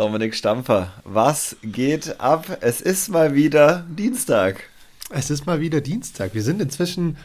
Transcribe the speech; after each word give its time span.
Dominik 0.00 0.34
Stampfer, 0.34 0.94
was 1.04 1.56
geht 1.62 2.20
ab? 2.20 2.56
Es 2.62 2.80
ist 2.80 3.10
mal 3.10 3.34
wieder 3.34 3.84
Dienstag. 3.90 4.62
Es 5.10 5.28
ist 5.28 5.44
mal 5.44 5.60
wieder 5.60 5.82
Dienstag. 5.82 6.32
Wir 6.32 6.42
sind 6.42 6.62
inzwischen, 6.62 7.18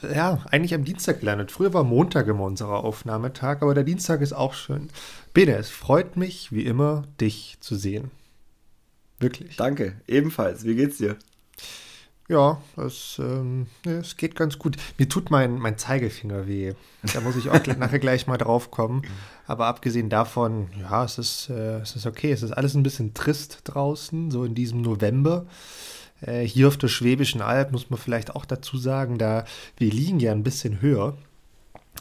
ja, 0.00 0.38
eigentlich 0.48 0.74
am 0.74 0.84
Dienstag 0.84 1.18
gelandet. 1.18 1.50
Früher 1.50 1.74
war 1.74 1.82
Montag 1.82 2.28
immer 2.28 2.44
unser 2.44 2.68
Aufnahmetag, 2.68 3.62
aber 3.62 3.74
der 3.74 3.82
Dienstag 3.82 4.20
ist 4.20 4.32
auch 4.32 4.54
schön. 4.54 4.90
Bene, 5.32 5.56
es 5.56 5.70
freut 5.70 6.16
mich, 6.16 6.52
wie 6.52 6.64
immer, 6.64 7.02
dich 7.20 7.56
zu 7.58 7.74
sehen. 7.74 8.12
Wirklich. 9.18 9.56
Danke, 9.56 10.00
ebenfalls. 10.06 10.64
Wie 10.64 10.76
geht's 10.76 10.98
dir? 10.98 11.16
Ja, 12.28 12.62
es, 12.78 13.18
ähm, 13.18 13.66
es 13.84 14.16
geht 14.16 14.34
ganz 14.34 14.58
gut. 14.58 14.76
Mir 14.96 15.08
tut 15.08 15.30
mein, 15.30 15.58
mein 15.58 15.76
Zeigefinger 15.76 16.46
weh. 16.46 16.72
Da 17.12 17.20
muss 17.20 17.36
ich 17.36 17.50
auch 17.50 17.66
nachher 17.78 17.98
gleich 17.98 18.26
mal 18.26 18.38
drauf 18.38 18.70
kommen. 18.70 19.02
Aber 19.46 19.66
abgesehen 19.66 20.08
davon, 20.08 20.68
ja, 20.80 21.04
es 21.04 21.18
ist, 21.18 21.50
äh, 21.50 21.80
es 21.80 21.96
ist 21.96 22.06
okay. 22.06 22.32
Es 22.32 22.42
ist 22.42 22.52
alles 22.52 22.74
ein 22.74 22.82
bisschen 22.82 23.12
trist 23.12 23.60
draußen, 23.64 24.30
so 24.30 24.44
in 24.44 24.54
diesem 24.54 24.80
November. 24.80 25.44
Äh, 26.22 26.42
hier 26.42 26.68
auf 26.68 26.78
der 26.78 26.88
Schwäbischen 26.88 27.42
Alb 27.42 27.72
muss 27.72 27.90
man 27.90 27.98
vielleicht 27.98 28.34
auch 28.34 28.46
dazu 28.46 28.78
sagen, 28.78 29.18
da 29.18 29.44
wir 29.76 29.90
liegen 29.90 30.18
ja 30.18 30.32
ein 30.32 30.44
bisschen 30.44 30.80
höher 30.80 31.18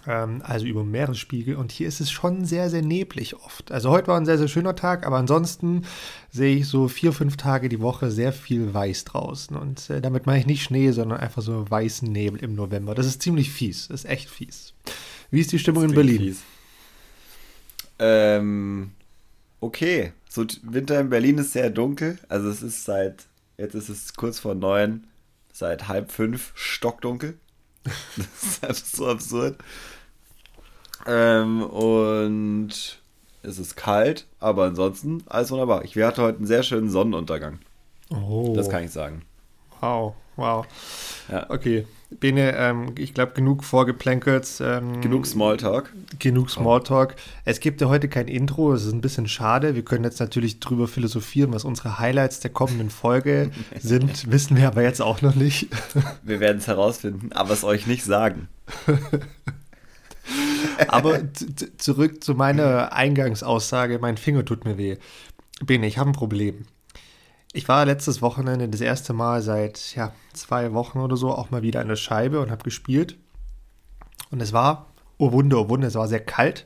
also 0.06 0.66
über 0.66 0.84
Meeresspiegel. 0.84 1.56
Und 1.56 1.72
hier 1.72 1.88
ist 1.88 2.02
es 2.02 2.12
schon 2.12 2.46
sehr, 2.46 2.70
sehr 2.70 2.82
neblig 2.82 3.36
oft. 3.36 3.72
Also 3.72 3.90
heute 3.90 4.08
war 4.08 4.18
ein 4.18 4.26
sehr, 4.26 4.38
sehr 4.38 4.50
schöner 4.50 4.76
Tag, 4.76 5.06
aber 5.06 5.18
ansonsten 5.18 5.86
sehe 6.30 6.58
ich 6.58 6.68
so 6.68 6.88
vier, 6.88 7.14
fünf 7.14 7.38
Tage 7.38 7.70
die 7.70 7.80
Woche 7.80 8.12
sehr 8.12 8.34
viel 8.34 8.74
Weiß 8.74 9.06
draußen. 9.06 9.56
Und 9.56 9.90
äh, 9.90 10.02
damit 10.02 10.26
meine 10.26 10.40
ich 10.40 10.46
nicht 10.46 10.64
Schnee, 10.64 10.92
sondern 10.92 11.20
einfach 11.20 11.42
so 11.42 11.70
weißen 11.70 12.12
Nebel 12.12 12.44
im 12.44 12.54
November. 12.54 12.96
Das 12.96 13.06
ist 13.06 13.22
ziemlich 13.22 13.52
fies. 13.52 13.88
Das 13.88 14.04
ist 14.04 14.10
echt 14.10 14.30
fies. 14.30 14.74
Wie 15.32 15.40
ist 15.40 15.52
die 15.52 15.60
Stimmung 15.60 15.86
in 15.86 15.94
Berlin? 15.94 16.18
Fies. 16.18 16.42
Ähm, 18.00 18.92
okay. 19.62 20.12
So, 20.30 20.46
Winter 20.64 21.00
in 21.00 21.10
Berlin 21.10 21.38
ist 21.38 21.54
sehr 21.54 21.70
dunkel. 21.70 22.20
Also 22.28 22.50
es 22.50 22.62
ist 22.62 22.84
seit, 22.84 23.28
jetzt 23.58 23.76
ist 23.76 23.88
es 23.88 24.14
kurz 24.16 24.40
vor 24.40 24.56
neun, 24.56 25.08
seit 25.54 25.88
halb 25.88 26.12
fünf 26.12 26.52
stockdunkel. 26.56 27.38
Das 27.84 28.44
ist 28.44 28.64
einfach 28.64 28.86
so 28.86 29.08
absurd. 29.08 29.58
Ähm, 31.06 31.64
und 31.64 33.00
es 33.42 33.60
ist 33.60 33.76
kalt, 33.76 34.26
aber 34.40 34.66
ansonsten 34.66 35.24
alles 35.28 35.52
wunderbar. 35.52 35.84
Ich 35.84 35.98
hatte 35.98 36.22
heute 36.22 36.38
einen 36.38 36.48
sehr 36.48 36.64
schönen 36.64 36.90
Sonnenuntergang. 36.90 37.60
Oh. 38.10 38.54
Das 38.56 38.70
kann 38.70 38.84
ich 38.84 38.92
sagen. 38.92 39.24
Wow, 39.82 40.16
wow. 40.38 40.66
Ja. 41.30 41.50
Okay, 41.50 41.86
Bene, 42.20 42.56
ähm, 42.56 42.94
ich 42.98 43.14
glaube, 43.14 43.34
genug 43.34 43.64
vorgeplänkelt. 43.64 44.48
Ähm, 44.62 45.02
genug 45.02 45.26
Smalltalk. 45.26 45.92
Genug 46.20 46.50
Smalltalk. 46.50 47.16
Es 47.46 47.60
gibt 47.60 47.82
ja 47.82 47.88
heute 47.88 48.08
kein 48.10 48.28
Intro, 48.28 48.74
es 48.74 48.86
ist 48.86 48.94
ein 48.94 49.02
bisschen 49.02 49.28
schade. 49.28 49.76
Wir 49.76 49.84
können 49.84 50.04
jetzt 50.04 50.20
natürlich 50.20 50.60
drüber 50.60 50.88
philosophieren, 50.88 51.54
was 51.54 51.64
unsere 51.64 52.00
Highlights 52.00 52.40
der 52.40 52.52
kommenden 52.52 52.90
Folge 52.90 53.52
sind. 53.80 54.32
Wissen 54.32 54.58
wir 54.58 54.68
aber 54.68 54.84
jetzt 54.84 55.02
auch 55.02 55.22
noch 55.22 55.36
nicht. 55.36 55.68
wir 56.24 56.40
werden 56.40 56.58
es 56.58 56.68
herausfinden, 56.68 57.32
aber 57.34 57.54
es 57.54 57.64
euch 57.64 57.88
nicht 57.88 58.04
sagen. 58.04 58.48
aber 60.88 61.22
zurück 61.78 62.24
zu 62.24 62.34
meiner 62.34 62.94
Eingangsaussage: 62.94 64.00
Mein 64.00 64.18
Finger 64.18 64.46
tut 64.46 64.66
mir 64.66 64.78
weh. 64.78 64.98
Bene, 65.66 65.88
ich 65.88 65.98
habe 65.98 66.10
ein 66.10 66.14
Problem. 66.14 66.66
Ich 67.56 67.68
war 67.68 67.86
letztes 67.86 68.24
Wochenende 68.24 68.68
das 68.68 68.82
erste 68.82 69.14
Mal 69.14 69.44
seit 69.44 69.96
ja, 69.96 70.12
zwei 70.34 70.74
Wochen 70.74 71.00
oder 71.00 71.16
so 71.16 71.32
auch 71.32 71.52
mal 71.52 71.62
wieder 71.62 71.82
an 71.82 71.88
der 71.88 71.96
Scheibe 71.96 72.42
und 72.42 72.50
habe 72.50 72.64
gespielt. 72.64 73.18
Und 74.32 74.42
es 74.42 74.54
war, 74.54 74.88
oh 75.20 75.32
Wunder, 75.32 75.60
oh 75.60 75.70
Wunder, 75.70 75.88
es 75.88 75.94
war 75.94 76.08
sehr 76.08 76.20
kalt. 76.20 76.66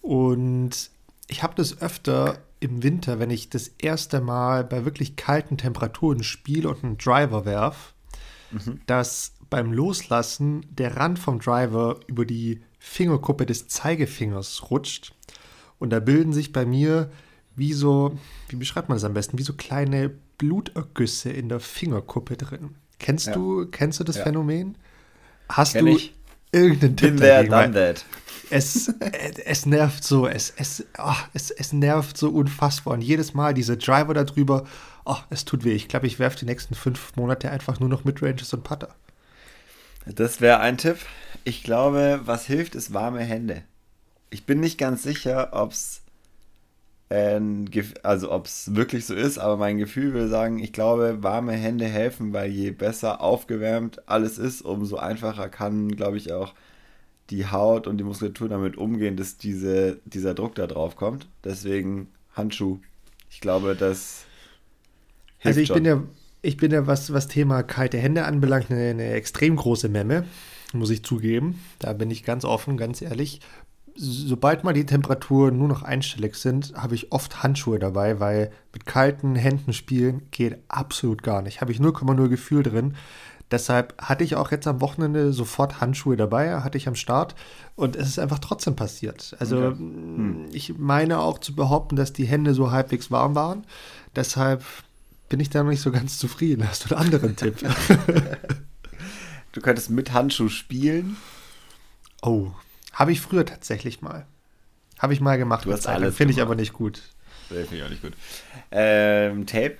Und 0.00 0.90
ich 1.28 1.44
habe 1.44 1.54
das 1.54 1.80
öfter 1.80 2.38
im 2.58 2.82
Winter, 2.82 3.20
wenn 3.20 3.30
ich 3.30 3.48
das 3.48 3.68
erste 3.68 4.20
Mal 4.20 4.64
bei 4.64 4.84
wirklich 4.84 5.14
kalten 5.14 5.56
Temperaturen 5.56 6.24
spiele 6.24 6.68
und 6.68 6.82
einen 6.82 6.98
Driver 6.98 7.44
werf, 7.44 7.94
mhm. 8.50 8.80
dass 8.86 9.34
beim 9.50 9.72
Loslassen 9.72 10.66
der 10.68 10.96
Rand 10.96 11.20
vom 11.20 11.38
Driver 11.38 12.00
über 12.08 12.24
die 12.24 12.62
Fingerkuppe 12.80 13.46
des 13.46 13.68
Zeigefingers 13.68 14.70
rutscht. 14.70 15.14
Und 15.78 15.90
da 15.90 16.00
bilden 16.00 16.32
sich 16.32 16.52
bei 16.52 16.66
mir 16.66 17.12
wie 17.56 17.72
so, 17.72 18.18
wie 18.48 18.56
beschreibt 18.56 18.88
man 18.88 18.96
das 18.96 19.04
am 19.04 19.14
besten, 19.14 19.38
wie 19.38 19.42
so 19.42 19.52
kleine 19.54 20.10
Blutergüsse 20.38 21.30
in 21.30 21.48
der 21.48 21.60
Fingerkuppe 21.60 22.36
drin. 22.36 22.76
Kennst 22.98 23.28
ja. 23.28 23.32
du, 23.34 23.66
kennst 23.66 24.00
du 24.00 24.04
das 24.04 24.16
ja. 24.16 24.24
Phänomen? 24.24 24.76
Hast 25.48 25.74
Kenn 25.74 25.86
du 25.86 25.96
ich. 25.96 26.14
irgendeinen 26.52 26.96
Tipp 26.96 27.16
there, 27.18 27.46
dagegen? 27.46 27.72
Done 27.72 27.72
that. 27.72 28.04
Es, 28.50 28.92
es 29.44 29.66
nervt 29.66 30.04
so, 30.04 30.26
es, 30.26 30.52
es, 30.56 30.84
oh, 30.98 31.14
es, 31.32 31.50
es 31.50 31.72
nervt 31.72 32.16
so 32.16 32.30
unfassbar. 32.30 32.94
Und 32.94 33.00
jedes 33.00 33.34
Mal 33.34 33.54
diese 33.54 33.76
Driver 33.76 34.14
da 34.14 34.24
drüber, 34.24 34.66
oh, 35.04 35.16
es 35.30 35.44
tut 35.44 35.64
weh. 35.64 35.72
Ich 35.72 35.88
glaube, 35.88 36.06
ich 36.06 36.18
werfe 36.18 36.38
die 36.38 36.44
nächsten 36.44 36.74
fünf 36.74 37.16
Monate 37.16 37.50
einfach 37.50 37.80
nur 37.80 37.88
noch 37.88 38.04
Midranges 38.04 38.52
und 38.52 38.62
Putter. 38.62 38.94
Das 40.06 40.40
wäre 40.40 40.60
ein 40.60 40.78
Tipp. 40.78 40.98
Ich 41.44 41.62
glaube, 41.62 42.20
was 42.24 42.46
hilft, 42.46 42.74
ist 42.74 42.92
warme 42.92 43.20
Hände. 43.20 43.62
Ich 44.30 44.44
bin 44.44 44.60
nicht 44.60 44.78
ganz 44.78 45.02
sicher, 45.02 45.50
ob 45.52 45.72
es 45.72 46.01
also 48.02 48.32
ob 48.32 48.46
es 48.46 48.74
wirklich 48.74 49.06
so 49.06 49.14
ist, 49.14 49.38
aber 49.38 49.56
mein 49.56 49.78
Gefühl 49.78 50.14
will 50.14 50.28
sagen, 50.28 50.58
ich 50.58 50.72
glaube, 50.72 51.22
warme 51.22 51.52
Hände 51.52 51.86
helfen, 51.86 52.32
weil 52.32 52.50
je 52.50 52.70
besser 52.70 53.20
aufgewärmt 53.20 54.08
alles 54.08 54.38
ist, 54.38 54.62
umso 54.62 54.96
einfacher 54.96 55.48
kann, 55.48 55.88
glaube 55.96 56.16
ich, 56.16 56.32
auch 56.32 56.54
die 57.30 57.46
Haut 57.46 57.86
und 57.86 57.98
die 57.98 58.04
Muskulatur 58.04 58.48
damit 58.48 58.76
umgehen, 58.78 59.16
dass 59.16 59.38
diese, 59.38 60.00
dieser 60.06 60.34
Druck 60.34 60.54
da 60.56 60.66
drauf 60.66 60.96
kommt. 60.96 61.28
Deswegen 61.44 62.08
Handschuh. 62.34 62.80
Ich 63.30 63.40
glaube, 63.40 63.76
das 63.76 64.26
hilft 65.38 65.46
Also 65.48 65.60
ich 65.60 65.68
schon. 65.68 65.76
bin 65.76 65.84
ja, 65.84 66.02
ich 66.42 66.56
bin 66.56 66.72
ja, 66.72 66.86
was, 66.86 67.12
was 67.12 67.28
Thema 67.28 67.62
kalte 67.62 67.98
Hände 67.98 68.24
anbelangt, 68.24 68.70
eine, 68.70 68.90
eine 68.90 69.12
extrem 69.12 69.56
große 69.56 69.88
Memme, 69.88 70.24
muss 70.72 70.90
ich 70.90 71.04
zugeben. 71.04 71.60
Da 71.78 71.92
bin 71.92 72.10
ich 72.10 72.24
ganz 72.24 72.44
offen, 72.44 72.76
ganz 72.76 73.02
ehrlich 73.02 73.40
sobald 73.94 74.64
mal 74.64 74.72
die 74.72 74.86
Temperaturen 74.86 75.58
nur 75.58 75.68
noch 75.68 75.82
einstellig 75.82 76.36
sind, 76.36 76.74
habe 76.74 76.94
ich 76.94 77.12
oft 77.12 77.42
Handschuhe 77.42 77.78
dabei, 77.78 78.20
weil 78.20 78.50
mit 78.72 78.86
kalten 78.86 79.36
Händen 79.36 79.72
spielen 79.72 80.22
geht 80.30 80.58
absolut 80.68 81.22
gar 81.22 81.42
nicht. 81.42 81.60
Habe 81.60 81.72
ich 81.72 81.78
0,0 81.78 82.28
Gefühl 82.28 82.62
drin. 82.62 82.94
Deshalb 83.50 83.94
hatte 84.00 84.24
ich 84.24 84.34
auch 84.34 84.50
jetzt 84.50 84.66
am 84.66 84.80
Wochenende 84.80 85.34
sofort 85.34 85.80
Handschuhe 85.82 86.16
dabei, 86.16 86.60
hatte 86.60 86.78
ich 86.78 86.88
am 86.88 86.94
Start 86.94 87.34
und 87.76 87.96
es 87.96 88.08
ist 88.08 88.18
einfach 88.18 88.38
trotzdem 88.38 88.76
passiert. 88.76 89.36
Also 89.38 89.58
okay. 89.58 89.76
hm. 89.78 90.46
ich 90.52 90.78
meine 90.78 91.18
auch 91.18 91.38
zu 91.38 91.54
behaupten, 91.54 91.96
dass 91.96 92.14
die 92.14 92.24
Hände 92.24 92.54
so 92.54 92.70
halbwegs 92.70 93.10
warm 93.10 93.34
waren. 93.34 93.64
Deshalb 94.16 94.64
bin 95.28 95.38
ich 95.38 95.50
da 95.50 95.62
noch 95.62 95.70
nicht 95.70 95.82
so 95.82 95.92
ganz 95.92 96.18
zufrieden. 96.18 96.66
Hast 96.66 96.90
du 96.90 96.94
einen 96.94 97.04
anderen 97.04 97.36
Tipp? 97.36 97.56
du 99.52 99.60
könntest 99.60 99.90
mit 99.90 100.14
Handschuh 100.14 100.48
spielen. 100.48 101.16
Oh, 102.22 102.52
habe 102.92 103.12
ich 103.12 103.20
früher 103.20 103.44
tatsächlich 103.44 104.02
mal. 104.02 104.26
Habe 104.98 105.12
ich 105.12 105.20
mal 105.20 105.36
gemacht. 105.36 105.64
Du 105.64 105.72
hast 105.72 105.86
alles 105.86 106.16
Finde 106.16 106.32
ich 106.32 106.40
aber 106.40 106.54
nicht 106.54 106.72
gut. 106.72 107.02
Finde 107.48 107.76
ich 107.76 107.82
auch 107.82 107.90
nicht 107.90 108.02
gut. 108.02 108.12
Ähm, 108.70 109.46
Tape. 109.46 109.76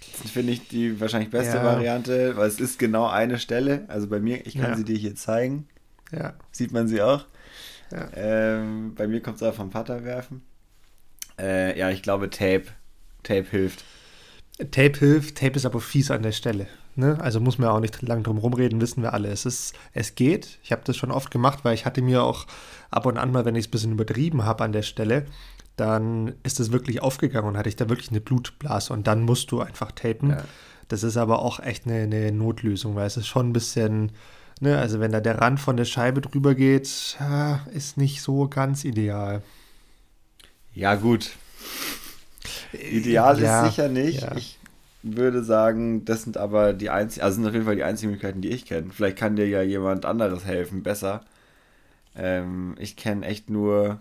Finde 0.00 0.52
ich 0.52 0.68
die 0.68 1.00
wahrscheinlich 1.00 1.30
beste 1.30 1.56
ja. 1.58 1.64
Variante, 1.64 2.36
weil 2.36 2.48
es 2.48 2.58
ist 2.58 2.78
genau 2.78 3.06
eine 3.06 3.38
Stelle. 3.38 3.84
Also 3.88 4.08
bei 4.08 4.18
mir, 4.18 4.46
ich 4.46 4.54
kann 4.54 4.70
ja. 4.70 4.76
sie 4.76 4.84
dir 4.84 4.96
hier 4.96 5.14
zeigen. 5.14 5.68
Ja. 6.12 6.34
Sieht 6.52 6.72
man 6.72 6.88
sie 6.88 7.02
auch. 7.02 7.26
Ja. 7.90 8.08
Ähm, 8.14 8.94
bei 8.94 9.06
mir 9.06 9.20
kommt 9.20 9.36
es 9.36 9.42
auch 9.42 9.54
vom 9.54 9.70
Vater 9.70 10.04
werfen. 10.04 10.42
Äh, 11.38 11.78
ja, 11.78 11.90
ich 11.90 12.02
glaube 12.02 12.30
Tape. 12.30 12.64
Tape 13.22 13.46
hilft. 13.50 13.84
Tape 14.70 14.98
hilft, 14.98 15.38
Tape 15.38 15.56
ist 15.56 15.66
aber 15.66 15.80
fies 15.80 16.10
an 16.10 16.22
der 16.22 16.32
Stelle. 16.32 16.66
Ne? 16.96 17.18
Also 17.20 17.40
muss 17.40 17.58
man 17.58 17.68
auch 17.68 17.80
nicht 17.80 18.00
lang 18.00 18.22
drum 18.22 18.38
rumreden, 18.38 18.80
wissen 18.80 19.02
wir 19.02 19.12
alle. 19.12 19.28
Es, 19.28 19.44
ist, 19.44 19.74
es 19.92 20.14
geht. 20.14 20.58
Ich 20.62 20.72
habe 20.72 20.82
das 20.84 20.96
schon 20.96 21.10
oft 21.10 21.30
gemacht, 21.30 21.60
weil 21.62 21.74
ich 21.74 21.84
hatte 21.84 22.00
mir 22.00 22.22
auch 22.22 22.46
ab 22.90 23.04
und 23.04 23.18
an 23.18 23.32
mal, 23.32 23.44
wenn 23.44 23.54
ich 23.54 23.66
es 23.66 23.68
ein 23.68 23.70
bisschen 23.70 23.92
übertrieben 23.92 24.44
habe 24.44 24.64
an 24.64 24.72
der 24.72 24.82
Stelle, 24.82 25.26
dann 25.76 26.32
ist 26.42 26.58
es 26.58 26.72
wirklich 26.72 27.02
aufgegangen 27.02 27.48
und 27.48 27.58
hatte 27.58 27.68
ich 27.68 27.76
da 27.76 27.90
wirklich 27.90 28.10
eine 28.10 28.22
Blutblase 28.22 28.94
und 28.94 29.06
dann 29.06 29.22
musst 29.22 29.50
du 29.50 29.60
einfach 29.60 29.92
tapen. 29.92 30.30
Ja. 30.30 30.44
Das 30.88 31.02
ist 31.02 31.18
aber 31.18 31.40
auch 31.40 31.60
echt 31.60 31.86
eine, 31.86 32.02
eine, 32.02 32.32
Notlösung, 32.32 32.94
weil 32.94 33.06
es 33.06 33.18
ist 33.18 33.26
schon 33.26 33.50
ein 33.50 33.52
bisschen, 33.52 34.12
ne, 34.60 34.78
also 34.78 34.98
wenn 34.98 35.12
da 35.12 35.20
der 35.20 35.40
Rand 35.40 35.60
von 35.60 35.76
der 35.76 35.84
Scheibe 35.84 36.22
drüber 36.22 36.54
geht, 36.54 37.16
ja, 37.20 37.60
ist 37.74 37.98
nicht 37.98 38.22
so 38.22 38.48
ganz 38.48 38.84
ideal. 38.84 39.42
Ja, 40.72 40.94
gut. 40.94 41.32
Ideal 42.72 43.40
ja, 43.40 43.64
ist 43.64 43.70
sicher 43.70 43.88
nicht. 43.88 44.22
Ja. 44.22 44.36
Ich 44.36 44.58
würde 45.14 45.44
sagen, 45.44 46.04
das 46.04 46.22
sind 46.22 46.36
aber 46.36 46.72
die 46.72 46.90
einzigen, 46.90 47.24
also 47.24 47.36
sind 47.36 47.46
auf 47.46 47.52
jeden 47.52 47.66
Fall 47.66 47.76
die 47.76 47.84
einzigen 47.84 48.12
Möglichkeiten, 48.12 48.40
die 48.40 48.50
ich 48.50 48.64
kenne. 48.66 48.90
Vielleicht 48.92 49.16
kann 49.18 49.36
dir 49.36 49.48
ja 49.48 49.62
jemand 49.62 50.04
anderes 50.04 50.44
helfen, 50.44 50.82
besser. 50.82 51.24
Ähm, 52.16 52.74
ich 52.78 52.96
kenne 52.96 53.26
echt 53.26 53.50
nur 53.50 54.00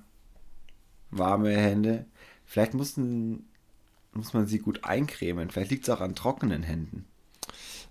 warme 1.12 1.52
Hände. 1.56 2.06
Vielleicht 2.46 2.74
mussten, 2.74 3.46
muss 4.14 4.34
man 4.34 4.48
sie 4.48 4.60
gut 4.60 4.84
eincremen. 4.84 5.50
Vielleicht 5.50 5.72
liegt 5.72 5.84
es 5.84 5.90
auch 5.90 6.02
an 6.02 6.16
trockenen 6.16 6.64
Händen. 6.64 7.06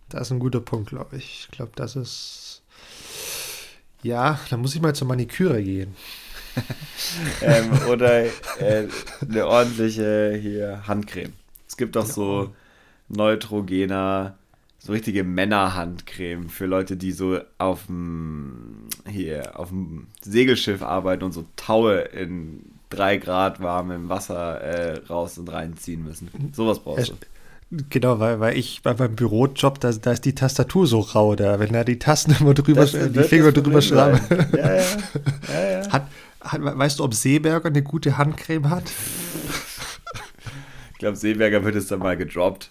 Das 0.08 0.22
ist 0.22 0.31
ein 0.32 0.38
guter 0.38 0.61
Punkt, 0.61 0.90
glaube 0.90 1.16
ich. 1.16 1.46
Ich 1.49 1.56
glaube, 1.56 1.72
das 1.75 1.96
ist. 1.96 2.62
Ja, 4.02 4.38
da 4.50 4.56
muss 4.56 4.75
ich 4.75 4.82
mal 4.82 4.94
zur 4.94 5.08
Maniküre 5.08 5.62
gehen. 5.62 5.94
ähm, 7.43 7.72
oder 7.88 8.25
äh, 8.61 8.88
eine 9.20 9.46
ordentliche 9.46 10.38
hier 10.40 10.87
Handcreme. 10.87 11.32
Es 11.66 11.76
gibt 11.76 11.96
auch 11.96 12.06
so 12.06 12.55
Neutrogena, 13.16 14.34
so 14.78 14.93
richtige 14.93 15.25
Männerhandcreme 15.25 16.49
für 16.49 16.66
Leute, 16.66 16.96
die 16.96 17.12
so 17.12 17.38
auf 17.58 17.87
dem 17.87 18.88
hier 19.08 19.58
auf 19.58 19.69
dem 19.69 20.08
Segelschiff 20.20 20.82
arbeiten 20.82 21.25
und 21.25 21.32
so 21.32 21.44
Taue 21.56 22.00
in 22.00 22.61
drei 22.90 23.16
Grad 23.16 23.61
warmem 23.61 24.08
Wasser 24.08 24.61
äh, 24.61 24.99
raus 25.08 25.38
und 25.38 25.50
reinziehen 25.50 26.05
müssen. 26.05 26.28
Sowas 26.52 26.81
brauchst 26.81 27.11
du. 27.11 27.14
Genau, 27.90 28.20
weil, 28.20 28.40
weil 28.40 28.56
ich 28.56 28.82
bei 28.82 28.94
meinem 28.94 29.16
Bürojob, 29.16 29.81
da, 29.81 29.90
da 29.90 30.12
ist 30.12 30.25
die 30.25 30.34
Tastatur 30.34 30.87
so 30.87 31.00
rau, 31.00 31.34
da, 31.34 31.58
wenn 31.58 31.72
da 31.72 31.82
die 31.82 31.99
Tasten 31.99 32.37
immer 32.38 32.55
drüber, 32.55 32.84
die 32.84 33.22
Finger 33.22 33.52
drüber 33.52 33.82
schreiben. 33.82 34.20
Ja, 34.52 34.75
ja. 34.75 34.82
ja, 35.49 35.70
ja. 35.70 35.90
Hat, 35.90 36.06
hat, 36.40 36.61
weißt 36.62 36.99
du, 36.99 37.05
ob 37.05 37.14
Seeberger 37.14 37.69
eine 37.69 37.82
gute 37.82 38.16
Handcreme 38.16 38.70
hat? 38.70 38.93
Ich 40.93 40.99
glaube, 40.99 41.16
Seeberger 41.16 41.64
wird 41.64 41.75
es 41.75 41.88
dann 41.88 41.99
mal 41.99 42.16
gedroppt. 42.16 42.70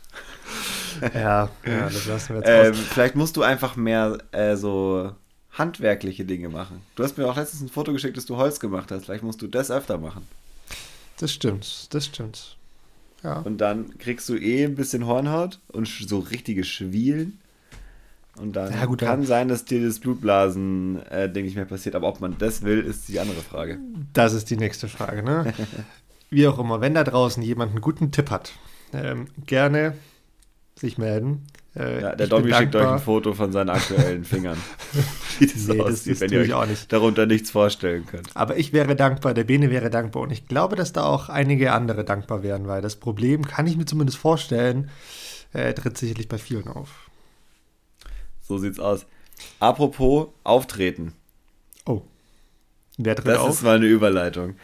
Ja, 1.14 1.50
ja 1.66 1.86
das 1.86 2.06
lassen 2.06 2.36
wir 2.36 2.42
jetzt 2.42 2.50
ähm, 2.50 2.74
Vielleicht 2.74 3.16
musst 3.16 3.38
du 3.38 3.44
einfach 3.44 3.76
mehr 3.76 4.18
äh, 4.32 4.56
so 4.56 5.12
handwerkliche 5.52 6.26
Dinge 6.26 6.50
machen. 6.50 6.82
Du 6.96 7.04
hast 7.04 7.18
mir 7.18 7.30
auch 7.30 7.36
letztens 7.36 7.62
ein 7.62 7.70
Foto 7.70 7.94
geschickt, 7.94 8.18
dass 8.18 8.26
du 8.26 8.38
Holz 8.38 8.60
gemacht 8.60 8.92
hast. 8.92 9.06
Vielleicht 9.06 9.24
musst 9.24 9.42
du 9.42 9.48
das 9.48 9.70
öfter 9.72 9.98
machen. 9.98 10.26
Das 11.20 11.32
stimmt, 11.32 11.94
das 11.94 12.06
stimmt. 12.08 12.58
Ja. 13.24 13.40
Und 13.40 13.60
dann 13.60 13.98
kriegst 13.98 14.28
du 14.30 14.36
eh 14.36 14.66
ein 14.66 14.76
bisschen 14.76 15.06
Hornhaut 15.06 15.60
und 15.72 15.88
so 15.88 16.20
richtige 16.20 16.64
Schwielen. 16.64 17.40
Und 18.36 18.56
dann 18.56 18.74
ja, 18.74 18.86
gut, 18.86 19.00
kann 19.00 19.22
ja. 19.22 19.28
sein, 19.28 19.48
dass 19.48 19.64
dir 19.64 19.86
das 19.86 20.00
Blutblasen-Ding 20.00 21.06
äh, 21.12 21.42
nicht 21.44 21.56
mehr 21.56 21.66
passiert. 21.66 21.96
Aber 21.96 22.08
ob 22.08 22.20
man 22.20 22.36
das 22.40 22.64
will, 22.64 22.80
ist 22.80 23.08
die 23.08 23.20
andere 23.20 23.42
Frage. 23.42 23.78
Das 24.14 24.34
ist 24.34 24.50
die 24.50 24.58
nächste 24.58 24.88
Frage, 24.88 25.22
ne? 25.22 25.54
Wie 26.32 26.48
auch 26.48 26.58
immer, 26.58 26.82
wenn 26.82 26.96
da 26.96 27.04
draußen 27.04 27.44
jemand 27.44 27.72
einen 27.72 27.82
guten 27.82 28.12
Tipp 28.12 28.32
hat, 28.32 28.54
ähm, 28.92 29.28
gerne 29.46 29.94
sich 30.76 30.98
melden. 30.98 31.46
Äh, 31.76 32.02
ja, 32.02 32.16
der 32.16 32.28
Domi 32.28 32.54
schickt 32.54 32.76
euch 32.76 32.88
ein 32.88 33.00
Foto 33.00 33.34
von 33.34 33.52
seinen 33.52 33.70
aktuellen 33.70 34.26
Fingern. 34.26 34.58
Wie 35.40 35.48
das 35.48 35.68
nee, 35.68 35.82
aussieht, 35.82 36.14
das 36.14 36.22
wenn 36.22 36.32
ihr 36.32 36.42
euch 36.42 36.54
auch 36.54 36.66
nicht. 36.68 36.92
darunter 36.92 37.26
nichts 37.26 37.50
vorstellen 37.50 38.06
könnt. 38.06 38.30
Aber 38.36 38.58
ich 38.58 38.74
wäre 38.74 38.96
dankbar, 38.96 39.34
der 39.34 39.44
Bene 39.44 39.72
wäre 39.72 39.90
dankbar 39.90 40.24
und 40.24 40.32
ich 40.32 40.48
glaube, 40.48 40.76
dass 40.76 40.94
da 40.94 41.04
auch 41.04 41.30
einige 41.30 41.72
andere 41.72 42.04
dankbar 42.04 42.44
wären, 42.44 42.68
weil 42.68 42.82
das 42.82 42.98
Problem, 42.98 43.46
kann 43.46 43.66
ich 43.66 43.76
mir 43.76 43.86
zumindest 43.86 44.20
vorstellen, 44.20 44.92
äh, 45.54 45.74
tritt 45.74 45.98
sicherlich 45.98 46.28
bei 46.28 46.38
vielen 46.38 46.68
auf. 46.68 47.10
So 48.42 48.58
sieht's 48.58 48.80
aus. 48.80 49.06
Apropos 49.60 50.28
Auftreten. 50.44 51.14
Oh. 51.86 52.02
Wer 52.98 53.16
tritt 53.16 53.28
das 53.28 53.40
auf? 53.40 53.48
Das 53.48 53.56
ist 53.56 53.64
mal 53.64 53.78
eine 53.78 53.88
Überleitung. 53.88 54.56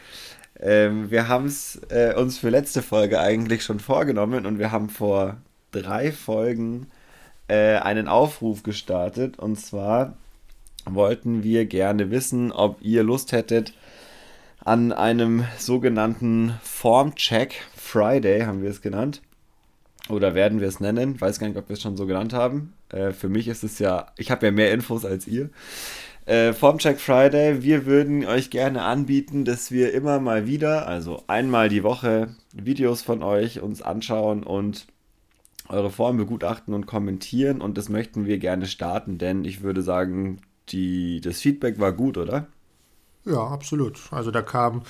Ähm, 0.60 1.10
wir 1.10 1.28
haben 1.28 1.46
es 1.46 1.82
äh, 1.90 2.14
uns 2.16 2.38
für 2.38 2.50
letzte 2.50 2.82
Folge 2.82 3.20
eigentlich 3.20 3.64
schon 3.64 3.80
vorgenommen 3.80 4.46
und 4.46 4.60
wir 4.60 4.72
haben 4.72 4.90
vor 4.90 5.38
drei 5.71 6.12
Folgen 6.12 6.88
äh, 7.48 7.75
einen 7.77 8.07
Aufruf 8.07 8.63
gestartet. 8.63 9.39
Und 9.39 9.60
zwar 9.60 10.18
wollten 10.86 11.44
wir 11.44 11.66
gerne 11.66 12.12
wissen, 12.12 12.51
ob 12.51 12.81
ihr 12.81 13.04
Lust 13.04 13.31
hättet, 13.31 13.74
an 14.63 14.92
einem 14.92 15.45
sogenannten 15.57 16.54
Formcheck 16.62 17.62
Friday, 17.75 18.42
haben 18.42 18.62
wir 18.62 18.69
es 18.69 18.81
genannt. 18.81 19.21
Oder 20.10 20.36
werden 20.36 20.60
wir 20.60 20.68
es 20.68 20.80
nennen? 20.80 21.19
Weiß 21.21 21.39
gar 21.39 21.48
nicht, 21.48 21.57
ob 21.57 21.69
wir 21.69 21.74
es 21.74 21.81
schon 21.81 21.98
so 21.98 22.06
genannt 22.06 22.33
haben. 22.33 22.74
Äh, 22.89 23.12
für 23.12 23.30
mich 23.30 23.48
ist 23.48 23.63
es 23.63 23.80
ja, 23.80 24.07
ich 24.18 24.31
habe 24.31 24.48
ja 24.48 24.51
mehr 24.51 24.71
Infos 24.71 25.06
als 25.06 25.27
ihr. 25.27 25.50
Äh, 26.25 26.54
Formcheck 26.54 27.00
Friday, 27.00 27.63
wir 27.63 27.86
würden 27.86 28.25
euch 28.25 28.50
gerne 28.50 28.83
anbieten, 28.83 29.45
dass 29.45 29.71
wir 29.71 29.94
immer 29.94 30.19
mal 30.19 30.45
wieder, 30.45 30.88
also 30.88 31.24
einmal 31.27 31.69
die 31.69 31.83
Woche, 31.83 32.36
Videos 32.54 33.01
von 33.01 33.24
euch 33.24 33.62
uns 33.62 33.81
anschauen 33.81 34.44
und 34.44 34.88
eure 35.69 35.92
Form 35.92 36.18
begutachten 36.18 36.74
und 36.74 36.86
kommentieren 36.86 37.62
und 37.62 37.77
das 37.77 37.89
möchten 37.89 38.25
wir 38.25 38.39
gerne 38.39 38.66
starten, 38.66 39.18
denn 39.18 39.45
ich 39.45 39.62
würde 39.62 39.81
sagen, 39.81 40.42
die, 40.69 41.21
das 41.21 41.42
Feedback 41.42 41.80
war 41.80 41.94
gut, 41.94 42.18
oder? 42.18 42.48
Ja, 43.25 43.45
absolut. 43.48 44.00
Also 44.12 44.31
da 44.31 44.42
kam 44.42 44.81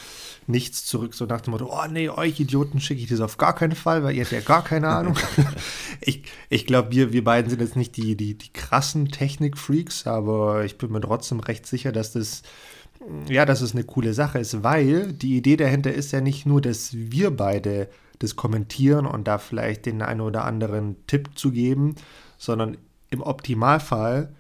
nichts 0.47 0.85
zurück, 0.85 1.13
so 1.13 1.25
nach 1.25 1.41
dem 1.41 1.51
Motto, 1.51 1.69
oh 1.71 1.87
nee, 1.89 2.09
euch 2.09 2.39
Idioten 2.39 2.79
schicke 2.79 3.01
ich 3.01 3.09
das 3.09 3.21
auf 3.21 3.37
gar 3.37 3.55
keinen 3.55 3.75
Fall, 3.75 4.03
weil 4.03 4.15
ihr 4.15 4.23
habt 4.23 4.31
ja 4.31 4.39
gar 4.39 4.63
keine 4.63 4.87
Ahnung. 4.95 5.17
ich 6.01 6.23
ich 6.49 6.65
glaube, 6.65 6.91
wir, 6.91 7.11
wir 7.11 7.23
beiden 7.23 7.49
sind 7.49 7.61
jetzt 7.61 7.75
nicht 7.75 7.97
die, 7.97 8.15
die, 8.15 8.37
die 8.37 8.53
krassen 8.53 9.09
Technik-Freaks, 9.09 10.07
aber 10.07 10.63
ich 10.63 10.77
bin 10.77 10.91
mir 10.91 11.01
trotzdem 11.01 11.39
recht 11.39 11.65
sicher, 11.65 11.91
dass 11.91 12.13
das, 12.13 12.43
ja, 13.27 13.45
dass 13.45 13.61
es 13.61 13.73
eine 13.73 13.83
coole 13.83 14.13
Sache 14.13 14.39
ist, 14.39 14.63
weil 14.63 15.11
die 15.11 15.35
Idee 15.35 15.57
dahinter 15.57 15.91
ist 15.91 16.11
ja 16.11 16.21
nicht 16.21 16.45
nur, 16.45 16.61
dass 16.61 16.93
wir 16.93 17.31
beide 17.31 17.89
das 18.19 18.36
Kommentieren 18.36 19.06
und 19.06 19.27
da 19.27 19.38
vielleicht 19.38 19.86
den 19.86 20.01
einen 20.01 20.21
oder 20.21 20.45
anderen 20.45 20.95
Tipp 21.07 21.30
zu 21.36 21.51
geben, 21.51 21.95
sondern 22.38 22.77
im 23.10 23.21
Optimalfall 23.21 24.33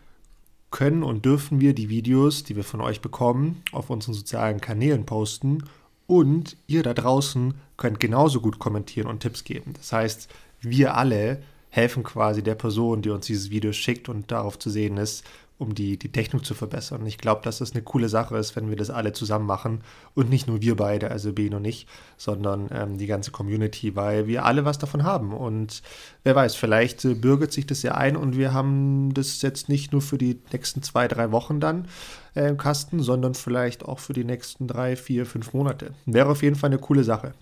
können 0.71 1.03
und 1.03 1.25
dürfen 1.25 1.59
wir 1.59 1.73
die 1.73 1.89
Videos, 1.89 2.43
die 2.43 2.55
wir 2.55 2.63
von 2.63 2.81
euch 2.81 3.01
bekommen, 3.01 3.63
auf 3.71 3.89
unseren 3.89 4.13
sozialen 4.13 4.61
Kanälen 4.61 5.05
posten 5.05 5.63
und 6.05 6.57
ihr 6.67 6.83
da 6.83 6.93
draußen 6.93 7.55
könnt 7.77 7.99
genauso 7.99 8.41
gut 8.41 8.59
kommentieren 8.59 9.07
und 9.07 9.21
Tipps 9.21 9.43
geben. 9.43 9.73
Das 9.73 9.91
heißt, 9.93 10.29
wir 10.61 10.95
alle 10.95 11.41
helfen 11.69 12.03
quasi 12.03 12.43
der 12.43 12.55
Person, 12.55 13.01
die 13.01 13.09
uns 13.09 13.27
dieses 13.27 13.49
Video 13.49 13.71
schickt 13.73 14.09
und 14.09 14.31
darauf 14.31 14.59
zu 14.59 14.69
sehen 14.69 14.97
ist, 14.97 15.23
um 15.59 15.75
die, 15.75 15.99
die 15.99 16.11
Technik 16.11 16.45
zu 16.45 16.53
verbessern. 16.53 17.05
Ich 17.05 17.17
glaube, 17.17 17.41
dass 17.43 17.59
das 17.59 17.73
eine 17.73 17.83
coole 17.83 18.07
Sache 18.07 18.37
ist, 18.37 18.55
wenn 18.55 18.69
wir 18.69 18.77
das 18.77 18.89
alle 18.89 19.11
zusammen 19.11 19.45
machen 19.45 19.81
und 20.15 20.29
nicht 20.29 20.47
nur 20.47 20.61
wir 20.61 20.77
beide, 20.77 21.11
also 21.11 21.33
Ben 21.33 21.53
und 21.53 21.65
ich, 21.65 21.85
sondern 22.17 22.69
ähm, 22.71 22.97
die 22.97 23.07
ganze 23.07 23.31
Community, 23.31 23.95
weil 23.95 24.25
wir 24.25 24.45
alle 24.45 24.63
was 24.63 24.79
davon 24.79 25.03
haben. 25.03 25.33
Und 25.33 25.83
wer 26.23 26.33
weiß, 26.33 26.55
vielleicht 26.55 27.03
äh, 27.03 27.13
bürgert 27.13 27.51
sich 27.51 27.67
das 27.67 27.83
ja 27.83 27.95
ein 27.95 28.15
und 28.15 28.37
wir 28.37 28.53
haben 28.53 29.13
das 29.13 29.41
jetzt 29.41 29.67
nicht 29.67 29.91
nur 29.91 30.01
für 30.01 30.17
die 30.17 30.39
nächsten 30.53 30.81
zwei, 30.81 31.09
drei 31.09 31.33
Wochen 31.33 31.59
dann 31.59 31.89
äh, 32.35 32.47
im 32.47 32.57
Kasten, 32.57 33.03
sondern 33.03 33.33
vielleicht 33.33 33.83
auch 33.83 33.99
für 33.99 34.13
die 34.13 34.23
nächsten 34.23 34.65
drei, 34.65 34.95
vier, 34.95 35.25
fünf 35.25 35.53
Monate. 35.53 35.91
Wäre 36.05 36.29
auf 36.29 36.41
jeden 36.41 36.55
Fall 36.55 36.69
eine 36.69 36.79
coole 36.79 37.03
Sache. 37.03 37.33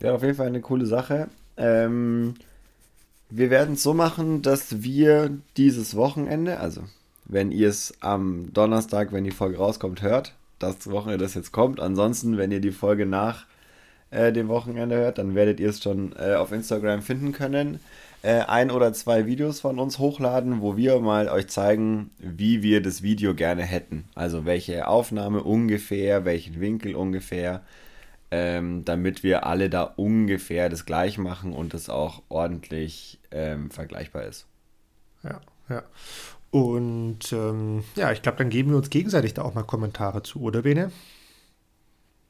Wäre 0.00 0.14
auf 0.14 0.22
jeden 0.22 0.34
Fall 0.34 0.48
eine 0.48 0.60
coole 0.60 0.84
Sache. 0.84 1.28
Ähm, 1.56 2.34
wir 3.30 3.50
werden 3.50 3.74
es 3.74 3.84
so 3.84 3.94
machen, 3.94 4.42
dass 4.42 4.82
wir 4.82 5.30
dieses 5.56 5.94
Wochenende, 5.94 6.58
also 6.58 6.82
wenn 7.28 7.52
ihr 7.52 7.68
es 7.68 7.94
am 8.00 8.52
Donnerstag, 8.52 9.12
wenn 9.12 9.24
die 9.24 9.30
Folge 9.30 9.58
rauskommt, 9.58 10.02
hört. 10.02 10.34
Das 10.58 10.90
Wochenende, 10.90 11.24
das 11.24 11.34
jetzt 11.34 11.52
kommt. 11.52 11.80
Ansonsten, 11.80 12.38
wenn 12.38 12.50
ihr 12.50 12.60
die 12.60 12.72
Folge 12.72 13.04
nach 13.04 13.46
äh, 14.10 14.32
dem 14.32 14.48
Wochenende 14.48 14.96
hört, 14.96 15.18
dann 15.18 15.34
werdet 15.34 15.60
ihr 15.60 15.68
es 15.68 15.82
schon 15.82 16.14
äh, 16.18 16.34
auf 16.34 16.52
Instagram 16.52 17.02
finden 17.02 17.32
können. 17.32 17.80
Äh, 18.22 18.40
ein 18.40 18.70
oder 18.70 18.92
zwei 18.92 19.26
Videos 19.26 19.60
von 19.60 19.78
uns 19.78 19.98
hochladen, 19.98 20.60
wo 20.60 20.76
wir 20.76 20.98
mal 21.00 21.28
euch 21.28 21.48
zeigen, 21.48 22.10
wie 22.18 22.62
wir 22.62 22.82
das 22.82 23.02
Video 23.02 23.34
gerne 23.34 23.62
hätten. 23.62 24.08
Also 24.14 24.44
welche 24.44 24.88
Aufnahme 24.88 25.42
ungefähr, 25.42 26.24
welchen 26.24 26.60
Winkel 26.60 26.96
ungefähr, 26.96 27.62
ähm, 28.30 28.84
damit 28.84 29.22
wir 29.22 29.46
alle 29.46 29.70
da 29.70 29.82
ungefähr 29.82 30.68
das 30.68 30.86
gleich 30.86 31.18
machen 31.18 31.52
und 31.52 31.74
es 31.74 31.90
auch 31.90 32.22
ordentlich 32.28 33.20
ähm, 33.30 33.70
vergleichbar 33.70 34.24
ist. 34.24 34.46
Ja, 35.22 35.40
ja. 35.68 35.82
Und 36.50 37.32
ähm, 37.32 37.84
ja, 37.96 38.12
ich 38.12 38.22
glaube, 38.22 38.38
dann 38.38 38.50
geben 38.50 38.70
wir 38.70 38.78
uns 38.78 38.90
gegenseitig 38.90 39.34
da 39.34 39.42
auch 39.42 39.54
mal 39.54 39.64
Kommentare 39.64 40.22
zu, 40.22 40.40
oder 40.40 40.62
Bene? 40.62 40.90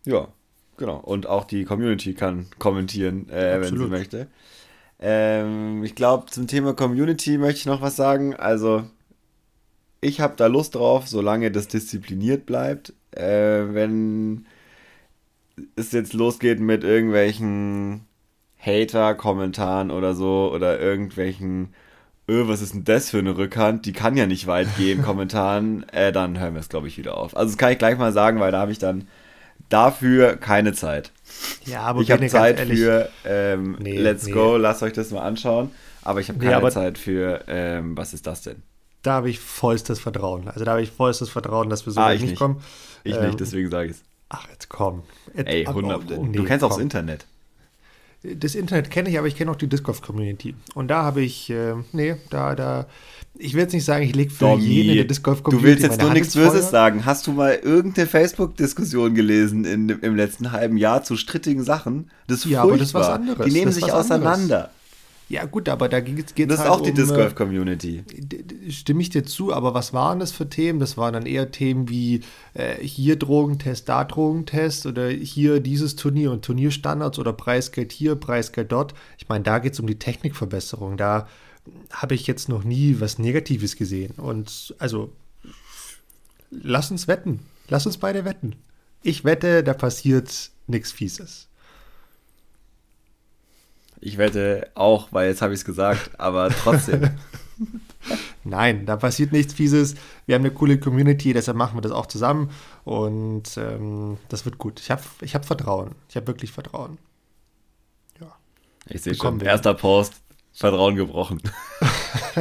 Ja, 0.05 0.29
genau. 0.77 0.97
Und 0.99 1.27
auch 1.27 1.45
die 1.45 1.65
Community 1.65 2.15
kann 2.15 2.47
kommentieren, 2.59 3.29
äh, 3.29 3.61
wenn 3.61 3.77
sie 3.77 3.87
möchte. 3.87 4.29
Ähm, 4.99 5.85
ich 5.85 5.95
glaube, 5.95 6.27
zum 6.27 6.47
Thema 6.47 6.75
Community 6.75 7.39
möchte 7.39 7.61
ich 7.61 7.67
noch 7.67 7.83
was 7.83 7.97
sagen. 7.97 8.35
Also, 8.35 8.85
ich 10.01 10.21
habe 10.21 10.35
da 10.37 10.47
Lust 10.47 10.75
drauf, 10.75 11.07
solange 11.09 11.51
das 11.51 11.69
diszipliniert 11.69 12.47
bleibt. 12.47 12.95
Äh, 13.13 13.75
wenn 13.75 14.47
es 15.75 15.93
jetzt 15.93 16.13
losgeht 16.13 16.61
mit 16.61 16.85
irgendwelchen 16.85 18.07
Hater-Kommentaren 18.59 19.91
oder 19.91 20.15
so 20.15 20.51
oder 20.53 20.81
irgendwelchen 20.81 21.75
öh, 22.29 22.49
was 22.49 22.63
ist 22.63 22.75
denn 22.75 22.85
das 22.85 23.11
für 23.11 23.19
eine 23.19 23.37
Rückhand? 23.37 23.87
Die 23.87 23.93
kann 23.93 24.17
ja 24.17 24.27
nicht 24.27 24.47
weit 24.47 24.77
gehen, 24.77 25.03
Kommentaren, 25.03 25.89
äh, 25.93 26.13
dann 26.13 26.39
hören 26.39 26.55
wir 26.55 26.61
es, 26.61 26.69
glaube 26.69 26.89
ich, 26.89 26.99
wieder 26.99 27.17
auf. 27.17 27.37
Also 27.37 27.53
das 27.53 27.59
kann 27.59 27.73
ich 27.73 27.79
gleich 27.79 27.99
mal 27.99 28.13
sagen, 28.13 28.41
weil 28.41 28.53
da 28.53 28.61
habe 28.61 28.73
ich 28.73 28.79
dann 28.79 29.09
dafür 29.69 30.37
keine 30.37 30.73
Zeit. 30.73 31.13
Ja, 31.65 31.83
aber 31.83 32.01
ich 32.01 32.11
habe 32.11 32.27
Zeit 32.29 32.59
ehrlich, 32.59 32.79
für 32.79 33.09
ähm, 33.25 33.77
nee, 33.81 33.99
Let's 33.99 34.27
nee. 34.27 34.33
Go, 34.33 34.57
lasst 34.57 34.83
euch 34.83 34.93
das 34.93 35.11
mal 35.11 35.23
anschauen. 35.23 35.71
Aber 36.03 36.21
ich 36.21 36.29
habe 36.29 36.39
keine 36.39 36.63
nee, 36.63 36.71
Zeit 36.71 36.99
für, 36.99 37.45
ähm, 37.49 37.97
was 37.97 38.15
ist 38.15 38.27
das 38.29 38.43
denn? 38.43 38.63
Da 39.03 39.15
habe 39.15 39.29
ich 39.29 39.41
vollstes 39.41 39.99
Vertrauen. 39.99 40.49
Also 40.49 40.65
da 40.65 40.73
habe 40.73 40.83
ich 40.83 40.91
vollstes 40.91 41.31
Vertrauen, 41.31 41.69
dass 41.69 41.85
wir 41.85 41.93
so 41.93 42.01
ah, 42.01 42.13
nicht, 42.13 42.23
nicht 42.23 42.37
kommen. 42.37 42.63
Ich 43.03 43.17
ähm, 43.17 43.27
nicht, 43.27 43.41
deswegen 43.41 43.71
sage 43.71 43.91
ich 43.91 43.97
es. 43.97 44.03
Ach, 44.29 44.49
jetzt 44.51 44.69
komm. 44.69 45.03
Jetzt, 45.35 45.49
Ey, 45.49 45.67
100. 45.67 46.03
Oh, 46.17 46.27
du 46.27 46.45
kennst 46.45 46.65
auch 46.65 46.71
das 46.71 46.79
Internet. 46.79 47.27
Das 48.35 48.55
Internet 48.55 48.91
kenne 48.91 49.09
ich, 49.11 49.19
aber 49.19 49.27
ich 49.29 49.37
kenne 49.37 49.51
auch 49.51 49.57
die 49.57 49.69
Disc 49.69 49.85
Golf 49.85 50.03
Community. 50.03 50.55
Und 50.75 50.89
da 50.89 51.03
habe 51.03 51.23
ich, 51.23 51.51
äh, 51.51 51.75
nee, 51.93 52.17
da, 52.31 52.55
da, 52.55 52.87
ich 53.39 53.55
will 53.55 53.61
jetzt 53.63 53.73
nicht 53.73 53.85
sagen, 53.85 54.05
ich 54.05 54.15
lege 54.15 54.31
für 54.31 54.45
Domi, 54.47 54.65
jeden 54.65 54.91
in 54.91 54.97
der 54.97 55.05
Disc 55.05 55.23
Golf 55.23 55.43
Du 55.43 55.63
willst 55.63 55.83
jetzt 55.83 56.01
nur 56.01 56.13
nichts 56.13 56.35
Böses 56.35 56.71
sagen. 56.71 57.05
Hast 57.05 57.27
du 57.27 57.33
mal 57.33 57.55
irgendeine 57.55 58.07
Facebook-Diskussion 58.07 59.15
gelesen 59.15 59.65
in, 59.65 59.89
im 59.89 60.17
letzten 60.17 60.53
halben 60.53 60.77
Jahr 60.77 61.03
zu 61.05 61.17
strittigen 61.17 61.63
Sachen? 61.65 62.11
Das 62.27 62.39
ist 62.39 62.47
Ja, 62.47 62.63
furchtbar. 62.63 62.69
aber 62.73 62.79
das 62.79 62.89
ist 62.89 62.95
was 62.95 63.09
anderes. 63.09 63.47
Die 63.47 63.53
nehmen 63.53 63.73
sich 63.73 63.93
auseinander. 63.93 64.71
Ja, 65.29 65.45
gut, 65.45 65.69
aber 65.69 65.89
da 65.89 65.99
geht 66.01 66.19
es 66.19 66.35
Das 66.35 66.61
ist 66.61 66.65
halt 66.65 66.71
auch 66.71 66.81
die 66.81 66.91
um, 66.91 66.97
Disc 66.97 67.11
äh, 67.13 67.17
Golf 67.17 67.35
Community. 67.35 68.05
Stimme 68.71 69.03
ich 69.03 69.11
dir 69.11 69.25
zu, 69.25 69.53
aber 69.53 69.75
was 69.75 69.93
waren 69.93 70.21
das 70.21 70.31
für 70.31 70.49
Themen? 70.49 70.79
Das 70.79 70.97
waren 70.97 71.15
dann 71.15 71.27
eher 71.27 71.51
Themen 71.51 71.89
wie 71.89 72.21
äh, 72.55 72.77
hier 72.77 73.17
Drogentest, 73.17 73.89
da 73.89 74.05
Drogentest 74.05 74.87
oder 74.87 75.09
hier 75.09 75.59
dieses 75.59 75.97
Turnier 75.97 76.31
und 76.31 76.45
Turnierstandards 76.45 77.19
oder 77.19 77.33
Preisgeld 77.33 77.91
hier, 77.91 78.15
Preisgeld 78.15 78.71
dort. 78.71 78.95
Ich 79.19 79.29
meine, 79.29 79.43
da 79.43 79.59
geht 79.59 79.73
es 79.73 79.81
um 79.81 79.89
die 79.89 79.99
Technikverbesserung. 79.99 80.97
Da 80.97 81.27
habe 81.91 82.15
ich 82.15 82.29
jetzt 82.29 82.49
noch 82.49 82.63
nie 82.63 83.01
was 83.01 83.19
Negatives 83.19 83.75
gesehen. 83.75 84.15
Und 84.17 84.77
also, 84.79 85.11
lass 86.53 86.93
uns 86.93 87.09
wetten. 87.09 87.41
Lass 87.69 87.87
uns 87.87 87.99
beide 87.99 88.25
wetten. 88.25 88.55
Ich 89.03 89.25
wette, 89.25 89.65
da 89.65 89.75
passiert 89.75 90.51
nichts 90.69 90.93
Fieses. 90.93 91.49
Ich 94.07 94.19
wette 94.19 94.71
auch, 94.77 95.09
weil 95.11 95.29
jetzt 95.29 95.43
habe 95.43 95.53
ich 95.53 95.59
es 95.59 95.65
gesagt, 95.65 96.13
aber 96.17 96.51
trotzdem. 96.51 97.11
Nein, 98.45 98.87
da 98.87 98.95
passiert 98.97 99.33
nichts 99.33 99.53
Fieses. 99.53 99.97
Wir 100.27 100.37
haben 100.37 100.43
eine 100.43 100.55
coole 100.55 100.79
Community, 100.79 101.33
deshalb 101.33 101.57
machen 101.57 101.77
wir 101.77 101.81
das 101.81 101.91
auch 101.91 102.07
zusammen 102.07 102.51
und 102.85 103.57
ähm, 103.57 104.19
das 104.29 104.45
wird 104.45 104.59
gut. 104.59 104.79
Ich 104.79 104.93
habe 104.93 105.03
ich 105.23 105.35
hab 105.35 105.45
Vertrauen. 105.45 105.97
Ich 106.09 106.15
habe 106.15 106.29
wirklich 106.29 106.53
Vertrauen. 106.53 106.99
Ja. 108.21 108.29
Ich 108.89 109.03
sehe 109.03 109.17
schon, 109.17 109.41
wir. 109.41 109.49
erster 109.49 109.75
Post, 109.75 110.15
Vertrauen 110.53 110.95
gebrochen. 110.95 111.43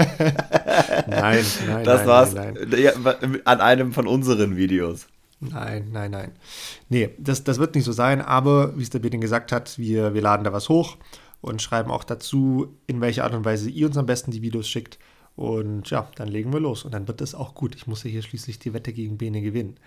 Nein, 1.07 1.43
nein, 1.67 1.83
Das 1.83 2.01
nein, 2.01 2.07
war's 2.07 2.33
nein, 2.33 2.57
nein. 2.67 3.41
An 3.45 3.61
einem 3.61 3.91
von 3.91 4.05
unseren 4.05 4.55
Videos. 4.55 5.07
Nein, 5.39 5.89
nein, 5.91 6.11
nein. 6.11 6.31
Nee, 6.89 7.09
das, 7.17 7.43
das 7.43 7.57
wird 7.57 7.73
nicht 7.73 7.85
so 7.85 7.91
sein, 7.91 8.21
aber 8.21 8.77
wie 8.77 8.83
es 8.83 8.91
der 8.91 8.99
Bedin 8.99 9.21
gesagt 9.21 9.51
hat, 9.51 9.79
wir, 9.79 10.13
wir 10.13 10.21
laden 10.21 10.43
da 10.43 10.53
was 10.53 10.69
hoch 10.69 10.97
und 11.41 11.61
schreiben 11.61 11.91
auch 11.91 12.03
dazu, 12.03 12.75
in 12.87 13.01
welcher 13.01 13.23
Art 13.23 13.33
und 13.33 13.45
Weise 13.45 13.69
ihr 13.69 13.87
uns 13.87 13.97
am 13.97 14.05
besten 14.05 14.31
die 14.31 14.41
Videos 14.41 14.67
schickt. 14.67 14.97
Und 15.35 15.89
ja, 15.89 16.09
dann 16.15 16.29
legen 16.29 16.53
wir 16.53 16.59
los 16.59 16.85
und 16.85 16.93
dann 16.93 17.07
wird 17.07 17.21
es 17.21 17.35
auch 17.35 17.55
gut. 17.55 17.75
Ich 17.75 17.87
muss 17.87 18.03
ja 18.03 18.09
hier 18.09 18.21
schließlich 18.21 18.59
die 18.59 18.73
Wette 18.73 18.93
gegen 18.93 19.17
Bene 19.17 19.41
gewinnen. 19.41 19.77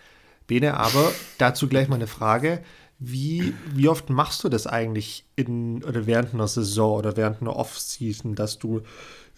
Bene, 0.46 0.74
aber 0.74 1.12
dazu 1.38 1.68
gleich 1.68 1.88
mal 1.88 1.96
eine 1.96 2.06
Frage. 2.06 2.62
Wie, 2.98 3.54
wie 3.72 3.88
oft 3.88 4.10
machst 4.10 4.42
du 4.42 4.48
das 4.48 4.66
eigentlich 4.66 5.24
in 5.36 5.84
oder 5.84 6.06
während 6.06 6.34
einer 6.34 6.48
Saison 6.48 6.98
oder 6.98 7.16
während 7.16 7.40
einer 7.40 7.54
Off-Season, 7.54 8.34
dass 8.34 8.58
du 8.58 8.82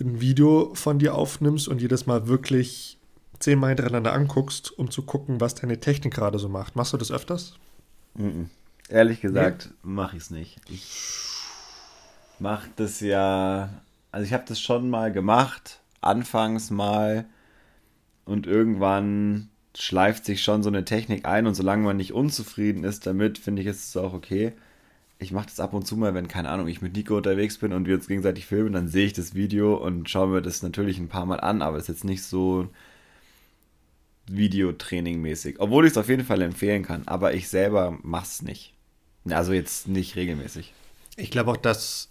ein 0.01 0.21
Video 0.21 0.73
von 0.75 0.99
dir 0.99 1.15
aufnimmst 1.15 1.69
und 1.69 1.83
jedes 1.83 2.07
Mal 2.07 2.27
wirklich 2.27 2.99
zehnmal 3.39 3.71
hintereinander 3.71 4.13
anguckst, 4.13 4.77
um 4.79 4.91
zu 4.91 5.03
gucken, 5.03 5.41
was 5.41 5.55
deine 5.55 5.79
Technik 5.79 6.15
gerade 6.15 6.39
so 6.39 6.49
macht? 6.49 6.75
Machst 6.75 6.93
du 6.93 6.97
das 6.97 7.13
öfters? 7.13 7.55
Mhm. 8.15 8.49
Ehrlich 8.89 9.21
gesagt, 9.21 9.73
mache 9.83 10.17
ich 10.17 10.25
es 10.25 10.31
nicht. 10.31 10.57
Ich 10.69 11.40
mache 12.41 12.71
das 12.77 13.01
ja, 13.01 13.69
also 14.13 14.25
ich 14.27 14.33
habe 14.33 14.45
das 14.47 14.61
schon 14.61 14.91
mal 14.91 15.13
gemacht, 15.13 15.81
anfangs 16.01 16.71
mal 16.71 17.27
und 18.25 18.47
irgendwann 18.47 19.49
schleift 19.77 20.25
sich 20.25 20.43
schon 20.43 20.63
so 20.63 20.69
eine 20.69 20.85
Technik 20.85 21.27
ein 21.27 21.47
und 21.47 21.55
solange 21.55 21.85
man 21.85 21.97
nicht 21.97 22.13
unzufrieden 22.13 22.85
ist 22.85 23.07
damit, 23.07 23.39
finde 23.39 23.63
ich, 23.63 23.69
ist 23.69 23.89
es 23.89 23.97
auch 23.97 24.13
okay. 24.13 24.53
Ich 25.19 25.33
mache 25.33 25.47
das 25.47 25.61
ab 25.61 25.75
und 25.75 25.87
zu 25.87 25.97
mal, 25.97 26.15
wenn, 26.15 26.29
keine 26.29 26.49
Ahnung, 26.49 26.67
ich 26.67 26.81
mit 26.81 26.97
Nico 26.97 27.17
unterwegs 27.17 27.59
bin 27.59 27.73
und 27.73 27.87
wir 27.87 27.95
uns 27.95 28.09
gegenseitig 28.09 28.47
filmen, 28.47 28.73
dann 28.73 28.89
sehe 28.89 29.07
ich 29.07 29.13
das 29.13 29.35
Video 29.35 29.77
und 29.77 30.09
schaue 30.09 30.29
mir 30.29 30.43
das 30.43 30.63
natürlich 30.63 30.99
ein 30.99 31.09
paar 31.09 31.27
Mal 31.27 31.41
an, 31.41 31.63
aber 31.63 31.77
es 31.77 31.85
ist 31.85 31.89
jetzt 31.89 32.05
nicht 32.05 32.23
so 32.23 32.69
Videotraining-mäßig. 34.29 35.57
Obwohl 35.59 35.85
ich 35.85 35.93
es 35.93 35.99
auf 35.99 36.09
jeden 36.09 36.25
Fall 36.25 36.41
empfehlen 36.41 36.83
kann, 36.83 37.07
aber 37.07 37.35
ich 37.35 37.49
selber 37.49 37.99
mache 38.03 38.27
es 38.27 38.43
nicht. 38.43 38.73
Also 39.29 39.53
jetzt 39.53 39.89
nicht 39.89 40.17
regelmäßig. 40.17 40.73
Ich 41.17 41.31
glaube 41.31 41.51
auch, 41.51 41.57
dass, 41.57 42.10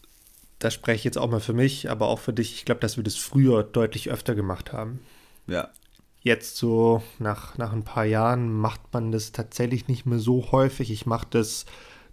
das 0.59 0.73
spreche 0.73 0.97
ich 0.97 1.03
jetzt 1.05 1.17
auch 1.17 1.29
mal 1.29 1.39
für 1.39 1.53
mich, 1.53 1.89
aber 1.89 2.07
auch 2.07 2.19
für 2.19 2.33
dich, 2.33 2.53
ich 2.53 2.65
glaube, 2.65 2.81
dass 2.81 2.97
wir 2.97 3.03
das 3.03 3.15
früher 3.15 3.63
deutlich 3.63 4.09
öfter 4.09 4.35
gemacht 4.35 4.73
haben. 4.73 4.99
Ja. 5.47 5.69
Jetzt 6.21 6.57
so 6.57 7.01
nach, 7.17 7.57
nach 7.57 7.71
ein 7.71 7.85
paar 7.85 8.03
Jahren 8.03 8.51
macht 8.51 8.81
man 8.91 9.13
das 9.13 9.31
tatsächlich 9.31 9.87
nicht 9.87 10.05
mehr 10.05 10.19
so 10.19 10.51
häufig. 10.51 10.91
Ich 10.91 11.05
mache 11.05 11.27
das 11.29 11.65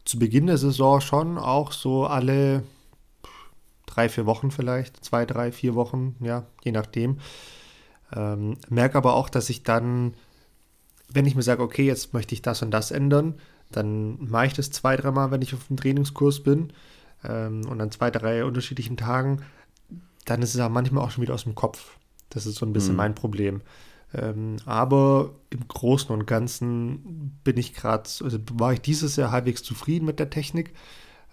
zu 0.05 0.21
Beginn 0.21 0.47
der 0.47 0.59
Saison 0.59 1.01
schon 1.01 1.39
auch 1.39 1.73
so 1.73 2.07
alle 2.07 2.63
drei, 3.85 4.09
vier 4.09 4.25
Wochen 4.25 4.53
vielleicht, 4.53 5.05
zwei, 5.05 5.27
drei, 5.27 5.51
vier 5.51 5.75
Wochen, 5.75 6.15
ja, 6.21 6.47
je 6.63 6.71
nachdem. 6.71 7.19
Ähm, 8.15 8.59
merke 8.69 8.97
aber 8.97 9.15
auch, 9.15 9.29
dass 9.29 9.51
ich 9.51 9.65
dann, 9.65 10.15
wenn 11.09 11.27
ich 11.27 11.35
mir 11.35 11.43
sage, 11.43 11.63
okay, 11.63 11.85
jetzt 11.85 12.15
möchte 12.15 12.35
ich 12.35 12.43
das 12.43 12.63
und 12.63 12.71
das 12.71 12.93
ändern, 12.93 13.35
dann 13.73 14.25
mache 14.25 14.47
ich 14.47 14.53
das 14.53 14.71
zwei, 14.71 14.97
dreimal, 14.97 15.33
wenn 15.33 15.43
ich 15.43 15.53
auf 15.53 15.67
dem 15.67 15.77
Trainingskurs 15.77 16.45
bin 16.45 16.73
ähm, 17.27 17.67
und 17.69 17.81
an 17.81 17.91
zwei, 17.91 18.11
drei 18.11 18.45
unterschiedlichen 18.45 18.97
Tagen, 18.97 19.43
dann 20.25 20.43
ist 20.43 20.55
es 20.55 20.61
auch 20.61 20.69
manchmal 20.71 21.05
auch 21.05 21.11
schon 21.11 21.23
wieder 21.23 21.35
aus 21.35 21.45
dem 21.45 21.55
Kopf. 21.55 21.97
Das 22.31 22.47
ist 22.47 22.57
so 22.57 22.67
ein 22.67 22.73
bisschen 22.73 22.93
Mhm. 22.93 22.97
mein 22.97 23.15
Problem. 23.15 23.61
Ähm, 24.15 24.57
aber 24.65 25.31
im 25.51 25.67
Großen 25.67 26.11
und 26.11 26.27
Ganzen 26.27 27.39
bin 27.45 27.57
ich 27.57 27.75
gerade, 27.75 28.09
also 28.23 28.39
war 28.55 28.73
ich 28.73 28.81
dieses 28.81 29.17
Jahr 29.17 29.31
halbwegs 29.33 29.63
zufrieden 29.63 30.07
mit 30.07 30.19
der 30.19 30.31
Technik, 30.31 30.73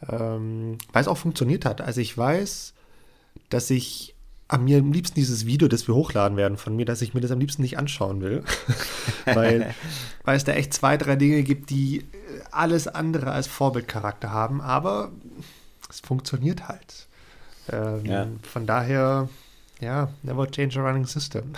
ähm, 0.09 0.77
weil 0.91 1.01
es 1.01 1.07
auch 1.07 1.17
funktioniert 1.17 1.65
hat. 1.65 1.81
Also 1.81 2.01
ich 2.01 2.17
weiß, 2.17 2.73
dass 3.49 3.69
ich 3.69 4.15
am 4.47 4.65
mir 4.65 4.79
am 4.79 4.91
liebsten 4.91 5.15
dieses 5.15 5.45
Video, 5.45 5.67
das 5.67 5.87
wir 5.87 5.95
hochladen 5.95 6.37
werden 6.37 6.57
von 6.57 6.75
mir, 6.75 6.85
dass 6.85 7.01
ich 7.01 7.13
mir 7.13 7.21
das 7.21 7.31
am 7.31 7.39
liebsten 7.39 7.61
nicht 7.61 7.77
anschauen 7.77 8.21
will. 8.21 8.43
weil, 9.25 9.73
weil 10.23 10.35
es 10.37 10.43
da 10.43 10.51
echt 10.53 10.73
zwei, 10.73 10.97
drei 10.97 11.15
Dinge 11.15 11.43
gibt, 11.43 11.69
die 11.69 12.05
alles 12.51 12.87
andere 12.87 13.31
als 13.31 13.47
Vorbildcharakter 13.47 14.31
haben, 14.31 14.61
aber 14.61 15.11
es 15.93 15.99
funktioniert 16.01 16.67
halt. 16.67 17.07
Ähm, 17.71 18.05
Ja. 18.05 18.27
Von 18.43 18.65
daher, 18.65 19.29
ja, 19.79 20.09
never 20.23 20.49
change 20.49 20.79
a 20.79 20.83
running 20.83 21.05
system. 21.05 21.53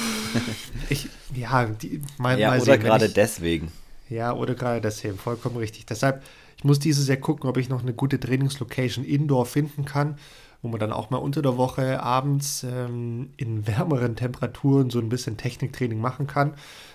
ich, 0.88 1.08
ja, 1.34 1.64
die, 1.66 2.02
mal, 2.18 2.38
ja 2.38 2.50
mal 2.50 2.60
oder 2.60 2.78
sehen, 2.78 2.80
gerade 2.80 3.06
ich, 3.06 3.14
deswegen. 3.14 3.70
ja, 4.08 4.32
oder 4.32 4.54
gerade 4.54 4.80
deswegen, 4.80 5.18
vollkommen 5.18 5.56
richtig. 5.56 5.86
Deshalb, 5.86 6.22
ich 6.56 6.64
muss 6.64 6.78
dieses 6.78 7.08
Jahr 7.08 7.18
gucken, 7.18 7.48
ob 7.48 7.56
ich 7.56 7.68
noch 7.68 7.82
eine 7.82 7.92
gute 7.94 8.18
Trainingslocation 8.18 9.04
indoor 9.04 9.46
finden 9.46 9.84
kann, 9.84 10.18
wo 10.62 10.68
man 10.68 10.80
dann 10.80 10.92
auch 10.92 11.10
mal 11.10 11.18
unter 11.18 11.42
der 11.42 11.56
Woche 11.56 12.02
abends 12.02 12.64
ähm, 12.64 13.30
in 13.36 13.66
wärmeren 13.66 14.16
Temperaturen 14.16 14.90
so 14.90 14.98
ein 14.98 15.08
bisschen 15.08 15.36
Techniktraining 15.36 16.00
machen 16.00 16.26
kann, 16.26 16.54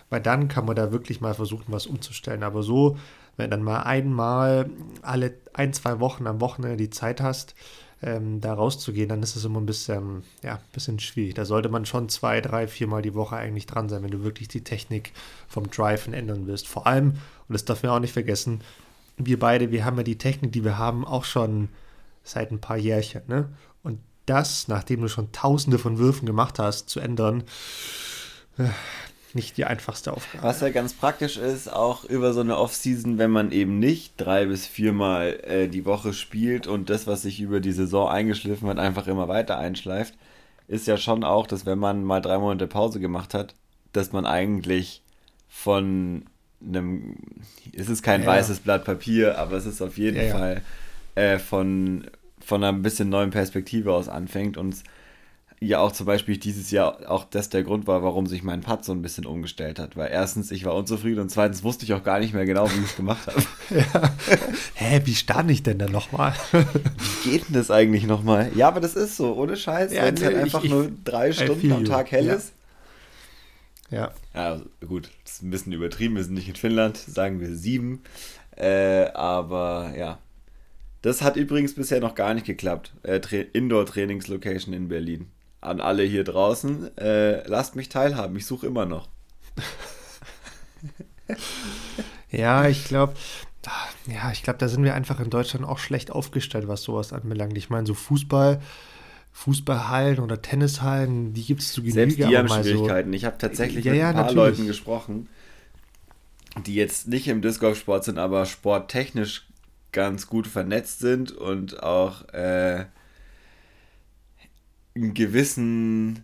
weil 0.09 0.21
dann 0.21 0.47
kann 0.49 0.65
man 0.65 0.75
da 0.75 0.91
wirklich 0.91 1.21
mal 1.21 1.33
versuchen, 1.33 1.65
was 1.67 1.87
umzustellen. 1.87 2.43
Aber 2.43 2.61
so, 2.63 2.97
wenn 3.37 3.49
dann 3.49 3.63
mal 3.63 3.81
einmal 3.81 4.69
alle 5.01 5.33
ein, 5.53 5.73
zwei 5.73 5.99
Wochen 5.99 6.27
am 6.27 6.41
Wochenende 6.41 6.77
die 6.77 6.89
Zeit 6.89 7.21
hast, 7.21 7.55
ähm, 8.01 8.41
da 8.41 8.53
rauszugehen, 8.53 9.07
dann 9.07 9.23
ist 9.23 9.35
es 9.35 9.45
immer 9.45 9.61
ein 9.61 9.65
bisschen, 9.65 10.23
ja, 10.43 10.55
ein 10.55 10.73
bisschen 10.73 10.99
schwierig. 10.99 11.35
Da 11.35 11.45
sollte 11.45 11.69
man 11.69 11.85
schon 11.85 12.09
zwei, 12.09 12.41
drei, 12.41 12.67
viermal 12.67 13.01
die 13.01 13.13
Woche 13.13 13.37
eigentlich 13.37 13.65
dran 13.65 13.87
sein, 13.87 14.03
wenn 14.03 14.11
du 14.11 14.23
wirklich 14.23 14.49
die 14.49 14.63
Technik 14.63 15.13
vom 15.47 15.69
Driven 15.69 16.13
ändern 16.13 16.45
willst. 16.45 16.67
Vor 16.67 16.85
allem, 16.85 17.13
und 17.47 17.53
das 17.53 17.65
darf 17.65 17.81
man 17.81 17.93
auch 17.93 17.99
nicht 17.99 18.13
vergessen, 18.13 18.61
wir 19.17 19.39
beide, 19.39 19.71
wir 19.71 19.85
haben 19.85 19.97
ja 19.97 20.03
die 20.03 20.17
Technik, 20.17 20.51
die 20.51 20.63
wir 20.63 20.77
haben, 20.77 21.05
auch 21.05 21.23
schon 21.23 21.69
seit 22.23 22.51
ein 22.51 22.59
paar 22.59 22.77
Jährchen, 22.77 23.21
ne? 23.27 23.49
Und 23.83 23.99
das, 24.25 24.67
nachdem 24.67 25.01
du 25.01 25.07
schon 25.07 25.31
tausende 25.31 25.77
von 25.77 25.97
Würfen 25.97 26.25
gemacht 26.25 26.57
hast, 26.59 26.89
zu 26.89 26.99
ändern, 26.99 27.43
äh, 28.57 28.69
nicht 29.35 29.57
die 29.57 29.65
einfachste 29.65 30.13
Aufgabe. 30.13 30.43
Was 30.43 30.61
ja 30.61 30.69
ganz 30.69 30.93
praktisch 30.93 31.37
ist, 31.37 31.71
auch 31.71 32.03
über 32.05 32.33
so 32.33 32.41
eine 32.41 32.57
Off-Season, 32.57 33.17
wenn 33.17 33.31
man 33.31 33.51
eben 33.51 33.79
nicht 33.79 34.13
drei 34.17 34.45
bis 34.45 34.67
viermal 34.67 35.39
äh, 35.43 35.67
die 35.67 35.85
Woche 35.85 36.13
spielt 36.13 36.67
und 36.67 36.89
das, 36.89 37.07
was 37.07 37.23
sich 37.23 37.39
über 37.41 37.59
die 37.59 37.71
Saison 37.71 38.09
eingeschliffen 38.09 38.67
hat, 38.69 38.79
einfach 38.79 39.07
immer 39.07 39.27
weiter 39.27 39.57
einschleift, 39.57 40.13
ist 40.67 40.87
ja 40.87 40.97
schon 40.97 41.23
auch, 41.23 41.47
dass 41.47 41.65
wenn 41.65 41.79
man 41.79 42.03
mal 42.03 42.21
drei 42.21 42.37
Monate 42.37 42.67
Pause 42.67 42.99
gemacht 42.99 43.33
hat, 43.33 43.53
dass 43.91 44.11
man 44.11 44.25
eigentlich 44.25 45.01
von 45.49 46.25
einem, 46.65 47.15
es 47.75 47.89
ist 47.89 48.03
kein 48.03 48.21
Ja. 48.21 48.27
weißes 48.27 48.59
Blatt 48.59 48.85
Papier, 48.85 49.37
aber 49.37 49.57
es 49.57 49.65
ist 49.65 49.81
auf 49.81 49.97
jeden 49.97 50.17
Ja, 50.17 50.23
ja. 50.23 50.31
Fall 50.31 50.61
äh, 51.15 51.37
von, 51.39 52.07
von 52.43 52.63
einer 52.63 52.77
bisschen 52.77 53.09
neuen 53.09 53.29
Perspektive 53.31 53.93
aus 53.93 54.07
anfängt 54.09 54.57
und 54.57 54.77
ja 55.67 55.79
auch 55.79 55.91
zum 55.91 56.05
Beispiel 56.05 56.37
dieses 56.37 56.71
Jahr 56.71 57.09
auch 57.09 57.23
das 57.25 57.49
der 57.49 57.63
Grund 57.63 57.87
war, 57.87 58.03
warum 58.03 58.27
sich 58.27 58.43
mein 58.43 58.61
Putt 58.61 58.83
so 58.85 58.91
ein 58.91 59.01
bisschen 59.01 59.25
umgestellt 59.25 59.79
hat. 59.79 59.95
Weil 59.97 60.11
erstens, 60.11 60.51
ich 60.51 60.65
war 60.65 60.75
unzufrieden 60.75 61.19
und 61.21 61.29
zweitens 61.29 61.63
wusste 61.63 61.85
ich 61.85 61.93
auch 61.93 62.03
gar 62.03 62.19
nicht 62.19 62.33
mehr 62.33 62.45
genau, 62.45 62.69
wie 62.69 62.79
ich 62.79 62.85
es 62.91 62.95
gemacht 62.95 63.27
habe. 63.27 63.41
Hä, 64.75 65.01
wie 65.05 65.15
stand 65.15 65.49
ich 65.51 65.63
denn 65.63 65.79
da 65.79 65.87
nochmal? 65.87 66.33
Wie 67.23 67.29
geht 67.31 67.47
denn 67.47 67.55
das 67.55 67.71
eigentlich 67.71 68.05
nochmal? 68.05 68.51
Ja, 68.55 68.67
aber 68.67 68.79
das 68.79 68.95
ist 68.95 69.17
so, 69.17 69.33
ohne 69.35 69.55
Scheiß, 69.57 69.93
Ja, 69.93 70.03
wenn 70.03 70.15
es 70.15 70.19
nee, 70.21 70.25
halt 70.27 70.35
ich- 70.37 70.43
einfach 70.43 70.63
ich- 70.63 70.71
nur 70.71 70.91
drei 71.03 71.31
Stunden 71.31 71.59
feel 71.61 71.73
am. 71.73 71.85
Tag 71.85 72.11
hell 72.11 72.25
Ja. 72.25 72.33
ist. 72.33 72.53
ja, 73.89 74.11
Ja, 74.33 74.51
also 74.51 74.65
gut, 74.87 75.09
das 75.23 75.33
ist 75.35 75.43
ein 75.43 75.49
bisschen 75.51 75.73
übertrieben, 75.73 76.15
wir 76.15 76.23
sind 76.23 76.33
nicht 76.35 76.49
in 76.49 76.55
Finnland, 76.55 76.97
sagen 76.97 77.39
wir 77.39 77.55
sieben. 77.55 78.01
Äh, 78.55 79.05
aber 79.13 79.93
ja, 79.97 80.19
Das 81.01 81.21
hat 81.21 81.35
übrigens 81.35 81.75
bisher 81.75 81.99
noch 81.99 82.15
gar 82.15 82.33
nicht 82.33 82.45
geklappt. 82.45 82.93
Äh, 83.03 83.19
Indoor-Trainingslocation 83.51 84.73
in 84.73 84.87
Berlin. 84.87 85.27
An 85.63 85.79
alle 85.81 86.03
hier 86.03 86.23
draußen, 86.23 86.97
äh, 86.97 87.47
lasst 87.47 87.75
mich 87.75 87.89
teilhaben. 87.89 88.35
Ich 88.35 88.45
suche 88.45 88.67
immer 88.67 88.85
noch. 88.85 89.07
ja, 92.31 92.67
ich 92.67 92.85
glaube, 92.85 93.13
ja, 94.07 94.31
ich 94.31 94.43
glaube, 94.43 94.59
da 94.59 94.67
sind 94.67 94.83
wir 94.83 94.93
einfach 94.93 95.19
in 95.19 95.29
Deutschland 95.29 95.65
auch 95.65 95.79
schlecht 95.79 96.11
aufgestellt, 96.11 96.67
was 96.67 96.83
sowas 96.83 97.13
anbelangt. 97.13 97.57
Ich 97.57 97.69
meine, 97.69 97.87
so 97.87 97.93
Fußball, 97.93 98.61
Fußballhallen 99.31 100.19
oder 100.19 100.41
Tennishallen, 100.41 101.33
die 101.33 101.43
gibt 101.43 101.61
es 101.61 101.71
zu 101.71 101.81
Genüge. 101.81 101.93
Selbst 101.93 102.17
die 102.17 102.37
haben 102.37 102.49
Schwierigkeiten. 102.49 103.11
So, 103.11 103.15
ich 103.15 103.25
habe 103.25 103.37
tatsächlich 103.37 103.85
ja, 103.85 103.93
mit 103.93 104.01
ein 104.01 104.13
paar 104.13 104.23
natürlich. 104.25 104.35
Leuten 104.35 104.67
gesprochen, 104.67 105.29
die 106.65 106.75
jetzt 106.75 107.07
nicht 107.07 107.27
im 107.27 107.41
Disc 107.41 107.61
Golf 107.61 107.79
Sport 107.79 108.03
sind, 108.03 108.17
aber 108.17 108.45
sporttechnisch 108.45 109.47
ganz 109.91 110.27
gut 110.27 110.47
vernetzt 110.47 110.99
sind 110.99 111.31
und 111.31 111.81
auch 111.81 112.27
äh, 112.29 112.85
einen 114.95 115.13
gewissen, 115.13 116.23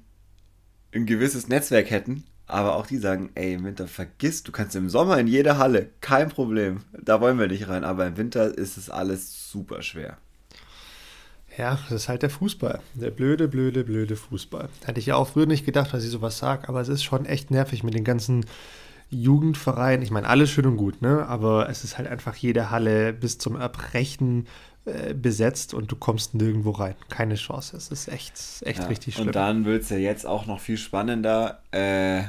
ein 0.94 1.06
gewisses 1.06 1.48
Netzwerk 1.48 1.90
hätten. 1.90 2.24
Aber 2.48 2.76
auch 2.76 2.88
die 2.88 2.98
sagen, 2.98 3.30
ey, 3.36 3.54
im 3.54 3.64
Winter 3.64 3.88
vergiss, 3.88 4.42
du 4.42 4.52
kannst 4.52 4.76
im 4.76 4.90
Sommer 4.90 5.20
in 5.20 5.28
jede 5.28 5.60
Halle, 5.60 5.90
kein 6.02 6.30
Problem. 6.30 6.82
Da 7.00 7.22
wollen 7.22 7.38
wir 7.38 7.48
nicht 7.48 7.68
rein. 7.68 7.84
Aber 7.84 8.08
im 8.08 8.18
Winter 8.18 8.58
ist 8.58 8.78
es 8.78 8.90
alles 8.90 9.52
super 9.52 9.84
schwer. 9.84 10.18
Ja, 11.58 11.78
das 11.90 12.04
ist 12.04 12.10
halt 12.10 12.24
der 12.24 12.30
Fußball. 12.30 12.80
Der 12.96 13.12
blöde, 13.12 13.48
blöde, 13.48 13.84
blöde 13.84 14.16
Fußball. 14.16 14.70
Hätte 14.84 15.00
ich 15.00 15.08
ja 15.08 15.16
auch 15.16 15.28
früher 15.28 15.46
nicht 15.46 15.66
gedacht, 15.66 15.94
dass 15.94 16.04
ich 16.04 16.10
sowas 16.10 16.38
sage, 16.38 16.70
aber 16.70 16.82
es 16.82 16.88
ist 16.88 17.04
schon 17.04 17.26
echt 17.26 17.52
nervig 17.52 17.84
mit 17.84 17.94
den 17.94 18.04
ganzen 18.04 18.46
Jugendvereinen. 19.10 20.02
Ich 20.02 20.12
meine, 20.12 20.28
alles 20.28 20.50
schön 20.50 20.66
und 20.66 20.78
gut, 20.78 21.02
ne? 21.02 21.28
Aber 21.28 21.70
es 21.70 21.84
ist 21.84 21.98
halt 21.98 22.08
einfach 22.08 22.36
jede 22.36 22.72
Halle 22.72 23.14
bis 23.14 23.40
zum 23.40 23.56
Erbrechen 23.56 24.48
äh, 24.90 25.14
besetzt 25.14 25.74
und 25.74 25.92
du 25.92 25.96
kommst 25.96 26.36
nirgendwo 26.36 26.72
rein. 26.72 26.96
Keine 27.10 27.36
Chance. 27.36 27.76
Es 27.78 27.90
ist 27.90 28.08
echt, 28.08 28.34
echt 28.62 28.80
ja, 28.80 28.86
richtig 28.88 29.16
schlimm. 29.16 29.28
Und 29.28 29.36
dann 29.36 29.66
wird 29.66 29.84
es 29.84 29.90
ja 29.90 29.98
jetzt 29.98 30.26
auch 30.26 30.46
noch 30.46 30.60
viel 30.60 30.78
spannender. 30.78 31.62
Äh, 31.72 32.24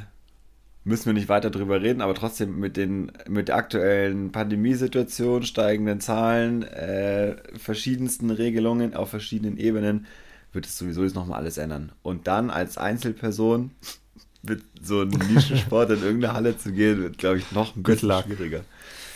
müssen 0.83 1.05
wir 1.05 1.13
nicht 1.13 1.29
weiter 1.29 1.49
drüber 1.49 1.81
reden, 1.81 2.01
aber 2.01 2.15
trotzdem 2.15 2.59
mit, 2.59 2.77
den, 2.77 3.11
mit 3.27 3.49
der 3.49 3.55
aktuellen 3.55 4.31
Pandemiesituation, 4.31 5.43
steigenden 5.43 5.99
Zahlen, 5.99 6.63
äh, 6.63 7.35
verschiedensten 7.57 8.31
Regelungen 8.31 8.95
auf 8.95 9.09
verschiedenen 9.09 9.57
Ebenen, 9.57 10.07
wird 10.53 10.65
es 10.65 10.77
sowieso 10.77 11.03
jetzt 11.03 11.15
nochmal 11.15 11.39
alles 11.39 11.57
ändern. 11.57 11.91
Und 12.01 12.27
dann 12.27 12.49
als 12.49 12.77
Einzelperson 12.77 13.71
mit 14.43 14.63
so 14.81 15.01
einem 15.01 15.19
Nischensport 15.33 15.91
in 15.91 16.01
irgendeine 16.01 16.33
Halle 16.33 16.57
zu 16.57 16.71
gehen, 16.71 16.99
wird, 17.01 17.17
glaube 17.17 17.37
ich, 17.37 17.51
noch 17.51 17.75
ein 17.75 17.83
bisschen 17.83 18.11
schwieriger. 18.23 18.61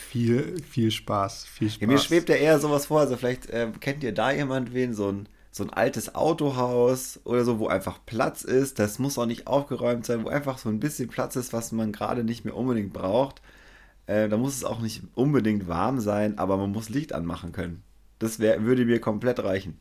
Viel, 0.08 0.62
viel 0.62 0.90
Spaß, 0.90 1.44
viel 1.44 1.70
Spaß. 1.70 1.80
Ja, 1.80 1.86
mir 1.86 1.98
schwebt 1.98 2.28
ja 2.28 2.36
eher 2.36 2.58
sowas 2.58 2.86
vor, 2.86 3.00
also 3.00 3.16
vielleicht 3.16 3.50
äh, 3.50 3.70
kennt 3.80 4.02
ihr 4.02 4.12
da 4.12 4.30
jemand 4.30 4.72
wen, 4.72 4.94
so 4.94 5.10
ein 5.10 5.28
so 5.56 5.64
ein 5.64 5.70
altes 5.70 6.14
Autohaus 6.14 7.18
oder 7.24 7.42
so, 7.44 7.58
wo 7.58 7.68
einfach 7.68 7.98
Platz 8.04 8.42
ist. 8.42 8.78
Das 8.78 8.98
muss 8.98 9.18
auch 9.18 9.24
nicht 9.24 9.46
aufgeräumt 9.46 10.04
sein, 10.04 10.22
wo 10.22 10.28
einfach 10.28 10.58
so 10.58 10.68
ein 10.68 10.80
bisschen 10.80 11.08
Platz 11.08 11.34
ist, 11.34 11.54
was 11.54 11.72
man 11.72 11.92
gerade 11.92 12.24
nicht 12.24 12.44
mehr 12.44 12.54
unbedingt 12.54 12.92
braucht. 12.92 13.40
Äh, 14.06 14.28
da 14.28 14.36
muss 14.36 14.54
es 14.54 14.64
auch 14.64 14.80
nicht 14.80 15.02
unbedingt 15.14 15.66
warm 15.66 15.98
sein, 15.98 16.36
aber 16.36 16.58
man 16.58 16.72
muss 16.72 16.90
Licht 16.90 17.14
anmachen 17.14 17.52
können. 17.52 17.82
Das 18.18 18.38
wär, 18.38 18.64
würde 18.64 18.84
mir 18.84 19.00
komplett 19.00 19.42
reichen. 19.42 19.78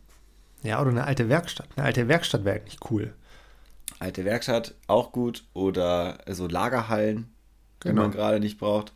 Ja, 0.63 0.81
oder 0.81 0.91
eine 0.91 1.03
alte 1.03 1.27
Werkstatt. 1.27 1.67
Eine 1.75 1.85
alte 1.85 2.07
Werkstatt 2.07 2.45
wäre 2.45 2.63
nicht 2.63 2.89
cool. 2.89 3.13
Alte 3.99 4.23
Werkstatt, 4.23 4.75
auch 4.87 5.11
gut. 5.11 5.43
Oder 5.53 6.19
so 6.29 6.47
Lagerhallen, 6.47 7.29
die 7.83 7.89
genau. 7.89 8.03
man 8.03 8.11
gerade 8.11 8.39
nicht 8.39 8.57
braucht. 8.57 8.93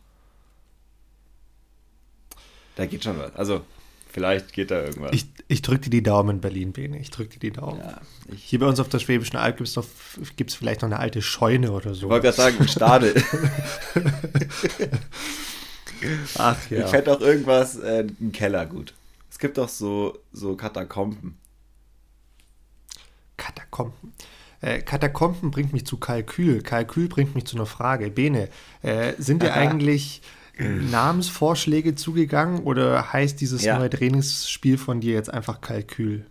Da 2.76 2.86
geht 2.86 3.04
schon 3.04 3.18
was. 3.18 3.34
Also 3.36 3.62
Vielleicht 4.12 4.52
geht 4.52 4.72
da 4.72 4.82
irgendwas. 4.82 5.12
Ich, 5.12 5.26
ich 5.46 5.62
drücke 5.62 5.82
dir 5.82 5.90
die 5.90 6.02
Daumen, 6.02 6.40
Berlin, 6.40 6.72
Bene. 6.72 6.98
Ich 6.98 7.10
drücke 7.10 7.38
dir 7.38 7.38
die 7.38 7.52
Daumen. 7.52 7.78
Ja, 7.78 8.00
Hier 8.34 8.58
bei 8.58 8.66
uns 8.66 8.80
auf 8.80 8.88
der 8.88 8.98
Schwäbischen 8.98 9.36
Alb 9.36 9.58
gibt 9.58 10.50
es 10.50 10.56
vielleicht 10.56 10.82
noch 10.82 10.88
eine 10.88 10.98
alte 10.98 11.22
Scheune 11.22 11.70
oder 11.70 11.94
so. 11.94 12.06
Ich 12.06 12.10
wollte 12.10 12.32
gerade 12.32 12.36
sagen, 12.36 12.66
Stade. 12.66 13.14
Ach 16.38 16.70
ja. 16.70 16.84
Ich 16.84 16.90
fände 16.90 17.12
auch 17.12 17.20
irgendwas, 17.20 17.76
äh, 17.76 18.04
ein 18.20 18.32
Keller 18.32 18.66
gut. 18.66 18.94
Es 19.30 19.38
gibt 19.38 19.58
doch 19.58 19.68
so, 19.68 20.18
so 20.32 20.56
Katakomben. 20.56 21.38
Katakomben. 23.36 24.12
Äh, 24.60 24.80
Katakomben 24.80 25.52
bringt 25.52 25.72
mich 25.72 25.86
zu 25.86 25.98
Kalkül. 25.98 26.62
Kalkül 26.62 27.06
bringt 27.06 27.36
mich 27.36 27.44
zu 27.44 27.56
einer 27.56 27.66
Frage. 27.66 28.10
Bene, 28.10 28.48
äh, 28.82 29.12
sind 29.18 29.40
wir 29.40 29.54
eigentlich 29.54 30.20
Namensvorschläge 30.58 31.94
zugegangen 31.94 32.60
oder 32.60 33.12
heißt 33.12 33.40
dieses 33.40 33.64
ja. 33.64 33.78
neue 33.78 33.90
Trainingsspiel 33.90 34.78
von 34.78 35.00
dir 35.00 35.14
jetzt 35.14 35.32
einfach 35.32 35.60
Kalkül? 35.60 36.26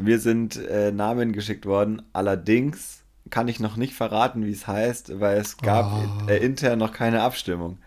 Mir 0.00 0.18
sind 0.18 0.56
äh, 0.56 0.92
Namen 0.92 1.32
geschickt 1.32 1.66
worden. 1.66 2.02
Allerdings 2.12 3.02
kann 3.30 3.48
ich 3.48 3.60
noch 3.60 3.76
nicht 3.76 3.94
verraten, 3.94 4.44
wie 4.44 4.52
es 4.52 4.66
heißt, 4.66 5.20
weil 5.20 5.38
es 5.38 5.56
gab 5.56 5.92
oh. 5.92 6.30
äh, 6.30 6.38
intern 6.38 6.78
noch 6.78 6.92
keine 6.92 7.22
Abstimmung. 7.22 7.78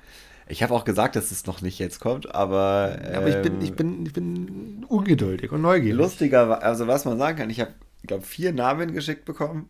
Ich 0.48 0.64
habe 0.64 0.74
auch 0.74 0.84
gesagt, 0.84 1.16
dass 1.16 1.30
es 1.30 1.46
noch 1.46 1.62
nicht 1.62 1.78
jetzt 1.78 2.00
kommt, 2.00 2.34
aber. 2.34 2.98
Ähm, 3.04 3.16
aber 3.16 3.28
ich 3.30 3.42
bin, 3.44 3.62
ich, 3.62 3.74
bin, 3.74 4.06
ich 4.06 4.14
bin 4.14 4.86
ungeduldig 4.88 5.52
und 5.52 5.62
neugierig. 5.62 5.96
Lustiger, 5.98 6.64
also 6.64 6.88
was 6.88 7.06
man 7.06 7.20
sagen 7.20 7.38
kann, 7.38 7.50
ich 7.52 7.60
habe, 7.60 7.74
glaube 8.06 8.26
vier 8.26 8.52
Namen 8.52 8.92
geschickt 8.94 9.26
bekommen 9.26 9.68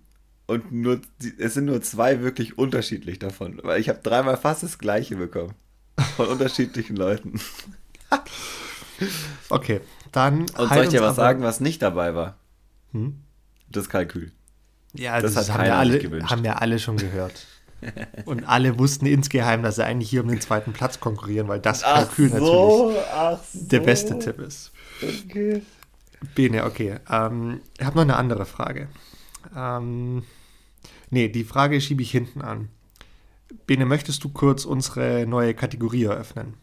und 0.48 0.72
nur, 0.72 1.02
es 1.38 1.54
sind 1.54 1.65
nur 1.65 1.82
zwei 1.82 2.22
wirklich 2.22 2.58
unterschiedlich 2.58 3.19
davon, 3.19 3.60
weil 3.63 3.82
ich 3.82 3.89
habe 3.89 4.00
dreimal 4.02 4.38
fast 4.38 4.63
das 4.63 4.80
gleiche 4.80 5.17
bekommen. 5.17 5.54
Von 6.16 6.28
unterschiedlichen 6.28 6.96
Leuten. 6.96 7.40
okay, 9.50 9.82
dann. 10.12 10.42
Und 10.42 10.70
soll 10.70 10.84
ich 10.84 10.90
dir 10.90 11.02
was 11.02 11.16
sagen, 11.16 11.42
was 11.42 11.60
nicht 11.60 11.82
dabei 11.82 12.16
war? 12.16 12.38
Hm? 12.92 13.22
Das 13.70 13.90
Kalkül. 13.90 14.32
Ja, 14.94 15.20
das, 15.22 15.36
das 15.36 15.52
haben, 15.52 15.64
wir 15.64 15.76
alle, 15.76 16.30
haben 16.30 16.46
alle 16.48 16.80
schon 16.80 16.98
gehört. 16.98 17.46
Und 18.26 18.44
alle 18.44 18.78
wussten 18.78 19.06
insgeheim, 19.06 19.64
dass 19.64 19.76
sie 19.76 19.86
eigentlich 19.86 20.10
hier 20.10 20.22
um 20.22 20.28
den 20.28 20.42
zweiten 20.42 20.74
Platz 20.74 21.00
konkurrieren, 21.00 21.48
weil 21.48 21.60
das 21.60 21.84
ach 21.84 22.08
Kalkül 22.08 22.30
so, 22.30 22.92
natürlich 22.92 23.44
so. 23.54 23.68
der 23.68 23.80
beste 23.80 24.20
Tipp 24.20 24.40
ist. 24.40 24.72
Okay. 25.02 25.62
Bene, 26.36 26.66
okay. 26.66 26.98
Ähm, 27.10 27.62
ich 27.78 27.86
habe 27.86 27.96
noch 27.96 28.04
eine 28.04 28.18
andere 28.18 28.46
Frage. 28.46 28.90
Ähm, 29.56 30.24
nee, 31.10 31.30
die 31.30 31.44
Frage 31.44 31.80
schiebe 31.80 32.02
ich 32.02 32.12
hinten 32.12 32.42
an. 32.42 32.70
Bene, 33.66 33.86
möchtest 33.86 34.24
du 34.24 34.30
kurz 34.30 34.66
unsere 34.66 35.26
neue 35.28 35.54
Kategorie 35.54 36.04
eröffnen? 36.06 36.56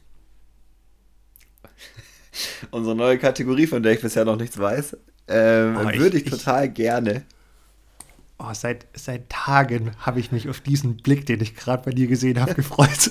unsere 2.70 2.94
neue 2.94 3.18
Kategorie, 3.18 3.66
von 3.66 3.83
der 3.83 3.92
ich 3.92 4.01
bisher 4.01 4.25
noch 4.25 4.37
nichts 4.37 4.59
weiß, 4.59 4.96
ähm, 5.29 5.77
oh, 5.77 5.85
würde 5.94 6.18
ich, 6.18 6.27
ich, 6.27 6.31
total 6.31 6.68
gerne. 6.68 7.25
Oh, 8.38 8.53
seit, 8.53 8.87
seit 8.94 9.29
Tagen 9.31 9.92
habe 9.99 10.20
ich 10.20 10.31
mich 10.31 10.49
auf 10.49 10.61
diesen 10.61 10.99
Blick, 10.99 11.27
den 11.27 11.40
ich 11.40 11.57
gerade 11.57 11.83
bei 11.85 11.90
dir 11.90 12.07
gesehen 12.07 12.40
habe, 12.40 12.55
gefreut. 12.55 13.11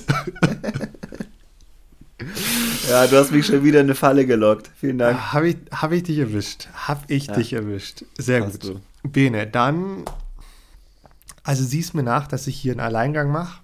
ja, 2.88 3.06
du 3.06 3.16
hast 3.18 3.32
mich 3.32 3.44
schon 3.46 3.64
wieder 3.64 3.80
in 3.80 3.86
eine 3.86 3.96
Falle 3.96 4.24
gelockt. 4.24 4.70
Vielen 4.78 4.98
Dank. 4.98 5.32
Habe 5.32 5.48
ich, 5.48 5.56
hab 5.72 5.90
ich 5.92 6.04
dich 6.04 6.18
erwischt. 6.18 6.68
Habe 6.74 7.02
ich 7.08 7.26
ja. 7.26 7.34
dich 7.34 7.52
erwischt. 7.52 8.04
Sehr 8.16 8.44
hast 8.44 8.60
gut. 8.60 8.76
Du. 9.02 9.08
Bene, 9.08 9.46
dann. 9.46 10.04
Also 11.42 11.64
siehst 11.64 11.94
mir 11.94 12.02
nach, 12.04 12.28
dass 12.28 12.46
ich 12.46 12.56
hier 12.56 12.72
einen 12.72 12.80
Alleingang 12.80 13.30
mache. 13.30 13.60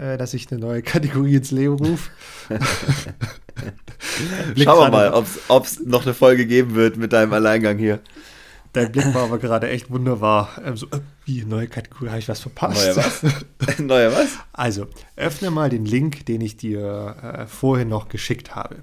Äh, 0.00 0.16
dass 0.16 0.32
ich 0.32 0.50
eine 0.50 0.60
neue 0.60 0.82
Kategorie 0.82 1.36
ins 1.36 1.50
Leben 1.50 1.74
rufe. 1.74 2.10
Schauen 4.56 4.78
wir 4.78 4.90
mal, 4.90 5.12
ob 5.12 5.64
es 5.64 5.80
noch 5.80 6.04
eine 6.04 6.14
Folge 6.14 6.46
geben 6.46 6.74
wird 6.74 6.96
mit 6.96 7.12
deinem 7.12 7.34
Alleingang 7.34 7.76
hier. 7.76 8.00
Dein 8.72 8.92
Blick 8.92 9.12
war 9.12 9.24
aber 9.24 9.38
gerade 9.38 9.68
echt 9.68 9.90
wunderbar. 9.90 10.52
Ähm, 10.64 10.76
so, 10.76 10.86
äh, 10.86 11.00
wie, 11.26 11.44
neue 11.44 11.66
Kategorie, 11.66 12.08
habe 12.08 12.18
ich 12.18 12.28
was 12.30 12.40
verpasst? 12.40 12.86
Neue 12.86 12.96
was? 12.96 13.22
neue 13.78 14.12
was? 14.12 14.38
Also, 14.54 14.86
öffne 15.16 15.50
mal 15.50 15.68
den 15.68 15.84
Link, 15.84 16.24
den 16.24 16.40
ich 16.40 16.56
dir 16.56 17.16
äh, 17.22 17.46
vorhin 17.46 17.88
noch 17.88 18.08
geschickt 18.08 18.54
habe. 18.54 18.76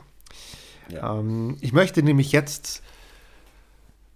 Ja. 0.90 1.18
Ähm, 1.18 1.58
ich 1.62 1.74
möchte 1.74 2.04
nämlich 2.04 2.32
jetzt 2.32 2.84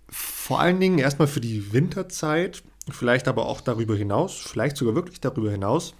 vor 0.08 0.60
allen 0.60 0.80
Dingen 0.80 1.00
erstmal 1.00 1.28
für 1.28 1.42
die 1.42 1.74
Winterzeit, 1.74 2.62
vielleicht 2.92 3.28
aber 3.28 3.48
auch 3.48 3.62
darüber 3.62 3.96
hinaus, 3.96 4.36
vielleicht 4.36 4.78
sogar 4.78 4.94
wirklich 4.94 5.20
darüber 5.22 5.50
hinaus, 5.50 5.96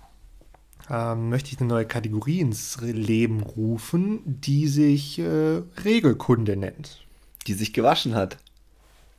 ähm, 0.90 1.30
möchte 1.30 1.52
ich 1.52 1.60
eine 1.60 1.70
neue 1.70 1.86
Kategorie 1.86 2.40
ins 2.40 2.78
Leben 2.82 3.42
rufen, 3.42 4.20
die 4.26 4.68
sich 4.68 5.20
äh, 5.20 5.62
Regelkunde 5.84 6.56
nennt. 6.56 7.06
Die 7.48 7.54
sich 7.54 7.74
gewaschen 7.74 8.16
hat. 8.16 8.38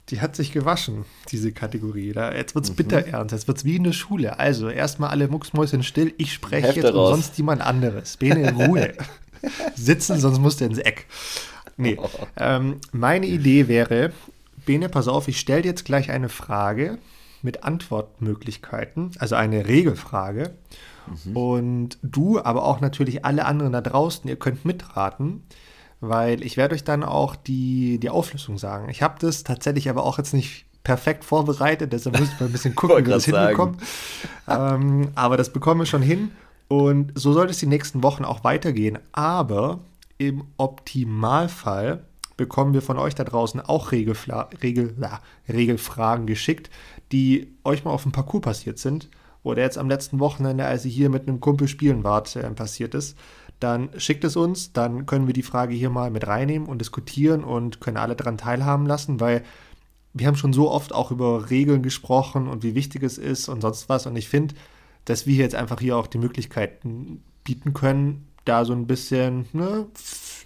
Die 0.08 0.20
hat 0.20 0.36
sich 0.36 0.52
gewaschen, 0.52 1.04
diese 1.30 1.52
Kategorie. 1.52 2.12
Da, 2.12 2.34
jetzt 2.34 2.54
wird 2.54 2.64
es 2.64 2.72
mhm. 2.72 2.76
bitter 2.76 3.06
ernst, 3.06 3.32
jetzt 3.32 3.46
wird 3.46 3.58
es 3.58 3.64
wie 3.64 3.76
in 3.76 3.84
der 3.84 3.92
Schule. 3.92 4.38
Also 4.38 4.68
erstmal 4.68 5.10
alle 5.10 5.28
Mucksmäuschen 5.28 5.82
still, 5.82 6.12
ich 6.18 6.32
spreche 6.32 6.68
Hefte 6.68 6.80
jetzt 6.80 6.94
raus. 6.94 7.12
und 7.12 7.22
sonst 7.22 7.38
jemand 7.38 7.62
anderes. 7.62 8.16
Bene 8.16 8.48
in 8.48 8.56
Ruhe. 8.56 8.94
Sitzen, 9.74 10.18
sonst 10.18 10.38
musst 10.38 10.60
du 10.60 10.64
ins 10.64 10.78
Eck. 10.78 11.06
Nee, 11.76 11.98
ähm, 12.36 12.76
meine 12.92 13.26
Idee 13.26 13.68
wäre, 13.68 14.12
Bene, 14.66 14.88
pass 14.88 15.08
auf, 15.08 15.28
ich 15.28 15.40
stelle 15.40 15.64
jetzt 15.64 15.84
gleich 15.84 16.10
eine 16.10 16.28
Frage 16.28 16.98
mit 17.42 17.64
Antwortmöglichkeiten, 17.64 19.12
also 19.18 19.34
eine 19.34 19.66
Regelfrage. 19.66 20.54
Mhm. 21.24 21.36
Und 21.36 21.98
du, 22.02 22.40
aber 22.40 22.64
auch 22.64 22.80
natürlich 22.80 23.24
alle 23.24 23.44
anderen 23.44 23.72
da 23.72 23.80
draußen, 23.80 24.28
ihr 24.28 24.36
könnt 24.36 24.64
mitraten, 24.64 25.42
weil 26.00 26.42
ich 26.44 26.56
werde 26.56 26.74
euch 26.74 26.84
dann 26.84 27.02
auch 27.02 27.36
die, 27.36 27.98
die 27.98 28.10
Auflösung 28.10 28.58
sagen. 28.58 28.88
Ich 28.88 29.02
habe 29.02 29.16
das 29.20 29.44
tatsächlich 29.44 29.88
aber 29.88 30.04
auch 30.04 30.18
jetzt 30.18 30.34
nicht 30.34 30.66
perfekt 30.84 31.24
vorbereitet, 31.24 31.92
deshalb 31.92 32.18
muss 32.18 32.32
ich 32.32 32.40
mal 32.40 32.46
ein 32.46 32.52
bisschen 32.52 32.74
gucken, 32.76 32.98
wie 32.98 33.06
wir 33.06 33.14
das 33.14 33.24
hinbekommen. 33.24 33.76
ähm, 34.48 35.10
aber 35.14 35.36
das 35.36 35.52
bekommen 35.52 35.80
wir 35.80 35.86
schon 35.86 36.02
hin 36.02 36.32
und 36.72 37.12
so 37.14 37.34
sollte 37.34 37.50
es 37.50 37.58
die 37.58 37.66
nächsten 37.66 38.02
Wochen 38.02 38.24
auch 38.24 38.44
weitergehen. 38.44 38.98
Aber 39.12 39.80
im 40.16 40.44
Optimalfall 40.56 42.04
bekommen 42.38 42.72
wir 42.72 42.80
von 42.80 42.98
euch 42.98 43.14
da 43.14 43.24
draußen 43.24 43.60
auch 43.60 43.92
Regelfla 43.92 44.48
Regel, 44.62 44.94
ja, 44.98 45.20
Regelfragen 45.48 46.26
geschickt, 46.26 46.70
die 47.12 47.54
euch 47.64 47.84
mal 47.84 47.92
auf 47.92 48.02
dem 48.02 48.12
Parcours 48.12 48.42
passiert 48.42 48.78
sind 48.78 49.08
oder 49.42 49.62
jetzt 49.62 49.78
am 49.78 49.88
letzten 49.88 50.18
Wochenende, 50.18 50.64
als 50.64 50.84
ihr 50.84 50.90
hier 50.90 51.10
mit 51.10 51.28
einem 51.28 51.40
Kumpel 51.40 51.68
spielen 51.68 52.04
wart, 52.04 52.34
äh, 52.36 52.50
passiert 52.50 52.94
ist. 52.94 53.16
Dann 53.60 53.90
schickt 53.96 54.24
es 54.24 54.36
uns, 54.36 54.72
dann 54.72 55.06
können 55.06 55.26
wir 55.26 55.34
die 55.34 55.42
Frage 55.42 55.74
hier 55.74 55.90
mal 55.90 56.10
mit 56.10 56.26
reinnehmen 56.26 56.68
und 56.68 56.80
diskutieren 56.80 57.44
und 57.44 57.80
können 57.80 57.96
alle 57.96 58.16
daran 58.16 58.38
teilhaben 58.38 58.86
lassen, 58.86 59.20
weil 59.20 59.44
wir 60.14 60.26
haben 60.26 60.36
schon 60.36 60.52
so 60.52 60.70
oft 60.70 60.92
auch 60.92 61.10
über 61.10 61.50
Regeln 61.50 61.82
gesprochen 61.82 62.48
und 62.48 62.62
wie 62.62 62.74
wichtig 62.74 63.02
es 63.02 63.18
ist 63.18 63.48
und 63.48 63.60
sonst 63.60 63.88
was. 63.88 64.06
Und 64.06 64.16
ich 64.16 64.28
finde, 64.28 64.54
dass 65.04 65.26
wir 65.26 65.36
jetzt 65.36 65.54
einfach 65.54 65.80
hier 65.80 65.96
auch 65.96 66.06
die 66.06 66.18
Möglichkeiten 66.18 67.22
bieten 67.44 67.72
können, 67.72 68.28
da 68.44 68.64
so 68.64 68.72
ein 68.72 68.86
bisschen, 68.86 69.46
ne, 69.52 69.86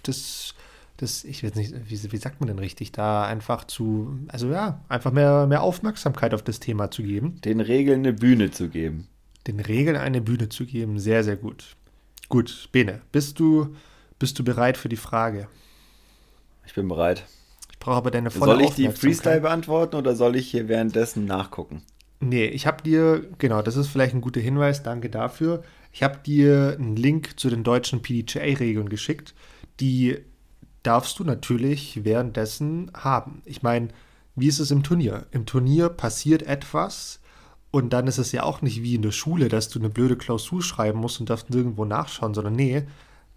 das, 0.03 0.53
das, 0.97 1.23
ich 1.23 1.43
weiß 1.43 1.55
nicht, 1.55 1.73
wie, 1.89 2.11
wie 2.11 2.17
sagt 2.17 2.41
man 2.41 2.47
denn 2.47 2.59
richtig, 2.59 2.91
da 2.91 3.25
einfach 3.25 3.65
zu, 3.65 4.19
also 4.27 4.49
ja, 4.49 4.83
einfach 4.89 5.11
mehr, 5.11 5.45
mehr 5.47 5.61
Aufmerksamkeit 5.61 6.33
auf 6.33 6.41
das 6.41 6.59
Thema 6.59 6.89
zu 6.89 7.03
geben. 7.03 7.39
Den 7.41 7.61
Regeln 7.61 7.99
eine 7.99 8.13
Bühne 8.13 8.49
zu 8.51 8.67
geben. 8.67 9.07
Den 9.45 9.59
Regeln 9.59 9.95
eine 9.95 10.21
Bühne 10.21 10.49
zu 10.49 10.65
geben, 10.65 10.99
sehr, 10.99 11.23
sehr 11.23 11.37
gut. 11.37 11.75
Gut, 12.29 12.69
Bene, 12.71 13.01
bist 13.11 13.39
du, 13.39 13.75
bist 14.19 14.37
du 14.39 14.43
bereit 14.43 14.75
für 14.75 14.89
die 14.89 14.97
Frage? 14.97 15.47
Ich 16.65 16.73
bin 16.73 16.87
bereit. 16.87 17.23
Ich 17.71 17.79
brauche 17.79 17.97
aber 17.97 18.11
deine 18.11 18.31
volle 18.31 18.53
Soll 18.53 18.61
ich 18.63 18.71
die 18.71 18.89
Freestyle 18.89 19.41
beantworten 19.41 19.95
oder 19.95 20.15
soll 20.15 20.35
ich 20.35 20.49
hier 20.49 20.67
währenddessen 20.67 21.25
nachgucken? 21.25 21.83
Nee, 22.19 22.47
ich 22.47 22.65
habe 22.65 22.81
dir, 22.81 23.23
genau, 23.37 23.61
das 23.61 23.75
ist 23.75 23.87
vielleicht 23.87 24.15
ein 24.15 24.21
guter 24.21 24.41
Hinweis, 24.41 24.81
danke 24.81 25.11
dafür. 25.11 25.63
Ich 25.93 26.01
habe 26.01 26.17
dir 26.25 26.75
einen 26.77 26.95
Link 26.95 27.39
zu 27.39 27.49
den 27.49 27.63
deutschen 27.63 28.01
PDCA-Regeln 28.01 28.89
geschickt. 28.89 29.35
Die 29.79 30.17
darfst 30.87 31.19
du 31.19 31.25
natürlich 31.25 32.05
währenddessen 32.05 32.91
haben. 32.93 33.41
Ich 33.45 33.61
meine, 33.61 33.89
wie 34.35 34.47
ist 34.47 34.59
es 34.59 34.71
im 34.71 34.83
Turnier? 34.83 35.25
Im 35.31 35.45
Turnier 35.45 35.89
passiert 35.89 36.43
etwas 36.43 37.19
und 37.71 37.91
dann 37.91 38.07
ist 38.07 38.19
es 38.19 38.31
ja 38.31 38.43
auch 38.43 38.61
nicht 38.61 38.81
wie 38.83 38.95
in 38.95 39.01
der 39.01 39.11
Schule, 39.11 39.49
dass 39.49 39.67
du 39.67 39.79
eine 39.79 39.89
blöde 39.89 40.15
Klausur 40.15 40.61
schreiben 40.61 40.99
musst 40.99 41.19
und 41.19 41.29
darfst 41.29 41.49
nirgendwo 41.49 41.83
nachschauen, 41.83 42.33
sondern 42.33 42.53
nee, 42.53 42.83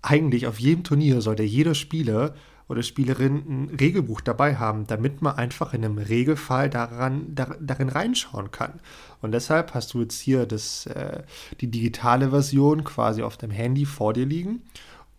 eigentlich 0.00 0.46
auf 0.46 0.60
jedem 0.60 0.84
Turnier 0.84 1.20
sollte 1.20 1.42
jeder 1.42 1.74
Spieler 1.74 2.34
oder 2.68 2.84
Spielerin 2.84 3.36
ein 3.48 3.76
Regelbuch 3.80 4.20
dabei 4.20 4.54
haben, 4.54 4.86
damit 4.86 5.20
man 5.20 5.34
einfach 5.34 5.74
in 5.74 5.84
einem 5.84 5.98
Regelfall 5.98 6.70
daran, 6.70 7.34
da, 7.34 7.56
darin 7.60 7.88
reinschauen 7.88 8.52
kann. 8.52 8.74
Und 9.20 9.32
deshalb 9.32 9.74
hast 9.74 9.92
du 9.92 10.02
jetzt 10.02 10.20
hier 10.20 10.46
das, 10.46 10.86
äh, 10.86 11.24
die 11.60 11.68
digitale 11.68 12.30
Version 12.30 12.84
quasi 12.84 13.22
auf 13.22 13.36
dem 13.36 13.50
Handy 13.50 13.86
vor 13.86 14.12
dir 14.12 14.24
liegen 14.24 14.62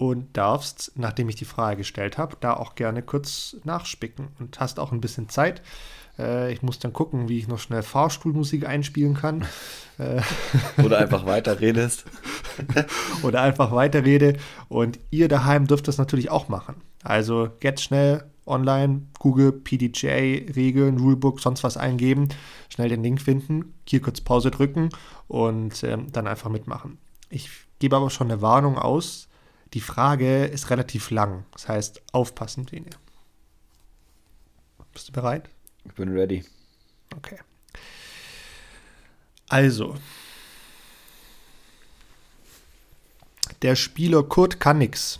und 0.01 0.35
darfst, 0.35 0.93
nachdem 0.95 1.29
ich 1.29 1.35
die 1.35 1.45
Frage 1.45 1.77
gestellt 1.77 2.17
habe, 2.17 2.35
da 2.39 2.55
auch 2.55 2.73
gerne 2.73 3.03
kurz 3.03 3.55
nachspicken 3.65 4.29
und 4.39 4.59
hast 4.59 4.79
auch 4.79 4.91
ein 4.91 4.99
bisschen 4.99 5.29
Zeit. 5.29 5.61
Äh, 6.17 6.51
ich 6.51 6.63
muss 6.63 6.79
dann 6.79 6.91
gucken, 6.91 7.29
wie 7.29 7.37
ich 7.37 7.47
noch 7.47 7.59
schnell 7.59 7.83
Fahrstuhlmusik 7.83 8.65
einspielen 8.65 9.13
kann. 9.13 9.45
Oder 10.83 10.97
einfach 10.97 11.27
weiterredest. 11.27 12.05
Oder 13.21 13.43
einfach 13.43 13.73
weiterrede. 13.73 14.37
Und 14.69 14.97
ihr 15.11 15.27
daheim 15.27 15.67
dürft 15.67 15.87
das 15.87 15.99
natürlich 15.99 16.31
auch 16.31 16.49
machen. 16.49 16.77
Also 17.03 17.49
jetzt 17.61 17.83
schnell 17.83 18.23
online, 18.47 19.03
Google, 19.19 19.51
PDJ, 19.51 20.07
Regeln, 20.55 20.97
Rulebook, 20.97 21.39
sonst 21.39 21.63
was 21.63 21.77
eingeben, 21.77 22.29
schnell 22.69 22.89
den 22.89 23.03
Link 23.03 23.21
finden, 23.21 23.75
hier 23.87 24.01
kurz 24.01 24.19
Pause 24.19 24.49
drücken 24.49 24.89
und 25.27 25.83
ähm, 25.83 26.11
dann 26.11 26.25
einfach 26.25 26.49
mitmachen. 26.49 26.97
Ich 27.29 27.51
gebe 27.77 27.95
aber 27.95 28.09
schon 28.09 28.31
eine 28.31 28.41
Warnung 28.41 28.79
aus. 28.79 29.27
Die 29.73 29.81
Frage 29.81 30.45
ist 30.45 30.69
relativ 30.69 31.11
lang. 31.11 31.45
Das 31.51 31.67
heißt, 31.67 32.01
aufpassen, 32.11 32.65
Dene. 32.65 32.89
Bist 34.93 35.07
du 35.07 35.13
bereit? 35.13 35.49
Ich 35.85 35.93
bin 35.93 36.09
ready. 36.09 36.43
Okay. 37.15 37.39
Also, 39.47 39.95
der 43.61 43.75
Spieler 43.75 44.23
Kurt 44.23 44.59
Kannix 44.59 45.19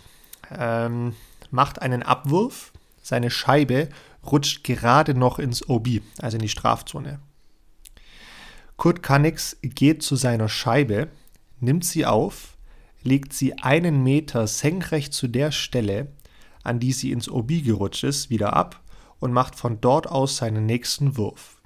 ähm, 0.50 1.14
macht 1.50 1.80
einen 1.80 2.02
Abwurf, 2.02 2.72
seine 3.02 3.30
Scheibe 3.30 3.88
rutscht 4.24 4.64
gerade 4.64 5.14
noch 5.14 5.38
ins 5.38 5.68
OB, 5.68 6.00
also 6.18 6.36
in 6.36 6.42
die 6.42 6.48
Strafzone. 6.48 7.20
Kurt 8.76 9.02
Kannix 9.02 9.56
geht 9.62 10.02
zu 10.02 10.16
seiner 10.16 10.48
Scheibe, 10.48 11.08
nimmt 11.60 11.84
sie 11.84 12.06
auf, 12.06 12.51
legt 13.02 13.32
sie 13.32 13.58
einen 13.58 14.02
Meter 14.02 14.46
senkrecht 14.46 15.12
zu 15.12 15.28
der 15.28 15.50
Stelle, 15.52 16.08
an 16.62 16.80
die 16.80 16.92
sie 16.92 17.12
ins 17.12 17.28
OB 17.28 17.64
gerutscht 17.64 18.04
ist, 18.04 18.30
wieder 18.30 18.54
ab 18.54 18.80
und 19.18 19.32
macht 19.32 19.56
von 19.56 19.80
dort 19.80 20.06
aus 20.06 20.36
seinen 20.36 20.66
nächsten 20.66 21.16
Wurf. 21.16 21.60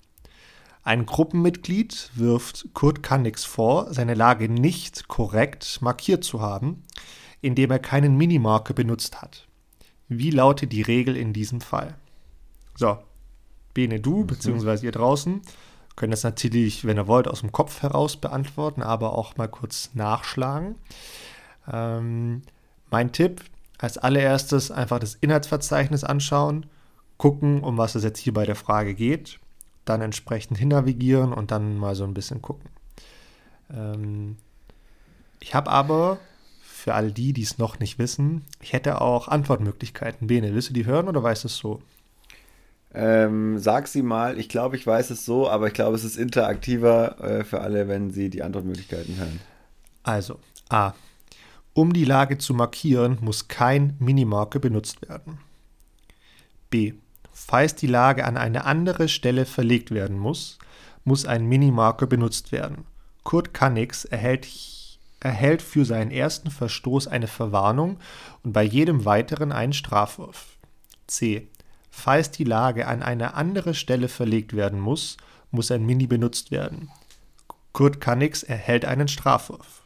Ein 0.82 1.04
Gruppenmitglied 1.04 2.10
wirft 2.14 2.68
Kurt 2.72 3.02
Kannix 3.02 3.44
vor, 3.44 3.92
seine 3.92 4.14
Lage 4.14 4.48
nicht 4.48 5.08
korrekt 5.08 5.78
markiert 5.80 6.22
zu 6.22 6.40
haben, 6.40 6.84
indem 7.40 7.70
er 7.72 7.80
keinen 7.80 8.16
Minimarker 8.16 8.72
benutzt 8.72 9.20
hat. 9.20 9.48
Wie 10.08 10.30
lautet 10.30 10.72
die 10.72 10.82
Regel 10.82 11.16
in 11.16 11.32
diesem 11.32 11.60
Fall? 11.60 11.96
So, 12.76 12.98
Bene, 13.74 14.00
du, 14.00 14.22
mhm. 14.22 14.26
beziehungsweise 14.26 14.86
ihr 14.86 14.92
draußen, 14.92 15.42
könnt 15.96 16.12
das 16.12 16.22
natürlich, 16.22 16.84
wenn 16.84 16.98
ihr 16.98 17.08
wollt, 17.08 17.26
aus 17.26 17.40
dem 17.40 17.52
Kopf 17.52 17.82
heraus 17.82 18.16
beantworten, 18.16 18.82
aber 18.82 19.16
auch 19.16 19.36
mal 19.36 19.48
kurz 19.48 19.90
nachschlagen. 19.94 20.76
Ähm, 21.70 22.42
mein 22.90 23.12
Tipp, 23.12 23.42
als 23.78 23.98
allererstes 23.98 24.70
einfach 24.70 24.98
das 24.98 25.14
Inhaltsverzeichnis 25.14 26.04
anschauen, 26.04 26.66
gucken, 27.16 27.62
um 27.62 27.78
was 27.78 27.94
es 27.94 28.04
jetzt 28.04 28.18
hier 28.20 28.34
bei 28.34 28.44
der 28.44 28.56
Frage 28.56 28.94
geht, 28.94 29.40
dann 29.84 30.02
entsprechend 30.02 30.58
hinnavigieren 30.58 31.32
und 31.32 31.50
dann 31.50 31.78
mal 31.78 31.94
so 31.94 32.04
ein 32.04 32.14
bisschen 32.14 32.42
gucken. 32.42 32.68
Ähm, 33.74 34.36
ich 35.40 35.54
habe 35.54 35.70
aber 35.70 36.18
für 36.62 36.94
all 36.94 37.10
die, 37.10 37.32
die 37.32 37.42
es 37.42 37.58
noch 37.58 37.78
nicht 37.78 37.98
wissen, 37.98 38.44
ich 38.60 38.72
hätte 38.72 39.00
auch 39.00 39.28
Antwortmöglichkeiten. 39.28 40.26
Bene, 40.26 40.54
willst 40.54 40.70
du 40.70 40.74
die 40.74 40.86
hören 40.86 41.08
oder 41.08 41.22
weißt 41.22 41.44
du 41.44 41.48
es 41.48 41.56
so? 41.56 41.80
Ähm, 42.98 43.58
sag 43.58 43.88
sie 43.88 44.00
mal, 44.00 44.38
ich 44.38 44.48
glaube, 44.48 44.76
ich 44.76 44.86
weiß 44.86 45.10
es 45.10 45.26
so, 45.26 45.50
aber 45.50 45.66
ich 45.66 45.74
glaube, 45.74 45.96
es 45.96 46.04
ist 46.04 46.16
interaktiver 46.16 47.20
äh, 47.20 47.44
für 47.44 47.60
alle, 47.60 47.88
wenn 47.88 48.10
sie 48.10 48.30
die 48.30 48.42
Antwortmöglichkeiten 48.42 49.18
hören. 49.18 49.38
Also, 50.02 50.40
A. 50.70 50.94
Um 51.74 51.92
die 51.92 52.06
Lage 52.06 52.38
zu 52.38 52.54
markieren, 52.54 53.18
muss 53.20 53.48
kein 53.48 53.96
Minimarker 53.98 54.60
benutzt 54.60 55.06
werden. 55.06 55.38
B. 56.70 56.94
Falls 57.34 57.74
die 57.74 57.86
Lage 57.86 58.24
an 58.24 58.38
eine 58.38 58.64
andere 58.64 59.08
Stelle 59.08 59.44
verlegt 59.44 59.90
werden 59.90 60.18
muss, 60.18 60.58
muss 61.04 61.26
ein 61.26 61.44
Minimarker 61.44 62.06
benutzt 62.06 62.50
werden. 62.50 62.86
Kurt 63.24 63.52
Kannix 63.52 64.06
erhält 64.06 64.46
erhält 65.20 65.60
für 65.60 65.84
seinen 65.84 66.10
ersten 66.12 66.50
Verstoß 66.50 67.08
eine 67.08 67.26
Verwarnung 67.26 67.98
und 68.42 68.52
bei 68.52 68.62
jedem 68.62 69.04
weiteren 69.04 69.52
einen 69.52 69.72
Strafwurf. 69.72 70.56
C. 71.06 71.48
Falls 71.98 72.30
die 72.30 72.44
Lage 72.44 72.86
an 72.86 73.02
eine 73.02 73.34
andere 73.34 73.74
Stelle 73.74 74.08
verlegt 74.08 74.54
werden 74.54 74.78
muss, 74.78 75.16
muss 75.50 75.70
ein 75.70 75.86
Mini 75.86 76.06
benutzt 76.06 76.50
werden. 76.50 76.90
Kurt 77.72 78.02
Kannix 78.02 78.42
erhält 78.42 78.84
einen 78.84 79.08
Strafwurf. 79.08 79.82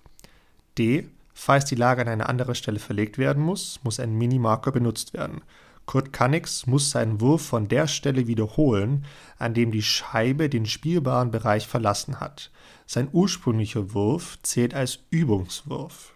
D. 0.77 1.09
Falls 1.33 1.67
die 1.67 1.77
Lage 1.77 2.03
an 2.03 2.09
eine 2.09 2.29
andere 2.29 2.57
Stelle 2.57 2.81
verlegt 2.81 3.17
werden 3.17 3.43
muss, 3.43 3.79
muss 3.85 4.01
ein 4.01 4.19
Minimarker 4.19 4.73
benutzt 4.73 5.15
werden. 5.15 5.43
Kurt 5.87 6.13
Kannix 6.13 6.67
muss 6.67 6.91
seinen 6.91 7.21
Wurf 7.21 7.47
von 7.47 7.69
der 7.69 7.87
Stelle 7.87 8.27
wiederholen, 8.27 9.07
an 9.39 9.55
dem 9.55 9.71
die 9.71 9.81
Scheibe 9.81 10.51
den 10.51 10.67
spielbaren 10.67 11.31
Bereich 11.31 11.69
verlassen 11.69 12.19
hat. 12.19 12.51
Sein 12.87 13.09
ursprünglicher 13.13 13.95
Wurf 13.95 14.37
zählt 14.43 14.75
als 14.75 14.99
Übungswurf. 15.11 16.13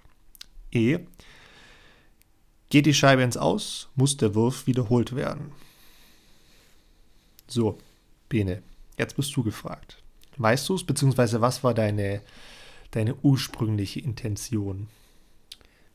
E. 0.72 0.98
Geht 2.68 2.84
die 2.84 2.94
Scheibe 2.94 3.22
ins 3.22 3.36
Aus, 3.36 3.88
muss 3.94 4.16
der 4.16 4.34
Wurf 4.34 4.66
wiederholt 4.66 5.14
werden. 5.14 5.52
So, 7.54 7.78
Bene, 8.28 8.64
jetzt 8.98 9.14
bist 9.14 9.36
du 9.36 9.44
gefragt. 9.44 10.02
Weißt 10.38 10.68
du 10.68 10.74
es, 10.74 10.82
beziehungsweise 10.82 11.40
was 11.40 11.62
war 11.62 11.72
deine, 11.72 12.20
deine 12.90 13.14
ursprüngliche 13.22 14.00
Intention? 14.00 14.88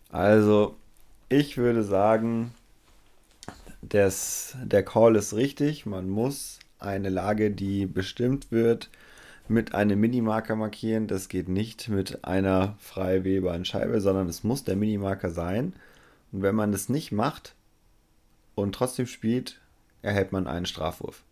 Also, 0.10 0.78
ich 1.28 1.58
würde 1.58 1.84
sagen, 1.84 2.54
des, 3.82 4.56
der 4.64 4.84
Call 4.84 5.18
ist 5.18 5.34
richtig. 5.34 5.86
Man 5.86 6.10
muss 6.10 6.60
eine 6.80 7.10
Lage, 7.10 7.52
die 7.52 7.86
bestimmt 7.86 8.54
wird, 8.54 8.90
mit 9.50 9.76
einem 9.76 10.00
Minimarker 10.00 10.56
markieren. 10.56 11.08
Das 11.08 11.28
geht 11.28 11.50
nicht 11.50 11.90
mit 11.90 12.24
einer 12.24 12.78
frei 12.80 13.26
wählbaren 13.26 13.66
Scheibe, 13.66 14.00
sondern 14.00 14.30
es 14.30 14.46
muss 14.46 14.64
der 14.64 14.78
Minimarker 14.78 15.30
sein. 15.30 15.74
Und 16.32 16.42
wenn 16.42 16.56
man 16.56 16.72
das 16.72 16.88
nicht 16.88 17.12
macht, 17.12 17.54
und 18.56 18.76
trotzdem 18.76 19.08
spielt, 19.08 19.60
erhält 20.02 20.32
man 20.32 20.48
einen 20.48 20.66
Strafwurf. 20.66 21.26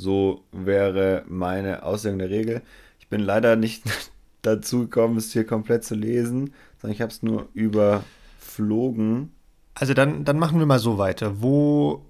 So 0.00 0.44
wäre 0.52 1.24
meine 1.26 1.82
Auslegung 1.82 2.20
der 2.20 2.30
Regel. 2.30 2.62
Ich 3.00 3.08
bin 3.08 3.20
leider 3.20 3.56
nicht 3.56 3.82
dazu 4.42 4.82
gekommen, 4.82 5.16
es 5.16 5.32
hier 5.32 5.44
komplett 5.44 5.82
zu 5.84 5.96
lesen, 5.96 6.54
sondern 6.80 6.94
ich 6.94 7.00
habe 7.02 7.10
es 7.10 7.22
nur 7.24 7.48
überflogen. 7.52 9.32
Also 9.74 9.94
dann, 9.94 10.24
dann 10.24 10.38
machen 10.38 10.60
wir 10.60 10.66
mal 10.66 10.78
so 10.78 10.98
weiter. 10.98 11.42
Wo, 11.42 12.04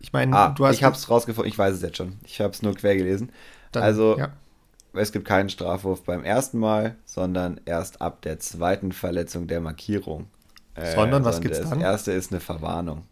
ich 0.00 0.14
meine, 0.14 0.34
Ah, 0.34 0.48
du 0.50 0.64
hast. 0.66 0.76
ich 0.76 0.82
habe 0.84 0.96
es 0.96 1.10
rausgefunden, 1.10 1.50
ich 1.50 1.58
weiß 1.58 1.74
es 1.74 1.82
jetzt 1.82 1.98
schon. 1.98 2.14
Ich 2.24 2.40
habe 2.40 2.52
es 2.54 2.62
nur 2.62 2.74
quer 2.74 2.96
gelesen. 2.96 3.30
dann, 3.72 3.82
also, 3.82 4.16
Ja. 4.18 4.32
es 4.94 5.12
gibt 5.12 5.26
keinen 5.26 5.50
Strafwurf 5.50 6.04
beim 6.04 6.24
ersten 6.24 6.58
Mal, 6.58 6.96
sondern 7.04 7.60
erst 7.66 8.00
ab 8.00 8.22
der 8.22 8.38
zweiten 8.38 8.92
Verletzung 8.92 9.46
der 9.46 9.60
Markierung. 9.60 10.26
Äh, 10.74 10.94
Sondern 10.94 11.24
was 11.24 11.40
gibt's 11.42 11.58
Das 11.60 11.68
dann? 11.70 11.80
erste 11.80 12.12
ist 12.12 12.32
eine 12.32 12.40
Verwarnung. 12.40 13.04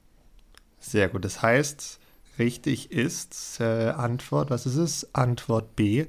Sehr 0.81 1.09
gut. 1.09 1.25
Das 1.27 1.43
heißt, 1.43 1.99
richtig 2.39 2.91
ist 2.91 3.61
äh, 3.61 3.91
Antwort, 3.91 4.51
was 4.51 4.67
ist 4.67 4.77
es? 4.77 5.15
Antwort 5.15 5.77
B. 5.77 6.07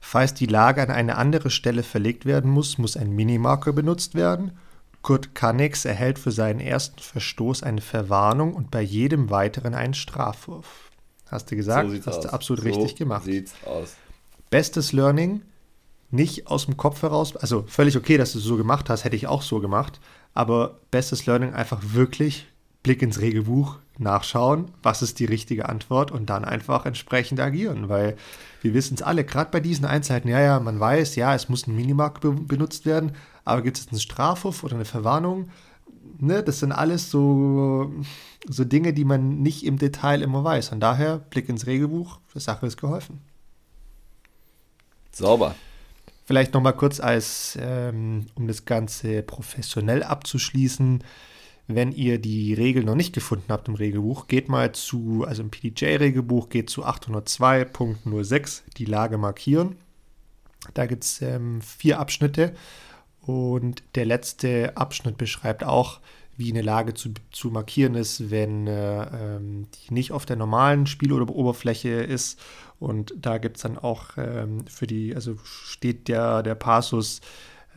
Falls 0.00 0.34
die 0.34 0.46
Lage 0.46 0.82
an 0.82 0.90
eine 0.90 1.16
andere 1.16 1.50
Stelle 1.50 1.82
verlegt 1.82 2.26
werden 2.26 2.50
muss, 2.50 2.78
muss 2.78 2.96
ein 2.96 3.10
Minimarker 3.12 3.72
benutzt 3.72 4.14
werden. 4.14 4.52
Kurt 5.02 5.34
Kannix 5.34 5.84
erhält 5.84 6.18
für 6.18 6.30
seinen 6.30 6.60
ersten 6.60 7.00
Verstoß 7.00 7.62
eine 7.62 7.80
Verwarnung 7.80 8.54
und 8.54 8.70
bei 8.70 8.82
jedem 8.82 9.30
weiteren 9.30 9.74
einen 9.74 9.94
Strafwurf. 9.94 10.90
Hast 11.28 11.50
du 11.50 11.56
gesagt? 11.56 11.90
sieht's 11.90 12.06
Hast 12.06 12.18
aus. 12.18 12.24
du 12.24 12.32
absolut 12.32 12.62
so 12.62 12.68
richtig 12.68 12.96
gemacht. 12.96 13.24
Sieht's 13.24 13.54
aus. 13.64 13.96
Bestes 14.50 14.92
Learning, 14.92 15.42
nicht 16.10 16.46
aus 16.46 16.66
dem 16.66 16.76
Kopf 16.76 17.02
heraus, 17.02 17.34
also 17.36 17.64
völlig 17.66 17.96
okay, 17.96 18.18
dass 18.18 18.32
du 18.32 18.38
es 18.38 18.44
so 18.44 18.56
gemacht 18.56 18.90
hast, 18.90 19.04
hätte 19.04 19.16
ich 19.16 19.26
auch 19.26 19.42
so 19.42 19.60
gemacht, 19.60 19.98
aber 20.34 20.78
bestes 20.90 21.26
Learning 21.26 21.54
einfach 21.54 21.80
wirklich 21.82 22.46
Blick 22.82 23.02
ins 23.02 23.20
Regelbuch, 23.20 23.78
nachschauen, 23.98 24.70
was 24.82 25.02
ist 25.02 25.18
die 25.18 25.24
richtige 25.24 25.68
Antwort 25.68 26.10
und 26.10 26.30
dann 26.30 26.44
einfach 26.44 26.86
entsprechend 26.86 27.40
agieren, 27.40 27.88
weil 27.88 28.16
wir 28.62 28.74
wissen 28.74 28.94
es 28.94 29.02
alle, 29.02 29.24
gerade 29.24 29.50
bei 29.50 29.60
diesen 29.60 29.84
Einzelheiten, 29.84 30.28
ja, 30.28 30.40
ja, 30.40 30.60
man 30.60 30.80
weiß, 30.80 31.16
ja, 31.16 31.34
es 31.34 31.48
muss 31.48 31.66
ein 31.66 31.76
Minimark 31.76 32.20
be 32.20 32.32
benutzt 32.32 32.86
werden, 32.86 33.12
aber 33.44 33.62
gibt 33.62 33.76
es 33.76 33.84
jetzt 33.84 33.92
einen 33.92 34.00
Strafhof 34.00 34.64
oder 34.64 34.76
eine 34.76 34.84
Verwarnung? 34.84 35.50
Ne, 36.18 36.42
das 36.42 36.60
sind 36.60 36.72
alles 36.72 37.10
so, 37.10 37.92
so 38.48 38.64
Dinge, 38.64 38.92
die 38.92 39.04
man 39.04 39.40
nicht 39.42 39.64
im 39.64 39.78
Detail 39.78 40.22
immer 40.22 40.44
weiß. 40.44 40.70
Und 40.70 40.80
daher 40.80 41.18
Blick 41.18 41.48
ins 41.48 41.66
Regelbuch, 41.66 42.20
die 42.34 42.40
Sache 42.40 42.66
ist 42.66 42.76
geholfen. 42.76 43.20
Sauber. 45.10 45.54
Vielleicht 46.24 46.54
nochmal 46.54 46.74
kurz 46.74 47.00
als, 47.00 47.58
ähm, 47.60 48.26
um 48.34 48.46
das 48.46 48.64
Ganze 48.64 49.22
professionell 49.22 50.02
abzuschließen. 50.02 51.02
Wenn 51.74 51.92
ihr 51.92 52.18
die 52.18 52.54
Regel 52.54 52.84
noch 52.84 52.94
nicht 52.94 53.14
gefunden 53.14 53.46
habt 53.48 53.68
im 53.68 53.74
Regelbuch, 53.74 54.26
geht 54.26 54.48
mal 54.48 54.72
zu, 54.72 55.24
also 55.26 55.42
im 55.42 55.50
PDJ-Regelbuch, 55.50 56.48
geht 56.48 56.70
zu 56.70 56.84
802.06, 56.84 58.62
die 58.76 58.84
Lage 58.84 59.18
markieren. 59.18 59.76
Da 60.74 60.86
gibt 60.86 61.04
es 61.04 61.22
ähm, 61.22 61.60
vier 61.60 61.98
Abschnitte 61.98 62.54
und 63.20 63.82
der 63.94 64.04
letzte 64.04 64.76
Abschnitt 64.76 65.16
beschreibt 65.16 65.64
auch, 65.64 66.00
wie 66.36 66.50
eine 66.50 66.62
Lage 66.62 66.94
zu, 66.94 67.10
zu 67.30 67.50
markieren 67.50 67.94
ist, 67.94 68.30
wenn 68.30 68.66
äh, 68.66 69.36
ähm, 69.36 69.66
die 69.74 69.94
nicht 69.94 70.12
auf 70.12 70.24
der 70.24 70.36
normalen 70.36 70.86
Spiel- 70.86 71.12
oder 71.12 71.32
Oberfläche 71.32 71.90
ist. 71.90 72.40
Und 72.80 73.14
da 73.16 73.38
gibt 73.38 73.58
es 73.58 73.62
dann 73.62 73.78
auch 73.78 74.16
ähm, 74.16 74.66
für 74.66 74.86
die, 74.86 75.14
also 75.14 75.36
steht 75.44 76.08
der, 76.08 76.42
der 76.42 76.54
Passus, 76.54 77.20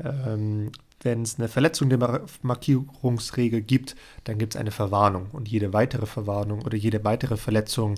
ähm, 0.04 0.72
wenn 1.06 1.22
es 1.22 1.38
eine 1.38 1.48
Verletzung 1.48 1.90
der 1.90 2.00
Mar 2.00 2.26
Markierungsregel 2.42 3.62
gibt, 3.62 3.96
dann 4.26 4.38
gibt 4.38 4.56
es 4.56 4.60
eine 4.60 4.72
Verwarnung. 4.72 5.30
Und 5.32 5.48
jede 5.48 5.72
weitere 5.72 6.08
Verwarnung 6.08 6.64
oder 6.64 6.76
jede 6.76 7.04
weitere 7.06 7.38
Verletzung 7.38 7.96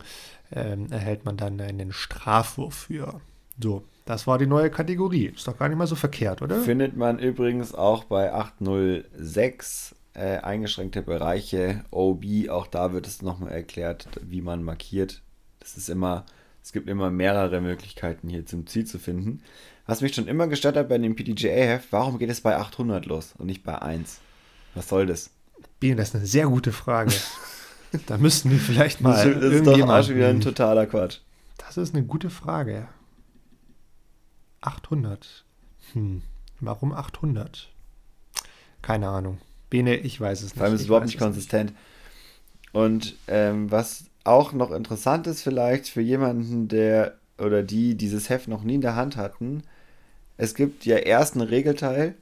ähm, 0.51 0.87
erhält 0.91 1.25
man 1.25 1.37
dann 1.37 1.59
einen 1.59 1.91
Strafwurf 1.91 2.75
für. 2.75 3.21
So, 3.59 3.85
das 4.05 4.27
war 4.27 4.37
die 4.37 4.45
neue 4.45 4.69
Kategorie. 4.69 5.27
Ist 5.27 5.47
doch 5.47 5.57
gar 5.57 5.69
nicht 5.69 5.77
mal 5.77 5.87
so 5.87 5.95
verkehrt, 5.95 6.41
oder? 6.41 6.59
Findet 6.61 6.95
man 6.95 7.17
übrigens 7.17 7.73
auch 7.73 8.03
bei 8.03 8.31
806 8.33 9.95
äh, 10.13 10.37
eingeschränkte 10.37 11.01
Bereiche 11.01 11.83
OB. 11.91 12.49
Auch 12.49 12.67
da 12.67 12.93
wird 12.93 13.07
es 13.07 13.21
nochmal 13.21 13.51
erklärt, 13.51 14.07
wie 14.21 14.41
man 14.41 14.63
markiert. 14.63 15.21
Das 15.59 15.77
ist 15.77 15.89
immer, 15.89 16.25
es 16.61 16.71
gibt 16.71 16.87
immer 16.89 17.09
mehrere 17.09 17.61
Möglichkeiten 17.61 18.29
hier 18.29 18.45
zum 18.45 18.67
Ziel 18.67 18.85
zu 18.85 18.99
finden. 18.99 19.41
Was 19.87 20.01
mich 20.01 20.13
schon 20.13 20.27
immer 20.27 20.47
gestört 20.47 20.75
hat 20.75 20.89
bei 20.89 20.97
dem 20.97 21.15
PDGA-Heft, 21.15 21.91
warum 21.91 22.19
geht 22.19 22.29
es 22.29 22.41
bei 22.41 22.57
800 22.57 23.05
los 23.05 23.33
und 23.37 23.47
nicht 23.47 23.63
bei 23.63 23.81
1? 23.81 24.19
Was 24.75 24.89
soll 24.89 25.05
das? 25.05 25.31
Biene, 25.79 25.95
das 25.95 26.09
ist 26.09 26.15
eine 26.15 26.25
sehr 26.25 26.47
gute 26.47 26.73
Frage. 26.73 27.13
da 28.07 28.17
müssten 28.17 28.51
wir 28.51 28.59
vielleicht 28.59 28.99
mal 28.99 29.33
das 29.33 29.53
ist 29.53 29.65
doch 29.65 29.79
auch 29.79 30.03
schon 30.03 30.15
wieder 30.15 30.27
ein 30.27 30.41
totaler 30.41 30.85
Quatsch. 30.87 31.19
Das 31.57 31.77
ist 31.77 31.95
eine 31.95 32.03
gute 32.03 32.29
Frage. 32.29 32.89
800. 34.61 35.45
Hm. 35.93 36.21
Warum 36.59 36.91
800? 36.91 37.69
Keine 38.81 39.07
Ahnung. 39.07 39.37
Bene, 39.69 39.95
ich 39.95 40.19
weiß 40.19 40.39
es 40.39 40.45
nicht. 40.45 40.57
Vor 40.57 40.65
allem 40.65 40.75
ist 40.75 40.81
es 40.81 40.87
überhaupt 40.87 41.05
nicht 41.05 41.17
konsistent. 41.17 41.73
Und 42.73 43.15
ähm, 43.27 43.71
was 43.71 44.05
auch 44.25 44.51
noch 44.51 44.71
interessant 44.71 45.27
ist, 45.27 45.41
vielleicht 45.41 45.87
für 45.87 46.01
jemanden, 46.01 46.67
der 46.67 47.17
oder 47.37 47.63
die 47.63 47.95
dieses 47.95 48.29
Heft 48.29 48.47
noch 48.47 48.63
nie 48.63 48.75
in 48.75 48.81
der 48.81 48.95
Hand 48.95 49.15
hatten, 49.15 49.63
es 50.37 50.55
gibt 50.55 50.85
ja 50.85 50.97
erst 50.97 51.35
einen 51.35 51.47
Regelteil 51.47 52.15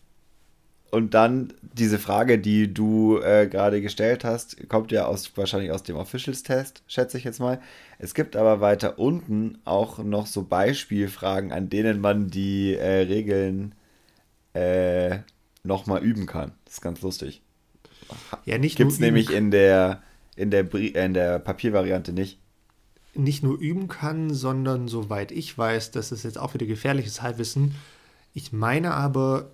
und 0.92 1.14
dann 1.14 1.54
diese 1.62 2.00
Frage, 2.00 2.40
die 2.40 2.74
du 2.74 3.20
äh, 3.20 3.48
gerade 3.48 3.82
gestellt 3.82 4.24
hast, 4.24 4.70
kommt 4.70 4.92
ja 4.92 5.06
aus, 5.06 5.36
wahrscheinlich 5.38 5.72
aus 5.72 5.84
dem 5.84 5.98
Officials-Test, 5.98 6.84
schätze 6.88 7.18
ich 7.18 7.24
jetzt 7.26 7.40
mal. 7.40 7.62
Es 8.00 8.14
gibt 8.14 8.36
aber 8.36 8.62
weiter 8.62 8.98
unten 9.00 9.58
auch 9.66 10.00
noch 10.00 10.28
so 10.28 10.44
Beispielfragen, 10.44 11.52
an 11.52 11.70
denen 11.70 12.00
man 12.00 12.30
die 12.30 12.76
äh, 12.76 13.02
Regeln 13.04 13.76
äh, 14.54 15.20
nochmal 15.64 16.04
üben 16.04 16.28
kann. 16.28 16.54
Das 16.66 16.76
ist 16.76 16.82
ganz 16.82 17.02
lustig. 17.02 17.42
Ja, 18.46 18.58
nicht 18.58 18.78
Gibt 18.78 18.92
es 18.92 19.00
nur 19.00 19.10
üben 19.10 19.16
nämlich 19.16 19.32
in 19.32 19.52
der, 19.52 20.02
in, 20.36 20.52
der, 20.52 20.64
Brie- 20.64 20.94
in 20.96 21.14
der 21.14 21.40
Papiervariante 21.40 22.14
nicht. 22.14 22.40
nicht 23.14 23.44
nur 23.44 23.58
üben 23.60 23.88
kann, 23.88 24.34
sondern 24.34 24.88
soweit 24.88 25.32
ich 25.32 25.58
weiß, 25.58 25.92
das 25.92 26.12
ist 26.12 26.24
jetzt 26.24 26.38
auch 26.38 26.54
wieder 26.54 26.66
gefährliches 26.66 27.22
Halbwissen. 27.22 27.76
Ich 28.36 28.52
meine 28.52 28.94
aber, 28.94 29.50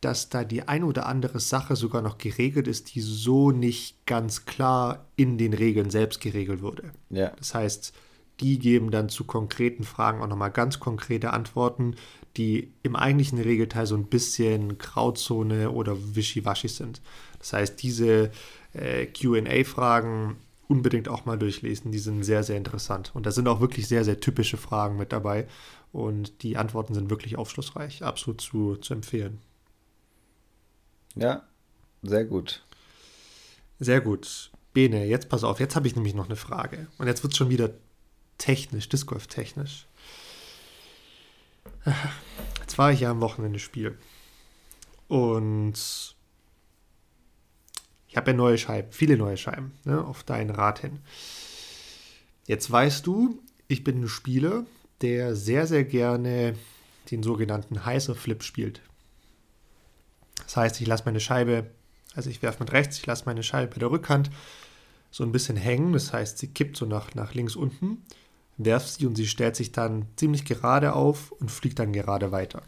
dass 0.00 0.28
da 0.28 0.44
die 0.44 0.66
ein 0.66 0.82
oder 0.82 1.06
andere 1.06 1.38
Sache 1.38 1.76
sogar 1.76 2.02
noch 2.02 2.18
geregelt 2.18 2.66
ist, 2.66 2.94
die 2.94 3.00
so 3.00 3.52
nicht 3.52 4.06
ganz 4.06 4.44
klar 4.44 5.06
in 5.16 5.38
den 5.38 5.54
Regeln 5.54 5.88
selbst 5.90 6.20
geregelt 6.20 6.60
wurde. 6.60 6.92
Ja. 7.10 7.30
Das 7.36 7.54
heißt, 7.54 7.94
die 8.40 8.58
geben 8.58 8.90
dann 8.90 9.08
zu 9.08 9.24
konkreten 9.24 9.84
Fragen 9.84 10.20
auch 10.20 10.26
nochmal 10.26 10.50
ganz 10.50 10.80
konkrete 10.80 11.32
Antworten, 11.32 11.94
die 12.36 12.72
im 12.82 12.96
eigentlichen 12.96 13.38
Regelteil 13.38 13.86
so 13.86 13.96
ein 13.96 14.06
bisschen 14.06 14.78
Grauzone 14.78 15.70
oder 15.70 15.96
Wischiwaschi 16.14 16.68
sind. 16.68 17.00
Das 17.38 17.52
heißt, 17.52 17.80
diese 17.80 18.30
äh, 18.72 19.06
QA-Fragen 19.06 20.36
unbedingt 20.68 21.08
auch 21.08 21.24
mal 21.24 21.38
durchlesen, 21.38 21.92
die 21.92 21.98
sind 21.98 22.22
sehr, 22.24 22.42
sehr 22.42 22.56
interessant. 22.56 23.12
Und 23.14 23.26
da 23.26 23.30
sind 23.30 23.48
auch 23.48 23.60
wirklich 23.60 23.88
sehr, 23.88 24.04
sehr 24.04 24.20
typische 24.20 24.56
Fragen 24.56 24.96
mit 24.96 25.12
dabei. 25.12 25.46
Und 25.92 26.42
die 26.42 26.56
Antworten 26.56 26.94
sind 26.94 27.10
wirklich 27.10 27.36
aufschlussreich, 27.36 28.02
absolut 28.02 28.40
zu, 28.40 28.76
zu 28.76 28.94
empfehlen. 28.94 29.40
Ja, 31.14 31.42
sehr 32.02 32.24
gut. 32.24 32.64
Sehr 33.80 34.00
gut. 34.00 34.50
Bene, 34.72 35.06
jetzt 35.06 35.28
pass 35.28 35.44
auf, 35.44 35.60
jetzt 35.60 35.76
habe 35.76 35.88
ich 35.88 35.96
nämlich 35.96 36.14
noch 36.14 36.26
eine 36.26 36.36
Frage. 36.36 36.88
Und 36.98 37.06
jetzt 37.06 37.22
wird 37.22 37.32
es 37.32 37.38
schon 37.38 37.50
wieder 37.50 37.70
technisch, 38.36 38.88
Disc 38.88 39.06
Golf 39.06 39.26
technisch. 39.26 39.86
Jetzt 42.60 42.78
war 42.78 42.92
ich 42.92 43.00
ja 43.00 43.10
am 43.10 43.20
Wochenende 43.20 43.58
Spiel. 43.58 43.98
Und 45.08 46.14
ich 48.08 48.16
habe 48.16 48.30
ja 48.30 48.36
neue 48.36 48.58
Scheiben, 48.58 48.92
viele 48.92 49.16
neue 49.16 49.36
Scheiben, 49.36 49.72
ne, 49.84 50.04
auf 50.04 50.22
deinen 50.22 50.50
Rat 50.50 50.80
hin. 50.80 51.00
Jetzt 52.46 52.70
weißt 52.70 53.06
du, 53.06 53.42
ich 53.68 53.84
bin 53.84 54.02
ein 54.02 54.08
Spieler, 54.08 54.64
der 55.02 55.34
sehr, 55.36 55.66
sehr 55.66 55.84
gerne 55.84 56.54
den 57.10 57.22
sogenannten 57.22 57.84
heißer 57.84 58.14
Flip 58.14 58.42
spielt. 58.42 58.80
Das 60.44 60.56
heißt, 60.56 60.80
ich 60.80 60.86
lasse 60.86 61.04
meine 61.06 61.20
Scheibe, 61.20 61.66
also 62.14 62.30
ich 62.30 62.42
werfe 62.42 62.62
mit 62.62 62.72
rechts, 62.72 62.98
ich 62.98 63.06
lasse 63.06 63.24
meine 63.26 63.42
Scheibe 63.42 63.74
bei 63.74 63.78
der 63.80 63.90
Rückhand 63.90 64.30
so 65.10 65.24
ein 65.24 65.32
bisschen 65.32 65.56
hängen. 65.56 65.92
Das 65.92 66.12
heißt, 66.12 66.38
sie 66.38 66.48
kippt 66.48 66.76
so 66.76 66.86
nach, 66.86 67.14
nach 67.14 67.34
links 67.34 67.56
unten, 67.56 68.02
werft 68.56 68.88
sie 68.88 69.06
und 69.06 69.16
sie 69.16 69.26
stellt 69.26 69.56
sich 69.56 69.72
dann 69.72 70.06
ziemlich 70.16 70.44
gerade 70.44 70.94
auf 70.94 71.32
und 71.32 71.50
fliegt 71.50 71.78
dann 71.78 71.92
gerade 71.92 72.32
weiter. 72.32 72.62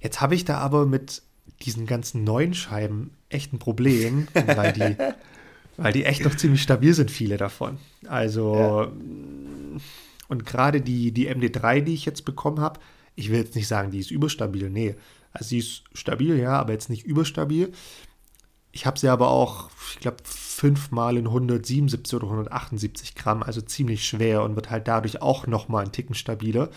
Jetzt 0.00 0.20
habe 0.20 0.34
ich 0.34 0.44
da 0.44 0.58
aber 0.58 0.86
mit 0.86 1.22
diesen 1.62 1.86
ganzen 1.86 2.24
neuen 2.24 2.54
Scheiben 2.54 3.10
echt 3.30 3.52
ein 3.52 3.58
Problem, 3.58 4.28
weil 4.34 4.72
die, 4.72 4.96
weil 5.76 5.92
die 5.92 6.04
echt 6.04 6.24
noch 6.24 6.36
ziemlich 6.36 6.62
stabil 6.62 6.94
sind, 6.94 7.10
viele 7.10 7.36
davon. 7.36 7.78
Also, 8.06 8.54
Ja. 8.54 8.92
Und 10.28 10.44
gerade 10.46 10.80
die, 10.80 11.12
die 11.12 11.28
MD3, 11.28 11.80
die 11.80 11.94
ich 11.94 12.04
jetzt 12.04 12.24
bekommen 12.24 12.60
habe, 12.60 12.80
ich 13.16 13.30
will 13.30 13.38
jetzt 13.38 13.56
nicht 13.56 13.66
sagen, 13.66 13.90
die 13.90 13.98
ist 13.98 14.10
überstabil, 14.10 14.70
nee. 14.70 14.94
Also 15.32 15.48
sie 15.48 15.58
ist 15.58 15.84
stabil, 15.92 16.38
ja, 16.38 16.52
aber 16.52 16.72
jetzt 16.72 16.90
nicht 16.90 17.04
überstabil. 17.04 17.72
Ich 18.70 18.86
habe 18.86 18.98
sie 18.98 19.08
aber 19.08 19.30
auch, 19.30 19.70
ich 19.94 20.00
glaube, 20.00 20.18
fünfmal 20.24 21.16
in 21.16 21.26
177 21.26 22.14
oder 22.14 22.26
178 22.26 23.14
Gramm, 23.14 23.42
also 23.42 23.60
ziemlich 23.60 24.06
schwer 24.06 24.42
und 24.42 24.54
wird 24.54 24.70
halt 24.70 24.86
dadurch 24.86 25.22
auch 25.22 25.46
nochmal 25.46 25.82
einen 25.82 25.92
Ticken 25.92 26.14
stabiler. 26.14 26.70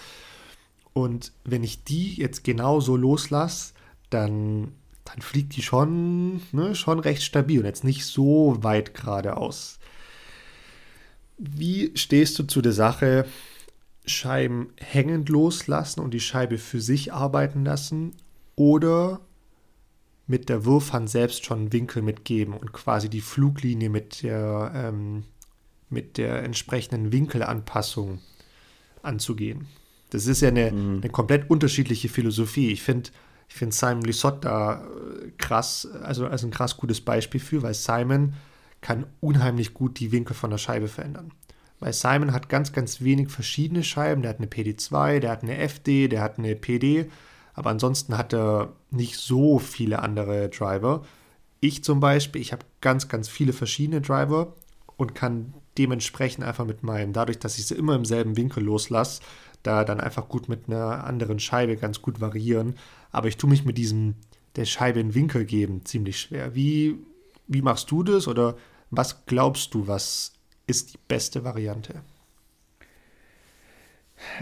Und 0.93 1.31
wenn 1.43 1.63
ich 1.63 1.83
die 1.83 2.15
jetzt 2.15 2.43
genau 2.43 2.79
so 2.79 2.95
loslasse, 2.95 3.73
dann, 4.09 4.71
dann 5.05 5.21
fliegt 5.21 5.55
die 5.55 5.61
schon, 5.61 6.41
ne, 6.51 6.75
schon 6.75 6.99
recht 6.99 7.23
stabil 7.23 7.59
und 7.59 7.65
jetzt 7.65 7.83
nicht 7.83 8.05
so 8.05 8.57
weit 8.61 8.93
geradeaus. 8.93 9.79
Wie 11.43 11.91
stehst 11.95 12.38
du 12.38 12.43
zu 12.43 12.62
der 12.62 12.71
Sache, 12.71 13.25
Scheiben 14.06 14.69
hängend 14.77 15.30
loslassen 15.30 15.99
und 16.01 16.13
die 16.13 16.19
Scheibe 16.19 16.60
für 16.60 16.80
sich 16.80 17.13
arbeiten 17.13 17.65
lassen 17.65 18.13
oder 18.56 19.21
mit 20.27 20.49
der 20.49 20.65
Wurfhand 20.65 21.10
selbst 21.10 21.45
schon 21.45 21.60
einen 21.60 21.73
Winkel 21.73 22.04
mitgeben 22.04 22.54
und 22.54 22.73
quasi 22.73 23.10
die 23.10 23.21
Fluglinie 23.21 23.89
mit 23.89 24.21
der, 24.21 24.71
ähm, 24.75 25.23
mit 25.89 26.17
der 26.17 26.43
entsprechenden 26.43 27.12
Winkelanpassung 27.12 28.19
anzugehen. 29.01 29.67
Das 30.12 30.27
ist 30.27 30.41
ja 30.41 30.49
eine, 30.49 30.71
mhm. 30.71 30.97
eine 31.01 31.10
komplett 31.10 31.49
unterschiedliche 31.49 32.08
Philosophie. 32.08 32.71
Ich 32.71 32.84
finde 32.84 33.10
ich 33.49 33.56
find 33.56 33.73
Simon 33.73 34.04
Lissot 34.04 34.45
da 34.45 34.84
äh, 34.84 35.32
krass, 35.38 35.88
also 36.04 36.27
als 36.27 36.43
ein 36.43 36.51
krass 36.51 36.77
gutes 36.77 37.01
Beispiel 37.01 37.41
für, 37.41 37.63
weil 37.63 37.73
Simon 37.73 38.34
kann 38.82 39.06
unheimlich 39.20 39.74
gut 39.74 40.00
die 40.00 40.12
Winkel 40.12 40.36
von 40.36 40.50
der 40.50 40.58
Scheibe 40.58 40.88
verändern. 40.88 41.32
Weil 41.80 41.94
Simon 41.94 42.34
hat 42.34 42.50
ganz, 42.50 42.74
ganz 42.74 43.02
wenig 43.02 43.30
verschiedene 43.30 43.84
Scheiben. 43.84 44.22
Der 44.22 44.30
hat 44.30 44.38
eine 44.38 44.48
PD2, 44.48 45.20
der 45.20 45.32
hat 45.32 45.44
eine 45.44 45.58
FD, 45.58 46.08
der 46.08 46.22
hat 46.22 46.38
eine 46.38 46.56
PD 46.56 47.08
aber 47.54 47.70
ansonsten 47.70 48.17
hat 48.17 48.34
er 48.34 48.74
nicht 48.89 49.17
so 49.17 49.60
viele 49.60 50.00
andere 50.00 50.50
Driver. 50.50 51.04
Ich 51.60 51.84
zum 51.84 52.00
Beispiel, 52.00 52.41
ich 52.41 52.52
habe 52.52 52.65
ganz, 52.82 53.08
ganz 53.08 53.28
viele 53.28 53.54
verschiedene 53.54 54.02
Driver 54.02 54.56
und 54.98 55.15
kann 55.15 55.54
dementsprechend 55.78 56.44
einfach 56.44 56.65
mit 56.65 56.84
meinem, 56.84 57.13
dadurch, 57.13 57.39
dass 57.39 57.58
ich 57.58 57.65
sie 57.65 57.76
immer 57.76 57.96
im 57.96 58.06
selben 58.06 58.38
Winkel 58.38 58.63
loslasse, 58.63 59.22
da 59.63 59.84
dann 59.84 60.00
einfach 60.00 60.28
gut 60.28 60.50
mit 60.50 60.67
einer 60.67 61.04
anderen 61.04 61.39
Scheibe 61.39 61.78
ganz 61.78 62.02
gut 62.02 62.20
variieren. 62.20 62.76
Aber 63.12 63.28
ich 63.28 63.38
tue 63.38 63.50
mich 63.50 63.65
mit 63.65 63.78
diesem 63.78 64.15
der 64.56 64.65
Scheibe 64.65 65.00
in 65.00 65.13
Winkel 65.13 65.46
geben 65.46 65.86
ziemlich 65.86 66.20
schwer. 66.20 66.56
Wie, 66.56 66.98
wie 67.48 67.62
machst 67.62 67.89
du 67.89 68.04
das 68.04 68.28
oder 68.28 68.58
was 68.91 69.25
glaubst 69.25 69.73
du, 69.73 69.88
was 69.88 70.34
ist 70.67 70.93
die 70.93 70.99
beste 71.08 71.43
Variante? 71.43 72.01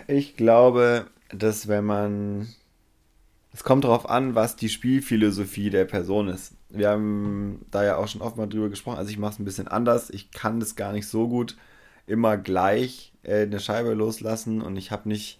Ich 0.07 0.35
glaube, 0.35 1.07
dass 1.31 1.67
wenn 1.67 1.85
man 1.85 2.49
es 3.53 3.63
kommt 3.63 3.83
darauf 3.83 4.07
an, 4.09 4.35
was 4.35 4.55
die 4.55 4.69
Spielphilosophie 4.69 5.69
der 5.69 5.85
Person 5.85 6.27
ist. 6.27 6.53
Wir 6.69 6.89
haben 6.89 7.65
da 7.71 7.83
ja 7.83 7.97
auch 7.97 8.07
schon 8.07 8.21
oft 8.21 8.37
mal 8.37 8.47
drüber 8.47 8.69
gesprochen. 8.69 8.97
Also 8.97 9.09
ich 9.09 9.17
mache 9.17 9.33
es 9.33 9.39
ein 9.39 9.45
bisschen 9.45 9.67
anders. 9.67 10.09
Ich 10.11 10.31
kann 10.31 10.59
das 10.59 10.75
gar 10.75 10.93
nicht 10.93 11.07
so 11.07 11.27
gut 11.27 11.57
immer 12.05 12.37
gleich 12.37 13.13
äh, 13.23 13.43
eine 13.43 13.59
Scheibe 13.59 13.93
loslassen 13.93 14.61
und 14.61 14.77
ich 14.77 14.91
habe 14.91 15.09
nicht 15.09 15.39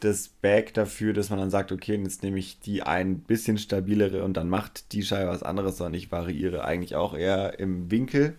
das 0.00 0.28
Back 0.28 0.74
dafür, 0.74 1.12
dass 1.12 1.30
man 1.30 1.38
dann 1.38 1.50
sagt, 1.50 1.72
okay, 1.72 1.96
jetzt 1.96 2.22
nehme 2.22 2.38
ich 2.38 2.60
die 2.60 2.82
ein 2.82 3.20
bisschen 3.20 3.58
stabilere 3.58 4.24
und 4.24 4.36
dann 4.36 4.48
macht 4.48 4.92
die 4.92 5.02
Scheibe 5.02 5.30
was 5.30 5.42
anderes, 5.42 5.78
sondern 5.78 5.94
ich 5.94 6.12
variiere 6.12 6.64
eigentlich 6.64 6.94
auch 6.94 7.14
eher 7.14 7.58
im 7.58 7.90
Winkel 7.90 8.38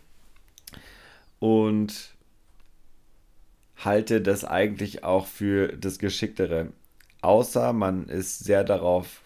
und 1.39 2.15
halte 3.77 4.21
das 4.21 4.45
eigentlich 4.45 5.03
auch 5.03 5.27
für 5.27 5.69
das 5.69 5.99
Geschicktere. 5.99 6.73
Außer 7.21 7.73
man 7.73 8.07
ist 8.07 8.39
sehr 8.39 8.63
darauf 8.63 9.21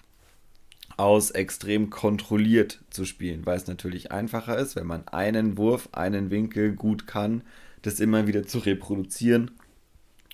aus, 0.97 1.31
extrem 1.31 1.89
kontrolliert 1.89 2.79
zu 2.89 3.05
spielen, 3.05 3.45
weil 3.45 3.57
es 3.57 3.67
natürlich 3.67 4.11
einfacher 4.11 4.57
ist, 4.57 4.75
wenn 4.75 4.85
man 4.87 5.07
einen 5.07 5.57
Wurf, 5.57 5.89
einen 5.91 6.29
Winkel 6.29 6.73
gut 6.73 7.07
kann, 7.07 7.41
das 7.81 7.99
immer 7.99 8.27
wieder 8.27 8.45
zu 8.45 8.59
reproduzieren 8.59 9.51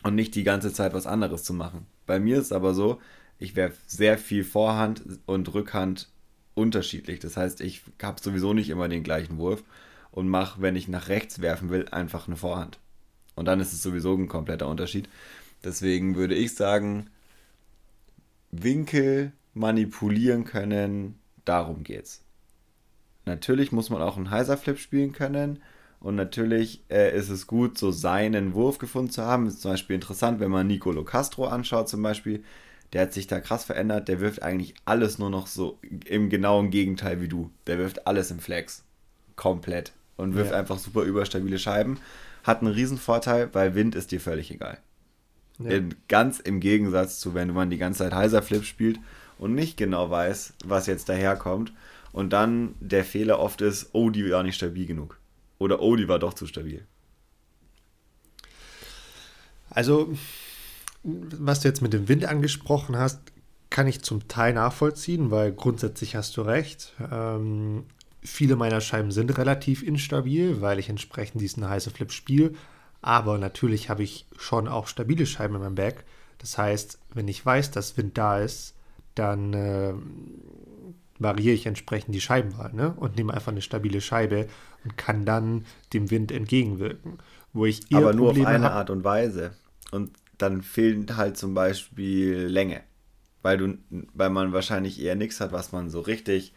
und 0.03 0.15
nicht 0.15 0.35
die 0.35 0.43
ganze 0.43 0.73
Zeit 0.73 0.93
was 0.93 1.07
anderes 1.07 1.43
zu 1.43 1.53
machen. 1.53 1.85
Bei 2.05 2.19
mir 2.19 2.39
ist 2.39 2.51
aber 2.51 2.73
so, 2.73 2.99
ich 3.37 3.55
werfe 3.55 3.77
sehr 3.87 4.17
viel 4.17 4.43
Vorhand 4.43 5.03
und 5.25 5.53
Rückhand 5.53 6.09
unterschiedlich. 6.53 7.19
Das 7.19 7.37
heißt, 7.37 7.61
ich 7.61 7.81
habe 8.01 8.21
sowieso 8.21 8.53
nicht 8.53 8.69
immer 8.69 8.89
den 8.89 9.03
gleichen 9.03 9.37
Wurf 9.37 9.63
und 10.11 10.27
mache, 10.27 10.61
wenn 10.61 10.75
ich 10.75 10.87
nach 10.87 11.07
rechts 11.07 11.41
werfen 11.41 11.69
will, 11.69 11.87
einfach 11.89 12.27
eine 12.27 12.37
Vorhand. 12.37 12.79
Und 13.35 13.45
dann 13.45 13.59
ist 13.59 13.73
es 13.73 13.81
sowieso 13.81 14.13
ein 14.15 14.27
kompletter 14.27 14.67
Unterschied. 14.67 15.07
Deswegen 15.63 16.15
würde 16.15 16.35
ich 16.35 16.55
sagen, 16.55 17.09
Winkel 18.51 19.31
manipulieren 19.53 20.43
können, 20.45 21.19
darum 21.45 21.83
geht's. 21.83 22.23
Natürlich 23.25 23.71
muss 23.71 23.89
man 23.89 24.01
auch 24.01 24.17
einen 24.17 24.31
Heiser-Flip 24.31 24.77
spielen 24.77 25.11
können 25.11 25.61
und 26.01 26.15
natürlich 26.15 26.81
äh, 26.89 27.15
ist 27.15 27.29
es 27.29 27.45
gut, 27.45 27.77
so 27.77 27.91
seinen 27.91 28.53
Wurf 28.53 28.77
gefunden 28.77 29.11
zu 29.11 29.23
haben. 29.23 29.47
Ist 29.47 29.61
zum 29.61 29.71
Beispiel 29.71 29.95
interessant, 29.95 30.39
wenn 30.39 30.51
man 30.51 30.67
Nicolo 30.67 31.03
Castro 31.03 31.45
anschaut, 31.47 31.89
zum 31.89 32.01
Beispiel. 32.01 32.43
Der 32.93 33.03
hat 33.03 33.13
sich 33.13 33.27
da 33.27 33.39
krass 33.39 33.65
verändert. 33.65 34.07
Der 34.07 34.19
wirft 34.19 34.41
eigentlich 34.41 34.73
alles 34.85 35.19
nur 35.19 35.29
noch 35.29 35.45
so 35.45 35.77
im 36.05 36.29
genauen 36.29 36.71
Gegenteil 36.71 37.21
wie 37.21 37.27
du. 37.27 37.51
Der 37.67 37.77
wirft 37.77 38.07
alles 38.07 38.31
im 38.31 38.39
Flex. 38.39 38.83
Komplett. 39.35 39.91
Und 40.17 40.35
wirft 40.35 40.51
ja. 40.51 40.57
einfach 40.57 40.79
super 40.79 41.03
überstabile 41.03 41.59
Scheiben. 41.59 41.99
Hat 42.43 42.61
einen 42.61 42.73
Riesenvorteil, 42.73 43.49
weil 43.53 43.75
Wind 43.75 43.93
ist 43.93 44.11
dir 44.11 44.19
völlig 44.19 44.51
egal. 44.51 44.79
Ja. 45.59 45.71
In, 45.71 45.95
ganz 46.07 46.39
im 46.39 46.61
Gegensatz 46.61 47.19
zu, 47.19 47.33
wenn 47.33 47.53
man 47.53 47.69
die 47.69 47.77
ganze 47.77 47.99
Zeit 47.99 48.13
heiser 48.13 48.41
Flip 48.41 48.63
spielt 48.63 48.99
und 49.37 49.53
nicht 49.53 49.77
genau 49.77 50.09
weiß, 50.09 50.53
was 50.65 50.87
jetzt 50.87 51.09
daherkommt. 51.09 51.73
Und 52.11 52.33
dann 52.33 52.73
der 52.79 53.03
Fehler 53.03 53.39
oft 53.39 53.61
ist, 53.61 53.89
oh, 53.91 54.09
die 54.09 54.31
war 54.31 54.41
nicht 54.41 54.55
stabil 54.55 54.87
genug. 54.87 55.18
Oder 55.59 55.77
die 55.97 56.07
war 56.07 56.19
doch 56.19 56.33
zu 56.33 56.47
stabil. 56.47 56.87
Also, 59.69 60.11
was 61.03 61.59
du 61.59 61.67
jetzt 61.67 61.81
mit 61.81 61.93
dem 61.93 62.07
Wind 62.07 62.25
angesprochen 62.25 62.97
hast, 62.97 63.19
kann 63.69 63.87
ich 63.87 64.01
zum 64.01 64.27
Teil 64.27 64.53
nachvollziehen, 64.53 65.29
weil 65.29 65.51
grundsätzlich 65.51 66.15
hast 66.15 66.35
du 66.37 66.41
recht. 66.41 66.93
Ähm, 67.11 67.85
viele 68.23 68.55
meiner 68.55 68.81
Scheiben 68.81 69.11
sind 69.11 69.37
relativ 69.37 69.83
instabil, 69.83 70.61
weil 70.61 70.79
ich 70.79 70.89
entsprechend 70.89 71.41
diesen 71.41 71.69
heiße 71.69 71.91
Flip 71.91 72.11
spiele. 72.11 72.53
Aber 73.01 73.37
natürlich 73.37 73.89
habe 73.89 74.03
ich 74.03 74.25
schon 74.37 74.67
auch 74.67 74.87
stabile 74.87 75.25
Scheiben 75.25 75.55
in 75.55 75.61
meinem 75.61 75.75
Bag. 75.75 76.03
Das 76.39 76.57
heißt, 76.57 76.99
wenn 77.13 77.27
ich 77.27 77.45
weiß, 77.45 77.71
dass 77.71 77.95
Wind 77.95 78.17
da 78.17 78.39
ist, 78.39 78.73
dann 79.13 79.53
äh, 79.53 79.93
variiere 81.19 81.53
ich 81.53 81.65
entsprechend 81.65 82.15
die 82.15 82.21
Scheibenwahl 82.21 82.73
ne? 82.73 82.93
und 82.97 83.17
nehme 83.17 83.33
einfach 83.33 83.51
eine 83.51 83.61
stabile 83.61 84.01
Scheibe 84.01 84.47
und 84.83 84.97
kann 84.97 85.25
dann 85.25 85.65
dem 85.93 86.11
Wind 86.11 86.31
entgegenwirken. 86.31 87.19
Wo 87.53 87.65
ich 87.65 87.81
Aber 87.93 88.13
nur 88.13 88.27
Probleme 88.27 88.47
auf 88.47 88.53
eine 88.53 88.65
hab, 88.65 88.73
Art 88.73 88.89
und 88.89 89.03
Weise. 89.03 89.51
Und 89.91 90.11
dann 90.37 90.61
fehlt 90.61 91.15
halt 91.15 91.37
zum 91.37 91.53
Beispiel 91.53 92.45
Länge. 92.45 92.81
Weil, 93.41 93.57
du, 93.57 93.77
weil 94.13 94.29
man 94.29 94.53
wahrscheinlich 94.53 95.01
eher 95.01 95.15
nichts 95.15 95.39
hat, 95.39 95.51
was 95.51 95.71
man 95.71 95.89
so 95.89 96.01
richtig 96.01 96.53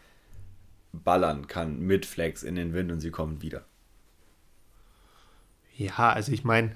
ballern 0.91 1.47
kann 1.47 1.79
mit 1.79 2.05
Flex 2.05 2.43
in 2.43 2.55
den 2.55 2.73
Wind 2.73 2.91
und 2.91 2.99
sie 2.99 3.11
kommen 3.11 3.41
wieder. 3.41 3.65
Ja, 5.75 6.11
also 6.11 6.31
ich 6.31 6.43
meine, 6.43 6.75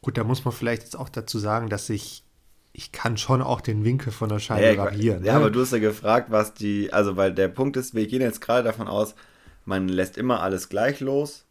gut, 0.00 0.16
da 0.16 0.24
muss 0.24 0.44
man 0.44 0.52
vielleicht 0.52 0.82
jetzt 0.82 0.96
auch 0.96 1.08
dazu 1.08 1.38
sagen, 1.38 1.68
dass 1.68 1.90
ich, 1.90 2.24
ich 2.72 2.92
kann 2.92 3.16
schon 3.18 3.42
auch 3.42 3.60
den 3.60 3.84
Winkel 3.84 4.12
von 4.12 4.30
der 4.30 4.38
Scheibe 4.38 4.74
ja, 4.74 4.76
variieren. 4.76 5.24
Ja, 5.24 5.34
ne? 5.34 5.38
aber 5.40 5.50
du 5.50 5.60
hast 5.60 5.72
ja 5.72 5.78
gefragt, 5.78 6.30
was 6.30 6.54
die, 6.54 6.92
also 6.92 7.16
weil 7.16 7.34
der 7.34 7.48
Punkt 7.48 7.76
ist, 7.76 7.94
wir 7.94 8.06
gehen 8.06 8.22
jetzt 8.22 8.40
gerade 8.40 8.64
davon 8.64 8.88
aus, 8.88 9.14
man 9.68 9.86
lässt 9.86 10.16
immer 10.16 10.40
alles 10.40 10.70
gleich 10.70 11.00
los 11.00 11.44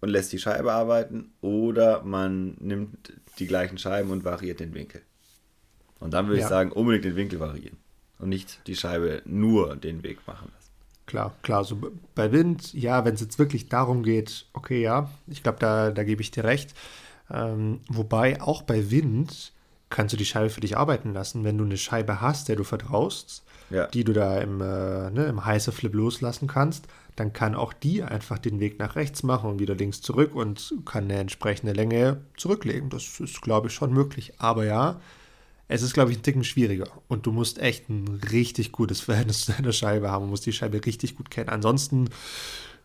und 0.00 0.08
lässt 0.08 0.32
die 0.32 0.38
Scheibe 0.38 0.72
arbeiten 0.72 1.32
oder 1.42 2.02
man 2.02 2.56
nimmt 2.60 3.12
die 3.38 3.46
gleichen 3.46 3.76
Scheiben 3.76 4.10
und 4.10 4.24
variiert 4.24 4.58
den 4.58 4.72
Winkel. 4.72 5.02
Und 5.98 6.14
dann 6.14 6.28
würde 6.28 6.38
ja. 6.40 6.46
ich 6.46 6.48
sagen, 6.48 6.72
unbedingt 6.72 7.04
den 7.04 7.16
Winkel 7.16 7.38
variieren 7.38 7.76
und 8.18 8.30
nicht 8.30 8.66
die 8.66 8.74
Scheibe 8.74 9.20
nur 9.26 9.76
den 9.76 10.02
Weg 10.02 10.26
machen. 10.26 10.50
Klar, 11.04 11.36
klar. 11.42 11.64
So 11.64 11.92
bei 12.14 12.32
Wind, 12.32 12.72
ja, 12.72 13.04
wenn 13.04 13.14
es 13.14 13.20
jetzt 13.20 13.38
wirklich 13.38 13.68
darum 13.68 14.02
geht, 14.02 14.46
okay, 14.54 14.80
ja, 14.80 15.10
ich 15.26 15.42
glaube, 15.42 15.58
da, 15.58 15.90
da 15.90 16.04
gebe 16.04 16.22
ich 16.22 16.30
dir 16.30 16.44
recht. 16.44 16.72
Ähm, 17.30 17.80
wobei 17.88 18.40
auch 18.40 18.62
bei 18.62 18.90
Wind 18.90 19.52
kannst 19.90 20.14
du 20.14 20.16
die 20.16 20.24
Scheibe 20.24 20.48
für 20.48 20.62
dich 20.62 20.78
arbeiten 20.78 21.12
lassen, 21.12 21.44
wenn 21.44 21.58
du 21.58 21.64
eine 21.64 21.76
Scheibe 21.76 22.22
hast, 22.22 22.48
der 22.48 22.56
du 22.56 22.64
vertraust, 22.64 23.44
ja. 23.70 23.86
die 23.86 24.04
du 24.04 24.12
da 24.12 24.38
im, 24.38 24.60
äh, 24.60 25.10
ne, 25.10 25.26
im 25.28 25.44
heiße 25.44 25.72
Flip 25.72 25.94
loslassen 25.94 26.48
kannst, 26.48 26.86
dann 27.16 27.32
kann 27.32 27.54
auch 27.54 27.72
die 27.72 28.02
einfach 28.02 28.38
den 28.38 28.60
Weg 28.60 28.78
nach 28.78 28.96
rechts 28.96 29.22
machen 29.22 29.50
und 29.50 29.58
wieder 29.58 29.74
links 29.74 30.00
zurück 30.00 30.34
und 30.34 30.74
kann 30.84 31.04
eine 31.04 31.18
entsprechende 31.18 31.72
Länge 31.72 32.20
zurücklegen. 32.36 32.88
Das 32.90 33.20
ist, 33.20 33.42
glaube 33.42 33.68
ich, 33.68 33.74
schon 33.74 33.92
möglich. 33.92 34.34
Aber 34.38 34.64
ja, 34.64 35.00
es 35.68 35.82
ist, 35.82 35.94
glaube 35.94 36.10
ich, 36.10 36.18
ein 36.18 36.22
Ticken 36.22 36.44
schwieriger. 36.44 36.86
Und 37.08 37.26
du 37.26 37.32
musst 37.32 37.58
echt 37.58 37.88
ein 37.88 38.20
richtig 38.32 38.72
gutes 38.72 39.00
Verhältnis 39.00 39.44
zu 39.44 39.52
deiner 39.52 39.72
Scheibe 39.72 40.10
haben. 40.10 40.24
Du 40.24 40.30
musst 40.30 40.46
die 40.46 40.52
Scheibe 40.52 40.84
richtig 40.84 41.16
gut 41.16 41.30
kennen. 41.30 41.48
Ansonsten, 41.48 42.08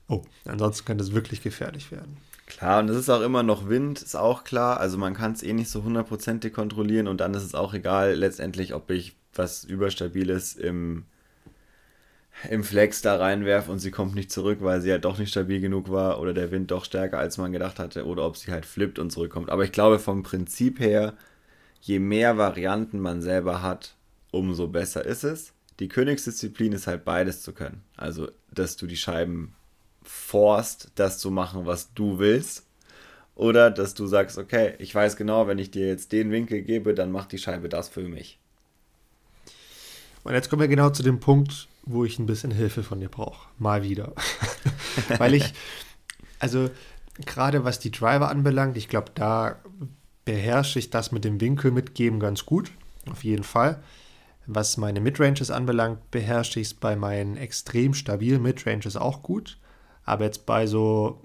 oh, 0.07 0.21
ansonsten 0.45 0.85
kann 0.85 0.97
das 0.97 1.13
wirklich 1.13 1.41
gefährlich 1.41 1.91
werden. 1.91 2.17
Klar, 2.45 2.81
und 2.81 2.89
es 2.89 2.97
ist 2.97 3.09
auch 3.09 3.21
immer 3.21 3.41
noch 3.41 3.69
Wind, 3.69 4.01
ist 4.01 4.15
auch 4.15 4.43
klar. 4.43 4.79
Also 4.79 4.97
man 4.97 5.15
kann 5.15 5.31
es 5.31 5.41
eh 5.41 5.53
nicht 5.53 5.69
so 5.69 5.83
hundertprozentig 5.83 6.53
kontrollieren 6.53 7.07
und 7.07 7.21
dann 7.21 7.33
ist 7.33 7.43
es 7.43 7.55
auch 7.55 7.73
egal 7.73 8.13
letztendlich, 8.13 8.75
ob 8.75 8.91
ich 8.91 9.15
was 9.37 9.63
Überstabiles 9.63 10.55
im, 10.55 11.05
im 12.49 12.63
Flex 12.63 13.01
da 13.01 13.15
reinwerfe 13.17 13.71
und 13.71 13.79
sie 13.79 13.91
kommt 13.91 14.15
nicht 14.15 14.31
zurück, 14.31 14.59
weil 14.61 14.81
sie 14.81 14.91
halt 14.91 15.05
doch 15.05 15.17
nicht 15.17 15.29
stabil 15.29 15.61
genug 15.61 15.91
war 15.91 16.19
oder 16.19 16.33
der 16.33 16.51
Wind 16.51 16.71
doch 16.71 16.85
stärker 16.85 17.17
als 17.17 17.37
man 17.37 17.51
gedacht 17.51 17.79
hatte 17.79 18.05
oder 18.05 18.25
ob 18.25 18.37
sie 18.37 18.51
halt 18.51 18.65
flippt 18.65 18.99
und 18.99 19.11
zurückkommt. 19.11 19.49
Aber 19.49 19.63
ich 19.63 19.71
glaube 19.71 19.99
vom 19.99 20.23
Prinzip 20.23 20.79
her, 20.79 21.13
je 21.81 21.99
mehr 21.99 22.37
Varianten 22.37 22.99
man 22.99 23.21
selber 23.21 23.61
hat, 23.61 23.95
umso 24.31 24.67
besser 24.67 25.05
ist 25.05 25.23
es. 25.23 25.53
Die 25.79 25.87
Königsdisziplin 25.87 26.73
ist 26.73 26.87
halt 26.87 27.05
beides 27.05 27.41
zu 27.41 27.53
können. 27.53 27.83
Also, 27.97 28.29
dass 28.51 28.77
du 28.77 28.87
die 28.87 28.97
Scheiben 28.97 29.55
forst, 30.03 30.91
das 30.95 31.19
zu 31.19 31.31
machen, 31.31 31.65
was 31.65 31.93
du 31.93 32.19
willst. 32.19 32.65
Oder 33.35 33.69
dass 33.69 33.93
du 33.93 34.07
sagst, 34.07 34.37
okay, 34.37 34.75
ich 34.79 34.95
weiß 34.95 35.17
genau, 35.17 35.47
wenn 35.47 35.59
ich 35.59 35.71
dir 35.71 35.87
jetzt 35.87 36.13
den 36.13 36.31
Winkel 36.31 36.61
gebe, 36.61 36.93
dann 36.93 37.11
macht 37.11 37.33
die 37.33 37.37
Scheibe 37.37 37.67
das 37.67 37.89
für 37.89 38.07
mich. 38.07 38.39
Und 40.25 40.33
jetzt 40.33 40.49
kommen 40.49 40.61
wir 40.61 40.67
genau 40.67 40.89
zu 40.89 41.03
dem 41.03 41.19
Punkt, 41.19 41.67
wo 41.83 42.03
ich 42.03 42.17
ein 42.17 42.25
bisschen 42.25 42.49
Hilfe 42.49 42.81
von 42.81 42.99
dir 42.99 43.09
brauche. 43.09 43.47
Mal 43.59 43.83
wieder. 43.83 44.13
Weil 45.19 45.35
ich, 45.35 45.53
also 46.39 46.71
gerade 47.23 47.63
was 47.63 47.77
die 47.77 47.91
Driver 47.91 48.29
anbelangt, 48.29 48.75
ich 48.75 48.89
glaube, 48.89 49.11
da 49.13 49.57
beherrsche 50.25 50.79
ich 50.79 50.89
das 50.89 51.11
mit 51.11 51.25
dem 51.25 51.39
Winkel 51.39 51.69
mitgeben 51.69 52.19
ganz 52.19 52.43
gut. 52.43 52.71
Auf 53.07 53.23
jeden 53.23 53.43
Fall. 53.43 53.83
Was 54.47 54.77
meine 54.77 54.99
Midranges 54.99 55.51
anbelangt, 55.51 56.09
beherrsche 56.09 56.59
ich 56.59 56.67
es 56.67 56.73
bei 56.73 56.95
meinen 56.95 57.37
extrem 57.37 57.93
stabilen 57.93 58.41
Midranges 58.41 58.95
auch 58.95 59.21
gut. 59.21 59.59
Aber 60.05 60.25
jetzt 60.25 60.47
bei 60.47 60.65
so, 60.65 61.21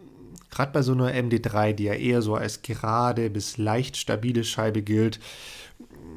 gerade 0.50 0.72
bei 0.72 0.82
so 0.82 0.92
einer 0.92 1.10
MD3, 1.10 1.72
die 1.72 1.84
ja 1.84 1.94
eher 1.94 2.20
so 2.20 2.34
als 2.34 2.60
gerade 2.60 3.30
bis 3.30 3.56
leicht 3.56 3.96
stabile 3.96 4.44
Scheibe 4.44 4.82
gilt, 4.82 5.20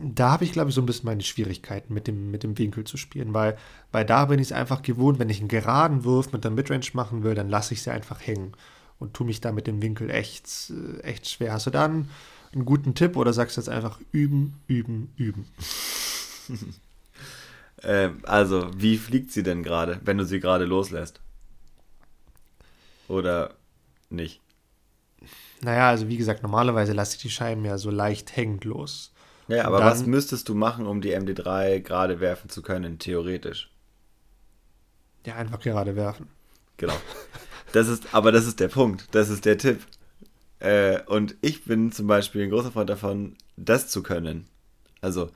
da 0.04 0.32
habe 0.32 0.43
ich, 0.43 0.51
glaube 0.51 0.70
ich, 0.70 0.76
so 0.76 0.82
ein 0.82 0.86
bisschen 0.86 1.06
meine 1.06 1.24
Schwierigkeiten 1.24 1.93
mit 1.93 2.08
dem, 2.08 2.32
mit 2.32 2.43
dem 2.43 2.58
Winkel 2.58 2.84
zu 2.84 2.97
spielen, 2.97 3.34
weil, 3.34 3.58
weil 3.91 4.06
da 4.06 4.26
bin 4.26 4.39
ich 4.39 4.47
es 4.47 4.51
einfach 4.51 4.82
gewohnt, 4.82 5.20
wenn 5.20 5.30
ich 5.30 5.39
einen 5.39 5.47
geraden 5.47 6.04
Wurf 6.04 6.32
mit 6.32 6.43
der 6.43 6.51
Midrange 6.51 6.86
machen 6.93 7.24
will, 7.24 7.36
dann 7.36 7.49
lasse 7.49 7.74
ich 7.74 7.84
sie 7.84 7.91
einfach 7.91 8.26
hängen 8.26 8.54
und 8.99 9.14
tue 9.14 9.26
mich 9.26 9.41
da 9.41 9.51
mit 9.51 9.68
dem 9.68 9.82
Winkel 9.82 10.10
echt, 10.10 10.72
äh, 10.72 11.01
echt 11.01 11.30
schwer. 11.30 11.54
Hast 11.54 11.66
du 11.66 11.72
da 11.72 11.86
einen, 11.86 12.10
einen 12.54 12.66
guten 12.66 12.95
Tipp 12.95 13.16
oder 13.16 13.34
sagst 13.34 13.58
du 13.58 13.62
jetzt 13.62 13.70
einfach 13.70 13.99
üben, 14.12 14.60
üben, 14.68 15.14
üben? 15.18 15.45
äh, 17.82 18.10
also, 18.24 18.70
wie 18.76 18.97
fliegt 18.97 19.32
sie 19.32 19.43
denn 19.43 19.64
gerade, 19.64 19.99
wenn 20.04 20.18
du 20.18 20.26
sie 20.26 20.39
gerade 20.39 20.66
loslässt? 20.66 21.22
Oder 23.08 23.54
nicht? 24.10 24.41
Naja, 25.62 25.89
also 25.89 26.08
wie 26.10 26.18
gesagt, 26.18 26.43
normalerweise 26.43 26.93
lasse 26.93 27.16
ich 27.16 27.22
die 27.22 27.30
Scheiben 27.30 27.64
ja 27.64 27.78
so 27.78 27.89
leicht 27.89 28.36
hängend 28.36 28.66
los. 28.66 29.12
Ja, 29.48 29.66
aber 29.66 29.80
dann, 29.80 29.88
was 29.88 30.06
müsstest 30.06 30.48
du 30.50 30.56
machen, 30.56 30.86
um 30.86 31.02
die 31.02 31.16
MD3 31.16 31.80
gerade 31.80 32.20
werfen 32.20 32.50
zu 32.50 32.62
können, 32.62 33.00
theoretisch? 33.00 33.70
Ja, 35.26 35.36
einfach 35.36 35.60
gerade 35.60 35.96
werfen. 35.96 36.28
Genau. 36.78 36.96
Das 37.72 37.88
ist, 37.88 38.14
aber 38.14 38.32
das 38.32 38.46
ist 38.46 38.60
der 38.60 38.68
Punkt, 38.68 39.08
das 39.12 39.30
ist 39.30 39.46
der 39.46 39.58
Tipp. 39.58 39.82
Äh, 40.60 41.02
und 41.08 41.36
ich 41.41 41.66
bin 41.66 41.91
zum 41.91 42.08
Beispiel 42.08 42.44
ein 42.44 42.50
großer 42.50 42.72
Freund 42.72 42.89
davon, 42.89 43.36
das 43.58 43.89
zu 43.89 44.04
können. 44.04 44.48
Also 45.02 45.30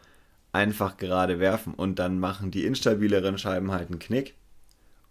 einfach 0.52 0.98
gerade 0.98 1.40
werfen 1.40 1.74
und 1.74 2.00
dann 2.00 2.20
machen 2.20 2.52
die 2.52 2.66
instabileren 2.66 3.38
Scheiben 3.38 3.72
halt 3.72 3.90
einen 3.90 4.00
Knick 4.00 4.36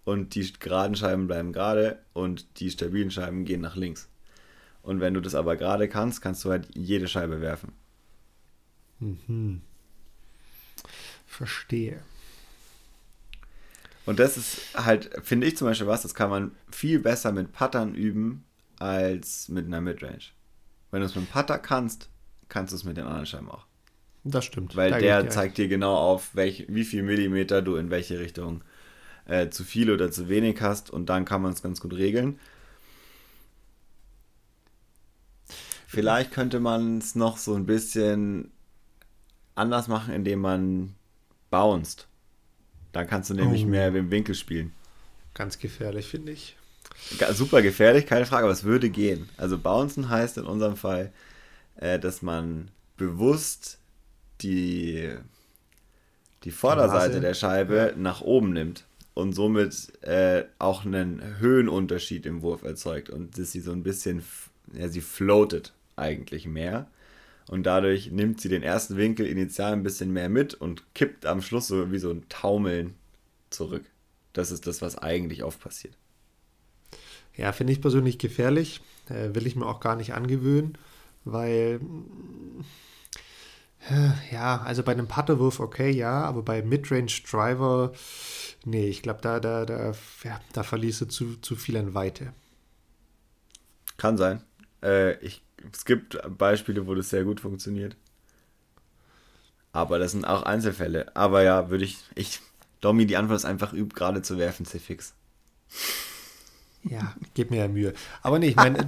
und 0.05 0.35
die 0.35 0.53
geraden 0.59 0.97
Scheiben 0.97 1.27
bleiben 1.27 1.53
gerade 1.53 1.99
und 2.13 2.61
die 2.61 2.71
stabilen 2.71 3.11
Scheiben 3.11 3.45
gehen 3.45 3.61
nach 3.61 3.77
links. 3.77 4.09
Und 4.83 5.01
wenn 5.01 5.15
du 5.15 5.21
das 5.21 5.35
aber 5.35 5.57
gerade 5.57 5.89
kannst, 5.89 6.23
kannst 6.23 6.45
du 6.45 6.51
halt 6.51 6.69
jede 6.75 7.09
Scheibe 7.09 7.41
werfen. 7.41 7.73
Mhm. 9.01 9.63
Verstehe. 11.27 12.03
Und 14.07 14.21
das 14.21 14.37
ist 14.37 14.61
halt, 14.75 15.11
finde 15.23 15.47
ich 15.49 15.57
zum 15.57 15.67
Beispiel 15.67 15.89
was, 15.89 16.03
das 16.03 16.15
kann 16.15 16.31
man 16.31 16.53
viel 16.71 17.01
besser 17.01 17.33
mit 17.33 17.53
Puttern 17.53 17.95
üben 17.95 18.45
als 18.79 19.49
mit 19.49 19.67
einer 19.67 19.81
Midrange. 19.81 20.31
Wenn 20.91 21.01
du 21.01 21.07
es 21.07 21.15
mit 21.15 21.25
einem 21.25 21.33
Putter 21.33 21.59
kannst, 21.59 22.09
kannst 22.49 22.73
du 22.73 22.77
es 22.77 22.85
mit 22.85 22.97
den 22.97 23.05
anderen 23.05 23.27
Scheiben 23.27 23.51
auch. 23.51 23.67
Das 24.23 24.45
stimmt. 24.45 24.77
Weil 24.77 25.01
der 25.01 25.29
zeigt 25.29 25.59
dir 25.59 25.69
genau 25.69 25.95
auf, 25.97 26.35
welch, 26.35 26.67
wie 26.69 26.85
viel 26.85 27.03
Millimeter 27.03 27.63
du 27.63 27.77
in 27.77 27.91
welche 27.91 28.19
Richtung 28.19 28.63
äh, 29.27 29.51
zu 29.51 29.65
viel 29.65 29.91
oder 29.91 30.11
zu 30.11 30.29
wenig 30.29 30.61
hast 30.61 30.91
und 30.91 31.07
dann 31.07 31.25
kann 31.25 31.43
man 31.43 31.53
es 31.53 31.63
ganz 31.63 31.81
gut 31.81 31.95
regeln. 31.95 32.39
Vielleicht 35.87 36.33
könnte 36.33 36.61
man 36.61 36.99
es 36.99 37.15
noch 37.15 37.39
so 37.39 37.55
ein 37.55 37.67
bisschen 37.67 38.53
anders 39.57 39.89
machen, 39.89 40.15
indem 40.15 40.41
man 40.41 40.95
bounced. 41.51 42.07
Dann 42.93 43.07
kannst 43.07 43.31
du 43.31 43.35
nämlich 43.35 43.65
oh. 43.65 43.69
mehr 43.69 43.89
im 43.89 44.11
Winkel 44.11 44.35
spielen. 44.35 44.73
Ganz 45.35 45.59
gefährlich, 45.59 46.07
finde 46.07 46.33
ich. 46.33 46.57
Super 47.33 47.61
gefährlich, 47.61 48.07
keine 48.07 48.25
Frage, 48.25 48.45
aber 48.45 48.53
es 48.53 48.65
würde 48.65 48.89
gehen. 48.89 49.29
Also 49.37 49.59
bouncen 49.59 50.09
heißt 50.09 50.39
in 50.39 50.45
unserem 50.45 50.77
Fall, 50.77 51.13
äh, 51.77 51.99
dass 51.99 52.23
man 52.23 52.71
bewusst 52.97 53.79
die, 54.41 55.15
die 56.45 56.51
Vorderseite 56.51 57.21
der 57.21 57.35
Scheibe 57.35 57.93
ja. 57.95 57.97
nach 57.97 58.23
oben 58.23 58.53
nimmt 58.53 58.85
und 59.15 59.33
somit 59.33 59.93
äh, 60.03 60.45
auch 60.59 60.85
einen 60.85 61.39
Höhenunterschied 61.39 62.25
im 62.27 62.43
Wurf 62.43 62.63
erzeugt 62.63 63.11
und 63.11 63.39
dass 63.39 63.53
sie 63.53 63.61
so 63.61 63.73
ein 63.73 63.83
bisschen, 63.83 64.23
ja, 64.73 64.89
sie 64.89 65.01
floatet 65.01 65.73
eigentlich 65.97 66.47
mehr 66.47 66.87
und 67.49 67.65
dadurch 67.65 68.11
nimmt 68.11 68.41
sie 68.41 68.49
den 68.49 68.63
ersten 68.63 68.97
Winkel 68.97 69.27
initial 69.27 69.73
ein 69.73 69.83
bisschen 69.83 70.13
mehr 70.13 70.29
mit 70.29 70.55
und 70.55 70.83
kippt 70.95 71.27
am 71.27 71.43
Schluss 71.43 71.69
so 71.69 71.93
wie 71.93 71.99
so 71.99 72.11
ein 72.11 72.29
Taumeln 72.29 72.95
zurück. 73.51 73.85
Das 74.33 74.51
ist 74.51 74.67
das, 74.67 74.83
was 74.83 74.99
eigentlich 74.99 75.45
oft 75.45 75.61
passiert. 75.61 75.95
Ja, 77.37 77.53
finde 77.53 77.73
ich 77.73 77.81
persönlich 77.81 78.19
gefährlich. 78.19 78.81
Äh, 79.09 79.35
will 79.35 79.47
ich 79.47 79.57
mir 79.57 79.67
auch 79.67 79.81
gar 79.81 79.97
nicht 79.97 80.15
angewöhnen, 80.15 80.77
weil 81.25 81.81
äh, 83.89 84.11
ja, 84.35 84.63
also 84.63 84.83
bei 84.83 84.93
einem 84.93 85.07
Putterwurf 85.07 85.61
okay, 85.61 85.91
ja, 85.91 86.25
aber 86.25 86.43
bei 86.43 86.63
Midrange 86.63 87.13
Driver, 87.31 87.93
nee, 88.65 88.89
ich 88.89 89.03
glaube, 89.03 89.21
da, 89.23 89.39
da, 89.39 89.65
da, 89.65 89.93
ja, 90.25 90.41
da 90.53 90.63
verlierst 90.65 91.03
du 91.03 91.07
zu, 91.07 91.37
zu 91.37 91.55
viel 91.55 91.77
an 91.77 91.95
Weite. 91.95 92.33
Kann 93.97 94.17
sein. 94.17 94.43
Äh, 94.83 95.19
ich 95.25 95.43
es 95.73 95.85
gibt 95.85 96.19
Beispiele, 96.39 96.87
wo 96.87 96.95
das 96.95 97.11
sehr 97.11 97.25
gut 97.25 97.41
funktioniert. 97.41 97.97
Aber 99.73 99.99
das 99.99 100.13
sind 100.13 100.25
auch 100.25 100.43
Einzelfälle. 100.43 101.15
Aber 101.15 101.43
ja, 101.43 101.71
würde 101.71 101.85
ich, 101.85 101.99
ich, 102.15 102.41
Domi, 102.81 103.07
die 103.07 103.17
Antwort 103.17 103.39
ist 103.39 103.45
einfach, 103.45 103.73
üb 103.73 103.95
gerade 103.95 104.23
zu 104.23 104.39
werfen, 104.39 104.65
C-Fix. 104.65 105.15
Ja, 106.83 107.15
gib 107.35 107.51
mir 107.51 107.59
ja 107.59 107.69
Mühe. 107.69 107.93
Aber 108.23 108.39
nee, 108.39 108.49
ich 108.49 108.57
meine, 108.57 108.87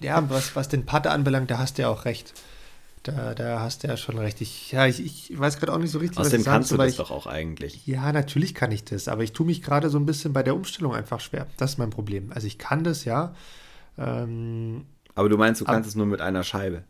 ja, 0.00 0.28
was, 0.30 0.56
was 0.56 0.68
den 0.68 0.86
Pater 0.86 1.12
anbelangt, 1.12 1.50
da 1.50 1.58
hast 1.58 1.78
du 1.78 1.82
ja 1.82 1.88
auch 1.88 2.04
recht. 2.04 2.32
Da, 3.02 3.34
da 3.34 3.60
hast 3.60 3.84
du 3.84 3.88
ja 3.88 3.96
schon 3.96 4.18
recht. 4.18 4.40
Ich, 4.40 4.72
ja, 4.72 4.86
ich, 4.86 5.04
ich 5.04 5.38
weiß 5.38 5.58
gerade 5.58 5.72
auch 5.72 5.78
nicht 5.78 5.92
so 5.92 5.98
richtig, 5.98 6.18
Außerdem 6.18 6.40
was 6.40 6.52
kannst 6.52 6.70
du 6.72 6.76
das 6.76 6.92
ich, 6.92 6.96
doch 6.96 7.12
auch 7.12 7.26
eigentlich. 7.26 7.86
Ja, 7.86 8.10
natürlich 8.12 8.54
kann 8.54 8.72
ich 8.72 8.84
das, 8.84 9.06
aber 9.06 9.22
ich 9.22 9.32
tue 9.32 9.46
mich 9.46 9.62
gerade 9.62 9.90
so 9.90 9.98
ein 9.98 10.06
bisschen 10.06 10.32
bei 10.32 10.42
der 10.42 10.56
Umstellung 10.56 10.94
einfach 10.94 11.20
schwer. 11.20 11.46
Das 11.58 11.72
ist 11.72 11.78
mein 11.78 11.90
Problem. 11.90 12.32
Also 12.32 12.48
ich 12.48 12.58
kann 12.58 12.82
das, 12.82 13.04
ja. 13.04 13.34
Ähm, 13.98 14.86
aber 15.16 15.28
du 15.28 15.36
meinst, 15.36 15.60
du 15.60 15.64
kannst 15.64 15.86
Ab, 15.86 15.88
es 15.88 15.94
nur 15.96 16.06
mit 16.06 16.20
einer 16.20 16.44
Scheibe? 16.44 16.84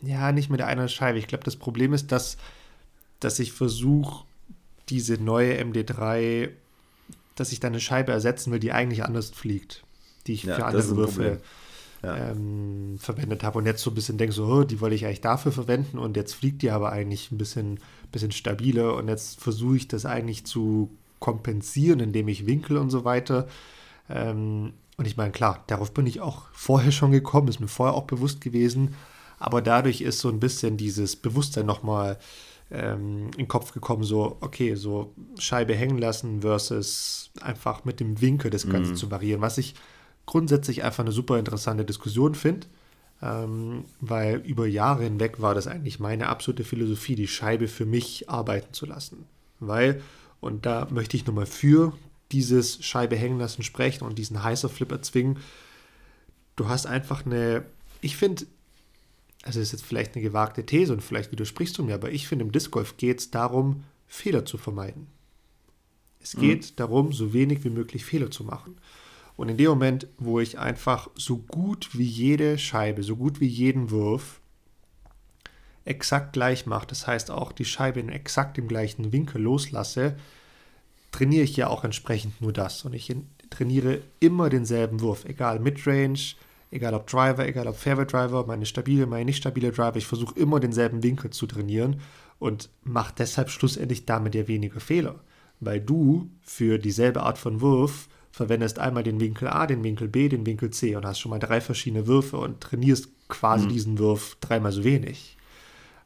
Ja, 0.00 0.32
nicht 0.32 0.48
mit 0.48 0.62
einer 0.62 0.88
Scheibe. 0.88 1.18
Ich 1.18 1.26
glaube, 1.26 1.44
das 1.44 1.56
Problem 1.56 1.92
ist, 1.92 2.10
dass, 2.12 2.38
dass 3.18 3.38
ich 3.38 3.52
versuche, 3.52 4.24
diese 4.88 5.14
neue 5.14 5.60
MD3, 5.60 6.50
dass 7.34 7.52
ich 7.52 7.60
da 7.60 7.68
eine 7.68 7.80
Scheibe 7.80 8.12
ersetzen 8.12 8.52
will, 8.52 8.60
die 8.60 8.72
eigentlich 8.72 9.04
anders 9.04 9.30
fliegt, 9.30 9.84
die 10.26 10.32
ich 10.32 10.44
ja, 10.44 10.54
für 10.54 10.66
andere 10.66 10.96
Würfe 10.96 11.40
ja. 12.02 12.30
ähm, 12.30 12.96
verwendet 12.98 13.42
habe. 13.42 13.58
Und 13.58 13.66
jetzt 13.66 13.82
so 13.82 13.90
ein 13.90 13.94
bisschen 13.94 14.16
denke, 14.16 14.32
so, 14.32 14.46
oh, 14.46 14.64
die 14.64 14.80
wollte 14.80 14.94
ich 14.94 15.04
eigentlich 15.04 15.20
dafür 15.20 15.52
verwenden 15.52 15.98
und 15.98 16.16
jetzt 16.16 16.34
fliegt 16.34 16.62
die 16.62 16.70
aber 16.70 16.92
eigentlich 16.92 17.30
ein 17.30 17.38
bisschen, 17.38 17.80
bisschen 18.12 18.32
stabiler 18.32 18.94
und 18.96 19.08
jetzt 19.08 19.40
versuche 19.40 19.76
ich 19.76 19.88
das 19.88 20.06
eigentlich 20.06 20.44
zu 20.44 20.90
kompensieren, 21.18 22.00
indem 22.00 22.28
ich 22.28 22.46
winkel 22.46 22.76
und 22.76 22.90
so 22.90 23.04
weiter. 23.04 23.48
Ähm, 24.08 24.72
und 25.00 25.06
ich 25.06 25.16
meine, 25.16 25.32
klar, 25.32 25.64
darauf 25.66 25.94
bin 25.94 26.06
ich 26.06 26.20
auch 26.20 26.42
vorher 26.52 26.92
schon 26.92 27.10
gekommen, 27.10 27.48
ist 27.48 27.58
mir 27.58 27.68
vorher 27.68 27.94
auch 27.94 28.04
bewusst 28.04 28.42
gewesen. 28.42 28.94
Aber 29.38 29.62
dadurch 29.62 30.02
ist 30.02 30.18
so 30.18 30.28
ein 30.28 30.40
bisschen 30.40 30.76
dieses 30.76 31.16
Bewusstsein 31.16 31.64
nochmal 31.64 32.18
ähm, 32.70 33.28
in 33.28 33.44
den 33.44 33.48
Kopf 33.48 33.72
gekommen, 33.72 34.02
so, 34.02 34.36
okay, 34.42 34.74
so 34.74 35.14
Scheibe 35.38 35.74
hängen 35.74 35.96
lassen 35.96 36.42
versus 36.42 37.30
einfach 37.40 37.86
mit 37.86 37.98
dem 37.98 38.20
Winkel 38.20 38.50
das 38.50 38.68
Ganze 38.68 38.90
mhm. 38.90 38.96
zu 38.96 39.10
variieren, 39.10 39.40
was 39.40 39.56
ich 39.56 39.74
grundsätzlich 40.26 40.84
einfach 40.84 41.02
eine 41.02 41.12
super 41.12 41.38
interessante 41.38 41.86
Diskussion 41.86 42.34
finde, 42.34 42.66
ähm, 43.22 43.86
weil 44.02 44.36
über 44.44 44.66
Jahre 44.66 45.04
hinweg 45.04 45.40
war 45.40 45.54
das 45.54 45.66
eigentlich 45.66 45.98
meine 45.98 46.28
absolute 46.28 46.64
Philosophie, 46.64 47.14
die 47.14 47.26
Scheibe 47.26 47.68
für 47.68 47.86
mich 47.86 48.28
arbeiten 48.28 48.74
zu 48.74 48.84
lassen. 48.84 49.24
Weil, 49.60 50.02
und 50.40 50.66
da 50.66 50.88
möchte 50.90 51.16
ich 51.16 51.24
nochmal 51.24 51.46
für 51.46 51.94
dieses 52.32 52.84
Scheibe 52.84 53.16
hängen 53.16 53.38
lassen 53.38 53.62
sprechen 53.62 54.04
und 54.04 54.18
diesen 54.18 54.42
heißer 54.42 54.68
Flip 54.68 54.90
erzwingen. 54.90 55.38
Du 56.56 56.68
hast 56.68 56.86
einfach 56.86 57.26
eine, 57.26 57.64
ich 58.00 58.16
finde, 58.16 58.46
also 59.42 59.60
ist 59.60 59.72
jetzt 59.72 59.84
vielleicht 59.84 60.14
eine 60.14 60.22
gewagte 60.22 60.64
These 60.64 60.92
und 60.92 61.02
vielleicht 61.02 61.32
widersprichst 61.32 61.76
du 61.78 61.84
mir, 61.84 61.94
aber 61.94 62.10
ich 62.10 62.28
finde, 62.28 62.44
im 62.44 62.52
Disc 62.52 62.70
Golf 62.70 62.96
geht 62.96 63.20
es 63.20 63.30
darum, 63.30 63.84
Fehler 64.06 64.44
zu 64.44 64.58
vermeiden. 64.58 65.06
Es 66.20 66.36
mhm. 66.36 66.40
geht 66.40 66.78
darum, 66.78 67.12
so 67.12 67.32
wenig 67.32 67.64
wie 67.64 67.70
möglich 67.70 68.04
Fehler 68.04 68.30
zu 68.30 68.44
machen. 68.44 68.76
Und 69.36 69.48
in 69.48 69.56
dem 69.56 69.70
Moment, 69.70 70.06
wo 70.18 70.38
ich 70.38 70.58
einfach 70.58 71.08
so 71.14 71.38
gut 71.38 71.90
wie 71.94 72.04
jede 72.04 72.58
Scheibe, 72.58 73.02
so 73.02 73.16
gut 73.16 73.40
wie 73.40 73.46
jeden 73.46 73.90
Wurf 73.90 74.40
exakt 75.86 76.34
gleich 76.34 76.66
mache, 76.66 76.86
das 76.86 77.06
heißt 77.06 77.30
auch 77.30 77.52
die 77.52 77.64
Scheibe 77.64 78.00
in 78.00 78.10
exakt 78.10 78.58
dem 78.58 78.68
gleichen 78.68 79.12
Winkel 79.12 79.40
loslasse, 79.40 80.16
trainiere 81.12 81.44
ich 81.44 81.56
ja 81.56 81.68
auch 81.68 81.84
entsprechend 81.84 82.40
nur 82.40 82.52
das. 82.52 82.84
Und 82.84 82.94
ich 82.94 83.14
trainiere 83.50 84.00
immer 84.20 84.48
denselben 84.48 85.00
Wurf, 85.00 85.24
egal 85.24 85.60
Midrange, 85.60 86.34
egal 86.70 86.94
ob 86.94 87.06
Driver, 87.06 87.46
egal 87.46 87.66
ob 87.66 87.76
Fairway 87.76 88.06
Driver, 88.06 88.46
meine 88.46 88.66
stabile, 88.66 89.06
meine 89.06 89.24
nicht 89.26 89.38
stabile 89.38 89.72
Driver. 89.72 89.96
Ich 89.96 90.06
versuche 90.06 90.38
immer 90.38 90.60
denselben 90.60 91.02
Winkel 91.02 91.30
zu 91.30 91.46
trainieren 91.46 92.00
und 92.38 92.70
mache 92.82 93.14
deshalb 93.18 93.50
schlussendlich 93.50 94.06
damit 94.06 94.34
ja 94.34 94.48
weniger 94.48 94.80
Fehler. 94.80 95.20
Weil 95.58 95.80
du 95.80 96.30
für 96.42 96.78
dieselbe 96.78 97.22
Art 97.22 97.38
von 97.38 97.60
Wurf 97.60 98.08
verwendest 98.30 98.78
einmal 98.78 99.02
den 99.02 99.20
Winkel 99.20 99.48
A, 99.48 99.66
den 99.66 99.82
Winkel 99.82 100.08
B, 100.08 100.28
den 100.28 100.46
Winkel 100.46 100.70
C 100.70 100.96
und 100.96 101.04
hast 101.04 101.18
schon 101.18 101.30
mal 101.30 101.38
drei 101.38 101.60
verschiedene 101.60 102.06
Würfe 102.06 102.38
und 102.38 102.60
trainierst 102.60 103.08
quasi 103.28 103.66
mhm. 103.66 103.70
diesen 103.70 103.98
Wurf 103.98 104.36
dreimal 104.40 104.72
so 104.72 104.84
wenig. 104.84 105.36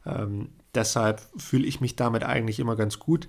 Ähm, 0.05 0.49
deshalb 0.73 1.21
fühle 1.37 1.65
ich 1.65 1.81
mich 1.81 1.95
damit 1.95 2.23
eigentlich 2.23 2.59
immer 2.59 2.75
ganz 2.75 2.99
gut. 2.99 3.27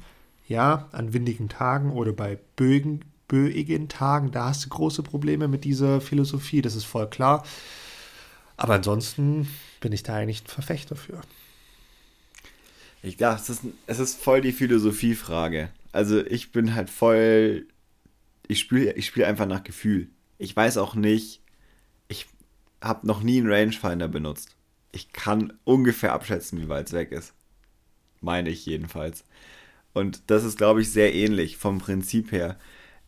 Ja, 0.48 0.88
an 0.92 1.12
windigen 1.12 1.48
Tagen 1.48 1.90
oder 1.92 2.12
bei 2.12 2.38
Bögen, 2.56 3.04
böigen 3.28 3.88
Tagen, 3.88 4.30
da 4.30 4.46
hast 4.46 4.64
du 4.64 4.68
große 4.68 5.02
Probleme 5.02 5.48
mit 5.48 5.64
dieser 5.64 6.00
Philosophie, 6.00 6.62
das 6.62 6.76
ist 6.76 6.84
voll 6.84 7.08
klar. 7.08 7.44
Aber 8.56 8.74
ansonsten 8.74 9.48
bin 9.80 9.92
ich 9.92 10.02
da 10.02 10.14
eigentlich 10.14 10.44
ein 10.44 10.48
Verfechter 10.48 10.96
für. 10.96 11.20
Ich 13.02 13.16
dachte, 13.16 13.42
es 13.42 13.48
ist, 13.50 13.62
es 13.86 13.98
ist 13.98 14.20
voll 14.20 14.40
die 14.40 14.52
Philosophiefrage. 14.52 15.70
Also 15.92 16.24
ich 16.24 16.52
bin 16.52 16.74
halt 16.74 16.90
voll, 16.90 17.66
ich 18.48 18.60
spiele 18.60 18.92
ich 18.92 19.06
spiel 19.06 19.24
einfach 19.24 19.46
nach 19.46 19.64
Gefühl. 19.64 20.08
Ich 20.38 20.54
weiß 20.54 20.76
auch 20.78 20.94
nicht, 20.94 21.40
ich 22.08 22.26
habe 22.80 23.06
noch 23.06 23.22
nie 23.22 23.38
einen 23.38 23.50
Rangefinder 23.50 24.08
benutzt. 24.08 24.56
Ich 24.92 25.12
kann 25.12 25.52
ungefähr 25.64 26.12
abschätzen, 26.12 26.60
wie 26.60 26.68
weit 26.68 26.86
es 26.86 26.92
weg 26.92 27.12
ist. 27.12 27.34
Meine 28.20 28.50
ich 28.50 28.64
jedenfalls. 28.66 29.24
Und 29.96 30.24
das 30.26 30.44
ist, 30.44 30.58
glaube 30.58 30.82
ich, 30.82 30.92
sehr 30.92 31.14
ähnlich 31.14 31.56
vom 31.56 31.78
Prinzip 31.78 32.30
her. 32.30 32.58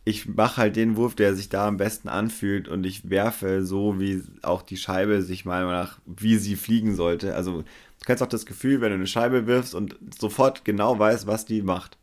Ich 0.05 0.27
mache 0.27 0.57
halt 0.57 0.75
den 0.75 0.95
Wurf, 0.95 1.13
der 1.13 1.35
sich 1.35 1.47
da 1.47 1.67
am 1.67 1.77
besten 1.77 2.09
anfühlt 2.09 2.67
und 2.67 2.83
ich 2.83 3.11
werfe 3.11 3.63
so, 3.63 3.99
wie 3.99 4.23
auch 4.41 4.63
die 4.63 4.75
Scheibe 4.75 5.21
sich 5.21 5.45
meiner 5.45 5.67
Meinung 5.67 5.83
nach, 5.83 5.99
wie 6.07 6.37
sie 6.37 6.55
fliegen 6.55 6.95
sollte. 6.95 7.35
Also 7.35 7.61
du 7.61 8.05
kennst 8.07 8.23
auch 8.23 8.27
das 8.27 8.47
Gefühl, 8.47 8.81
wenn 8.81 8.89
du 8.89 8.95
eine 8.95 9.05
Scheibe 9.05 9.45
wirfst 9.45 9.75
und 9.75 9.97
sofort 10.19 10.65
genau 10.65 10.97
weißt, 10.97 11.27
was 11.27 11.45
die 11.45 11.61
macht. 11.61 11.95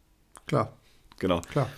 Klar. 0.46 0.72
Genau. 1.18 1.40
Klar. 1.40 1.68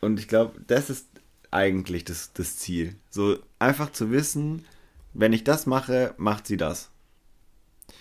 Und 0.00 0.18
ich 0.18 0.26
glaube, 0.26 0.58
das 0.66 0.88
ist 0.88 1.08
eigentlich 1.50 2.04
das, 2.04 2.32
das 2.32 2.56
Ziel. 2.56 2.96
So 3.10 3.36
einfach 3.58 3.92
zu 3.92 4.10
wissen, 4.10 4.64
wenn 5.12 5.34
ich 5.34 5.44
das 5.44 5.66
mache, 5.66 6.14
macht 6.16 6.46
sie 6.46 6.56
das. 6.56 6.88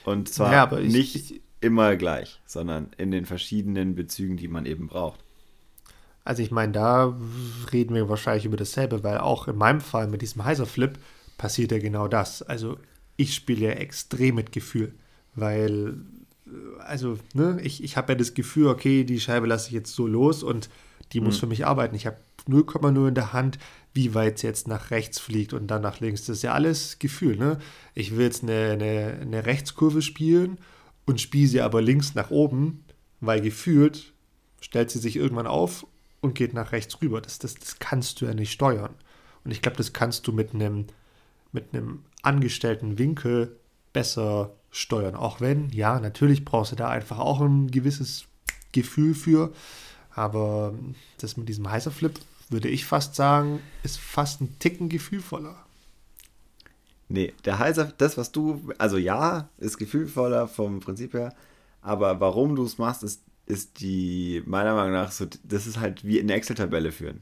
Und 0.06 0.30
zwar 0.30 0.54
ja, 0.54 0.78
ich, 0.78 0.94
nicht 0.94 1.16
ich, 1.16 1.42
immer 1.66 1.96
gleich, 1.96 2.40
sondern 2.46 2.90
in 2.98 3.12
den 3.12 3.26
verschiedenen 3.26 3.96
Bezügen, 3.96 4.38
die 4.38 4.48
man 4.48 4.66
eben 4.66 4.88
braucht. 4.88 5.20
Also 6.24 6.42
ich 6.42 6.52
meine, 6.52 6.72
da 6.72 7.16
reden 7.72 7.94
wir 7.94 8.10
wahrscheinlich 8.10 8.46
über 8.46 8.58
dasselbe, 8.58 9.04
weil 9.04 9.18
auch 9.18 9.48
in 9.48 9.58
meinem 9.58 9.82
Fall 9.82 10.08
mit 10.08 10.22
diesem 10.22 10.46
Heiser 10.46 10.66
Flip 10.66 10.98
passiert 11.38 11.72
ja 11.72 11.80
genau 11.80 12.08
das. 12.08 12.42
Also 12.42 12.78
ich 13.18 13.36
spiele 13.36 13.68
ja 13.68 13.72
extrem 13.72 14.36
mit 14.36 14.52
Gefühl, 14.52 14.94
weil 15.36 15.98
also 16.80 17.18
ne, 17.34 17.60
ich, 17.62 17.84
ich 17.84 17.98
habe 17.98 18.14
ja 18.14 18.18
das 18.18 18.34
Gefühl, 18.34 18.68
okay, 18.68 19.04
die 19.04 19.20
Scheibe 19.20 19.48
lasse 19.48 19.68
ich 19.68 19.74
jetzt 19.74 19.94
so 19.94 20.08
los 20.08 20.44
und 20.44 20.70
die 21.14 21.20
muss 21.20 21.36
mhm. 21.38 21.40
für 21.40 21.48
mich 21.48 21.66
arbeiten. 21.66 21.96
Ich 21.96 22.06
habe 22.06 22.18
0,0 22.48 23.08
in 23.08 23.16
der 23.16 23.34
Hand, 23.34 23.58
wie 23.94 24.14
weit 24.14 24.36
es 24.36 24.42
jetzt 24.42 24.68
nach 24.68 24.92
rechts 24.92 25.20
fliegt 25.20 25.54
und 25.54 25.68
dann 25.68 25.82
nach 25.82 26.00
links. 26.00 26.26
Das 26.26 26.38
ist 26.38 26.44
ja 26.44 26.54
alles 26.54 27.00
Gefühl. 27.00 27.38
Ne? 27.38 27.58
Ich 27.94 28.16
will 28.16 28.26
jetzt 28.26 28.44
eine, 28.44 28.72
eine, 28.72 29.18
eine 29.22 29.46
Rechtskurve 29.46 30.02
spielen 30.02 30.58
und 31.06 31.22
spiele 31.22 31.48
sie 31.48 31.62
aber 31.62 31.82
links 31.82 32.16
nach 32.16 32.32
oben, 32.32 32.84
weil 33.22 33.42
gefühlt 33.42 34.14
stellt 34.62 34.90
sie 34.90 35.00
sich 35.00 35.16
irgendwann 35.16 35.48
auf 35.48 35.86
und 36.22 36.36
geht 36.36 36.54
nach 36.54 36.72
rechts 36.72 37.02
rüber. 37.02 37.22
Das, 37.22 37.40
das, 37.40 37.56
das 37.56 37.80
kannst 37.80 38.22
du 38.22 38.26
ja 38.26 38.34
nicht 38.34 38.52
steuern. 38.52 38.94
Und 39.44 39.52
ich 39.52 39.62
glaube, 39.62 39.78
das 39.78 39.94
kannst 39.94 40.26
du 40.28 40.32
mit 40.32 40.54
einem 40.54 40.88
mit 41.56 41.74
einem 41.74 42.04
angestellten 42.22 43.00
Winkel 43.00 43.58
besser 43.94 44.54
steuern. 44.70 45.16
Auch 45.16 45.42
wenn, 45.42 45.70
ja, 45.70 46.00
natürlich 46.00 46.46
brauchst 46.46 46.74
du 46.74 46.76
da 46.76 46.90
einfach 46.90 47.18
auch 47.18 47.42
ein 47.42 47.72
gewisses 47.72 48.26
Gefühl 48.74 49.16
für. 49.16 49.54
Aber 50.12 50.76
das 51.18 51.38
mit 51.38 51.50
diesem 51.50 51.70
heißer 51.70 51.92
Flip, 51.92 52.14
würde 52.50 52.68
ich 52.68 52.86
fast 52.86 53.16
sagen, 53.16 53.60
ist 53.82 53.98
fast 53.98 54.42
ein 54.42 54.60
Ticken 54.60 54.90
gefühlvoller. 54.90 55.65
Nee, 57.08 57.34
der 57.46 57.60
heißer, 57.60 57.94
das, 57.98 58.18
was 58.18 58.32
du, 58.32 58.72
also 58.78 58.98
ja, 58.98 59.50
ist 59.58 59.78
gefühlvoller 59.78 60.48
vom 60.48 60.80
Prinzip 60.80 61.14
her, 61.14 61.34
aber 61.82 62.20
warum 62.20 62.56
du 62.56 62.66
es 62.66 62.78
machst, 62.78 63.04
ist, 63.04 63.22
ist 63.46 63.80
die, 63.80 64.42
meiner 64.48 64.74
Meinung 64.74 64.94
nach, 64.94 65.12
so, 65.12 65.26
das 65.44 65.68
ist 65.68 65.80
halt 65.80 66.04
wie 66.04 66.20
eine 66.20 66.34
Excel-Tabelle 66.34 66.92
führen. 66.92 67.22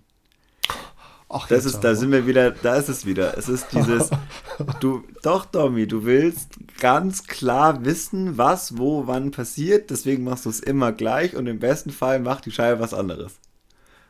Ach, 1.36 1.48
das 1.48 1.66
ist, 1.66 1.80
da 1.80 1.96
sind 1.96 2.12
wir 2.12 2.28
wieder, 2.28 2.52
da 2.52 2.76
ist 2.76 2.90
es 2.90 3.08
wieder. 3.08 3.36
Es 3.38 3.50
ist 3.50 3.74
dieses, 3.74 4.12
du, 4.80 5.04
doch, 5.24 5.46
Domi, 5.46 5.88
du 5.88 6.06
willst 6.06 6.60
ganz 6.80 7.24
klar 7.24 7.84
wissen, 7.84 8.38
was, 8.38 8.78
wo, 8.78 9.08
wann 9.08 9.32
passiert, 9.32 9.90
deswegen 9.90 10.24
machst 10.24 10.46
du 10.46 10.50
es 10.50 10.60
immer 10.60 10.92
gleich 10.92 11.36
und 11.36 11.48
im 11.48 11.60
besten 11.60 11.90
Fall 11.90 12.20
macht 12.20 12.46
die 12.46 12.52
Scheibe 12.52 12.80
was 12.80 12.94
anderes. 12.94 13.40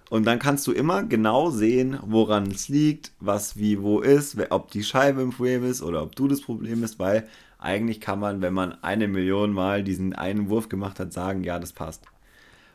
Und 0.10 0.26
dann 0.26 0.39
kannst 0.39 0.68
du 0.68 0.72
immer 0.72 1.04
genau 1.04 1.49
sehen, 1.49 1.97
woran 2.04 2.47
es 2.47 2.70
liegt, 2.70 3.12
was 3.20 3.58
wie 3.58 3.82
wo 3.82 3.99
ist, 3.99 4.38
ob 4.51 4.70
die 4.72 4.84
Scheibe 4.84 5.22
im 5.22 5.32
Problem 5.32 5.64
ist 5.64 5.82
oder 5.82 6.04
ob 6.04 6.16
du 6.16 6.28
das 6.28 6.41
Problem 6.41 6.82
bist, 6.82 6.99
weil 6.99 7.28
eigentlich 7.58 8.01
kann 8.01 8.20
man, 8.20 8.41
wenn 8.41 8.54
man 8.54 8.84
eine 8.84 9.08
Million 9.08 9.54
Mal 9.54 9.84
diesen 9.84 10.14
einen 10.14 10.49
Wurf 10.49 10.70
gemacht 10.70 10.99
hat, 10.99 11.14
sagen, 11.14 11.43
ja, 11.43 11.60
das 11.60 11.74
passt. 11.74 12.04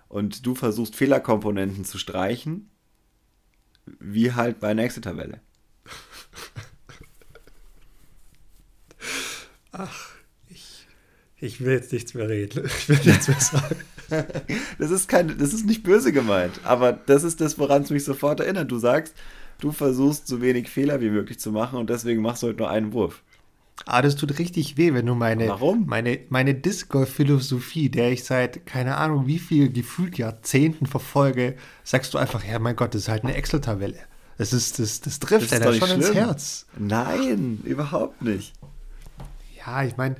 Und 0.09 0.47
du 0.47 0.55
versuchst 0.55 0.97
Fehlerkomponenten 0.97 1.85
zu 1.85 1.99
streichen 1.99 2.71
wie 4.01 4.33
halt 4.33 4.61
bei 4.61 4.69
einer 4.69 4.83
Excel-Tabelle. 4.85 5.41
Ach, 9.73 10.11
ich, 10.49 10.87
ich 11.39 11.61
will 11.61 11.75
jetzt 11.75 11.93
nichts 11.93 12.15
mehr 12.15 12.29
reden. 12.29 12.67
Ich 12.67 12.89
will 12.89 13.01
nichts 13.05 13.29
mehr 13.29 13.41
sagen. 13.41 13.77
das, 14.79 14.91
ist 14.91 15.09
kein, 15.09 15.37
das 15.39 15.53
ist 15.53 15.67
nicht 15.67 15.83
böse 15.83 16.13
gemeint, 16.13 16.61
aber 16.65 16.93
das 16.93 17.25
ist 17.25 17.41
das, 17.41 17.59
woran 17.59 17.83
es 17.83 17.91
mich 17.91 18.05
sofort 18.05 18.41
erinnert. 18.41 18.71
Du 18.71 18.79
sagst, 18.79 19.15
du 19.61 19.73
versuchst 19.73 20.27
so 20.27 20.41
wenig 20.41 20.69
Fehler 20.69 21.01
wie 21.01 21.11
möglich 21.11 21.39
zu 21.39 21.53
machen 21.53 21.79
und 21.79 21.91
deswegen 21.91 22.23
machst 22.23 22.43
du 22.43 22.49
heute 22.49 22.59
nur 22.59 22.71
einen 22.71 22.93
Wurf. 22.93 23.23
Ah, 23.87 24.03
das 24.03 24.17
tut 24.17 24.39
richtig 24.39 24.77
weh, 24.77 24.93
wenn 24.93 25.07
du 25.07 25.15
meine, 25.15 25.49
Warum? 25.49 25.87
meine, 25.87 26.19
meine 26.31 26.55
Disc-Golf-Philosophie, 26.55 27.89
der 27.89 28.11
ich 28.11 28.25
seit 28.25 28.67
keine 28.67 28.97
Ahnung 28.97 29.27
wie 29.27 29.39
viel 29.39 29.71
gefühlt 29.71 30.19
Jahrzehnten 30.19 30.87
verfolge, 30.87 31.55
sagst 31.85 32.13
du 32.13 32.19
einfach, 32.19 32.45
ja 32.45 32.59
mein 32.59 32.77
Gott, 32.77 32.95
das 32.95 33.03
ist 33.03 33.09
halt 33.09 33.23
eine 33.23 33.35
Excel-Tabelle. 33.35 33.99
Das 34.37 34.53
ist, 34.53 34.79
das, 34.79 35.01
das 35.01 35.19
trifft 35.19 35.51
ja 35.51 35.63
schon 35.73 35.89
schlimm. 35.89 36.01
ins 36.01 36.15
Herz. 36.15 36.67
Nein, 36.79 37.61
überhaupt 37.65 38.23
nicht. 38.23 38.53
Ja, 39.57 39.83
ich 39.83 39.97
meine. 39.97 40.17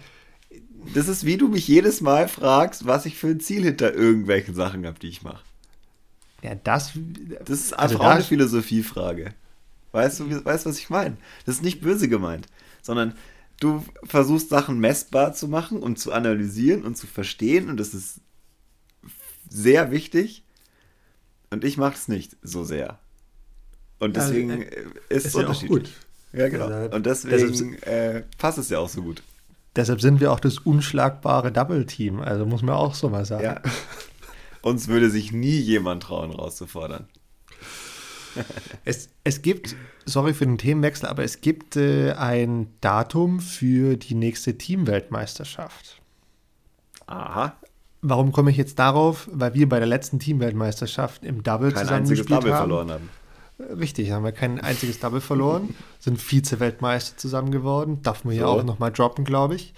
Das 0.95 1.09
ist 1.09 1.25
wie 1.25 1.37
du 1.37 1.49
mich 1.49 1.67
jedes 1.69 2.01
Mal 2.01 2.29
fragst, 2.29 2.87
was 2.87 3.07
ich 3.07 3.17
für 3.17 3.29
ein 3.29 3.41
Ziel 3.41 3.65
hinter 3.65 3.95
irgendwelchen 3.95 4.55
Sachen 4.55 4.87
habe, 4.87 4.99
die 4.99 5.09
ich 5.09 5.23
mache. 5.23 5.43
Ja, 6.43 6.55
das. 6.55 6.93
Das 7.45 7.61
ist 7.61 7.73
also 7.73 7.95
einfach 7.95 7.95
also 7.95 7.99
auch 7.99 8.15
eine 8.15 8.25
Philosophiefrage. 8.25 9.35
Weißt 9.93 10.21
du, 10.21 10.45
weißt, 10.45 10.67
was 10.67 10.79
ich 10.79 10.91
meine? 10.91 11.17
Das 11.47 11.57
ist 11.57 11.63
nicht 11.63 11.81
böse 11.81 12.09
gemeint, 12.09 12.47
sondern 12.83 13.15
du 13.61 13.85
versuchst 14.05 14.49
Sachen 14.49 14.79
messbar 14.79 15.33
zu 15.33 15.49
machen 15.49 15.81
und 15.81 15.99
zu 15.99 16.13
analysieren 16.13 16.85
und 16.85 16.97
zu 16.97 17.07
verstehen 17.07 17.69
und 17.69 17.79
das 17.79 17.95
ist 17.95 18.21
sehr 19.49 19.91
wichtig. 19.91 20.45
Und 21.51 21.65
ich 21.65 21.79
mache 21.79 21.95
es 21.95 22.09
nicht 22.09 22.37
so 22.43 22.65
sehr. 22.65 22.99
Und 23.99 24.17
deswegen 24.17 24.51
also, 24.51 24.63
äh, 24.65 24.85
ist, 25.09 25.27
es 25.27 25.35
unterschiedlich. 25.35 25.71
gut. 25.71 25.91
Ja, 26.33 26.49
genau. 26.49 26.67
Deshalb, 26.67 26.95
und 26.95 27.07
deswegen 27.07 27.75
äh, 27.83 28.23
passt 28.37 28.59
es 28.59 28.69
ja 28.69 28.79
auch 28.79 28.89
so 28.89 29.03
gut. 29.03 29.23
Deshalb 29.79 30.01
sind 30.01 30.19
wir 30.19 30.33
auch 30.33 30.41
das 30.41 30.59
unschlagbare 30.59 31.53
Double-Team. 31.53 32.19
Also 32.19 32.45
muss 32.45 32.63
man 32.63 32.75
auch 32.75 32.95
so 32.97 33.11
mal 33.11 33.25
sagen. 33.25 33.45
Ja. 33.45 33.63
Uns 34.63 34.89
würde 34.89 35.09
sich 35.09 35.31
nie 35.31 35.57
jemand 35.57 36.03
trauen, 36.03 36.33
rauszufordern. 36.33 37.07
es, 38.85 39.11
es 39.23 39.41
gibt, 39.41 39.77
sorry 40.05 40.35
für 40.35 40.47
den 40.47 40.59
Themenwechsel, 40.59 41.09
aber 41.09 41.23
es 41.23 41.43
gibt 41.43 41.77
äh, 41.77 42.11
ein 42.15 42.67
Datum 42.81 43.39
für 43.39 43.97
die 43.97 44.17
nächste 44.17 44.59
Teamweltmeisterschaft. 44.59 46.03
Aha. 47.07 47.55
Warum 48.03 48.33
komme 48.33 48.51
ich 48.51 48.57
jetzt 48.57 48.81
darauf? 48.81 49.29
Weil 49.33 49.55
wir 49.55 49.69
bei 49.69 49.79
der 49.79 49.87
letzten 49.87 50.19
Teamweltmeisterschaft 50.19 51.25
im 51.25 51.45
Double 51.45 51.71
Kein 51.71 51.85
zusammen 51.85 52.01
einziges 52.01 52.27
Double 52.27 52.53
haben. 52.53 52.59
verloren 52.59 52.91
haben. 52.91 53.11
Richtig, 53.59 54.13
haben 54.13 54.25
wir 54.25 54.33
kein 54.33 54.61
einziges 54.61 55.01
Double 55.01 55.21
verloren, 55.21 55.75
sind 55.99 56.21
Vize-Weltmeister 56.21 57.17
zusammen 57.17 57.51
geworden, 57.51 58.01
darf 58.03 58.25
man 58.25 58.35
so. 58.35 58.41
ja 58.41 58.47
auch 58.47 58.63
nochmal 58.63 58.93
droppen, 58.93 59.25
glaube 59.25 59.57
ich. 59.57 59.75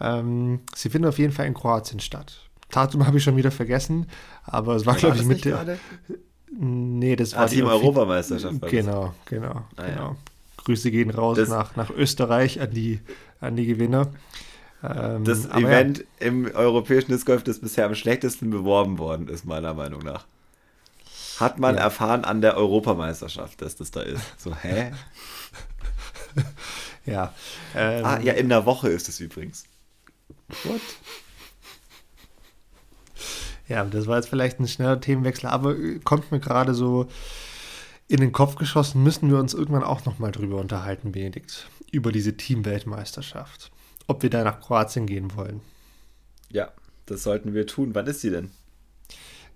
Ähm, 0.00 0.60
sie 0.74 0.90
finden 0.90 1.08
auf 1.08 1.18
jeden 1.18 1.32
Fall 1.32 1.46
in 1.46 1.54
Kroatien 1.54 2.00
statt. 2.00 2.40
Datum 2.70 3.06
habe 3.06 3.18
ich 3.18 3.24
schon 3.24 3.36
wieder 3.36 3.50
vergessen, 3.50 4.06
aber 4.44 4.76
es 4.76 4.86
war, 4.86 4.94
glaube 4.96 5.16
ich, 5.16 5.24
Mitte, 5.24 5.78
Nee, 6.58 7.16
das 7.16 7.34
Ah, 7.34 7.40
war 7.40 7.46
Team 7.48 7.66
Offi- 7.66 7.72
Europameisterschaft 7.84 8.62
war. 8.62 8.68
Genau, 8.68 9.14
genau, 9.26 9.62
Ah, 9.76 9.82
ja. 9.82 9.88
genau. 9.88 10.16
Grüße 10.58 10.90
gehen 10.90 11.10
raus 11.10 11.36
Das- 11.36 11.48
nach, 11.48 11.76
nach 11.76 11.90
Österreich 11.90 12.60
an 12.60 12.70
die, 12.70 13.00
an 13.40 13.56
die 13.56 13.66
Gewinner. 13.66 14.08
Ähm, 14.82 15.24
Das 15.24 15.46
Event 15.46 16.04
im 16.20 16.46
europäischen 16.54 17.10
Disc 17.10 17.26
Golf, 17.26 17.42
das 17.44 17.58
bisher 17.58 17.86
am 17.86 17.94
schlechtesten 17.94 18.50
beworben 18.50 18.98
worden 18.98 19.28
ist, 19.28 19.44
meiner 19.44 19.74
Meinung 19.74 20.02
nach. 20.02 20.24
Hat 21.38 21.58
man 21.58 21.74
Ja. 21.76 21.82
erfahren 21.82 22.24
an 22.24 22.40
der 22.40 22.56
Europameisterschaft, 22.56 23.60
dass 23.62 23.76
das 23.76 23.90
da 23.90 24.00
ist. 24.00 24.22
So, 24.40 24.54
hä? 24.54 24.92
Ja. 27.06 27.32
ja, 27.74 27.90
ähm, 27.90 28.04
Ah, 28.04 28.20
ja, 28.20 28.32
in 28.34 28.48
der 28.48 28.66
Woche 28.66 28.88
ist 28.88 29.08
es 29.08 29.20
übrigens. 29.20 29.64
What? 30.64 30.80
Ja, 33.68 33.84
das 33.84 34.06
war 34.06 34.16
jetzt 34.16 34.28
vielleicht 34.28 34.60
ein 34.60 34.68
schneller 34.68 35.00
Themenwechsel, 35.00 35.48
aber 35.48 35.76
äh, 35.76 35.98
kommt 36.00 36.30
mir 36.30 36.40
gerade 36.40 36.74
so 36.74 37.08
in 38.08 38.20
den 38.20 38.32
Kopf 38.32 38.56
geschossen, 38.56 39.02
müssen 39.02 39.30
wir 39.30 39.38
uns 39.38 39.54
irgendwann 39.54 39.82
auch 39.82 40.04
nochmal 40.04 40.30
drüber 40.30 40.58
unterhalten, 40.58 41.12
Benedikt, 41.12 41.68
über 41.90 42.12
diese 42.12 42.36
Teamweltmeisterschaft. 42.36 43.70
Ob 44.06 44.22
wir 44.22 44.30
da 44.30 44.44
nach 44.44 44.60
Kroatien 44.60 45.06
gehen 45.06 45.34
wollen. 45.34 45.60
Ja, 46.50 46.70
das 47.06 47.24
sollten 47.24 47.54
wir 47.54 47.66
tun. 47.66 47.94
Wann 47.94 48.06
ist 48.06 48.20
sie 48.20 48.30
denn? 48.30 48.50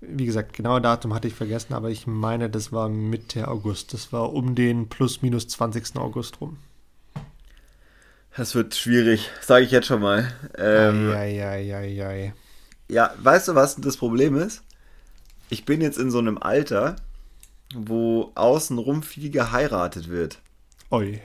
Wie 0.01 0.25
gesagt, 0.25 0.55
genaue 0.55 0.81
Datum 0.81 1.13
hatte 1.13 1.29
ich 1.29 1.35
vergessen, 1.35 1.75
aber 1.75 1.91
ich 1.91 2.07
meine, 2.07 2.49
das 2.49 2.73
war 2.73 2.89
Mitte 2.89 3.49
August. 3.49 3.93
Das 3.93 4.13
war 4.13 4.33
um 4.33 4.55
den 4.55 4.89
plus 4.89 5.21
minus 5.21 5.49
20. 5.49 5.97
August 5.97 6.41
rum. 6.41 6.57
Das 8.37 8.55
wird 8.55 8.75
schwierig, 8.75 9.29
sage 9.43 9.65
ich 9.65 9.71
jetzt 9.71 9.87
schon 9.87 10.01
mal. 10.01 10.33
Ähm, 10.57 11.11
Eieieiei. 11.11 12.33
Ja, 12.89 13.13
weißt 13.19 13.49
du, 13.49 13.55
was 13.55 13.77
das 13.77 13.97
Problem 13.97 14.37
ist? 14.37 14.63
Ich 15.51 15.65
bin 15.65 15.81
jetzt 15.81 15.99
in 15.99 16.11
so 16.11 16.19
einem 16.19 16.39
Alter, 16.39 16.97
wo 17.75 18.33
außenrum 18.35 19.03
viel 19.03 19.31
geheiratet 19.31 20.09
wird. 20.09 20.39
Oi. 20.91 21.21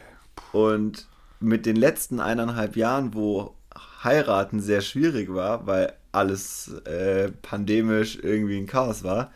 Und 0.52 1.08
mit 1.40 1.66
den 1.66 1.76
letzten 1.76 2.20
eineinhalb 2.20 2.76
Jahren, 2.76 3.14
wo 3.14 3.56
heiraten 4.04 4.60
sehr 4.60 4.82
schwierig 4.82 5.34
war, 5.34 5.66
weil 5.68 5.94
alles 6.16 6.70
äh, 6.86 7.32
pandemisch 7.42 8.18
irgendwie 8.22 8.58
ein 8.58 8.68
Chaos 8.68 9.04
war, 9.04 9.32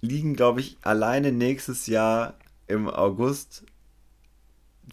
liegen, 0.00 0.34
glaube 0.34 0.60
ich, 0.60 0.78
alleine 0.82 1.32
nächstes 1.32 1.86
Jahr 1.86 2.34
im 2.66 2.88
August 2.88 3.64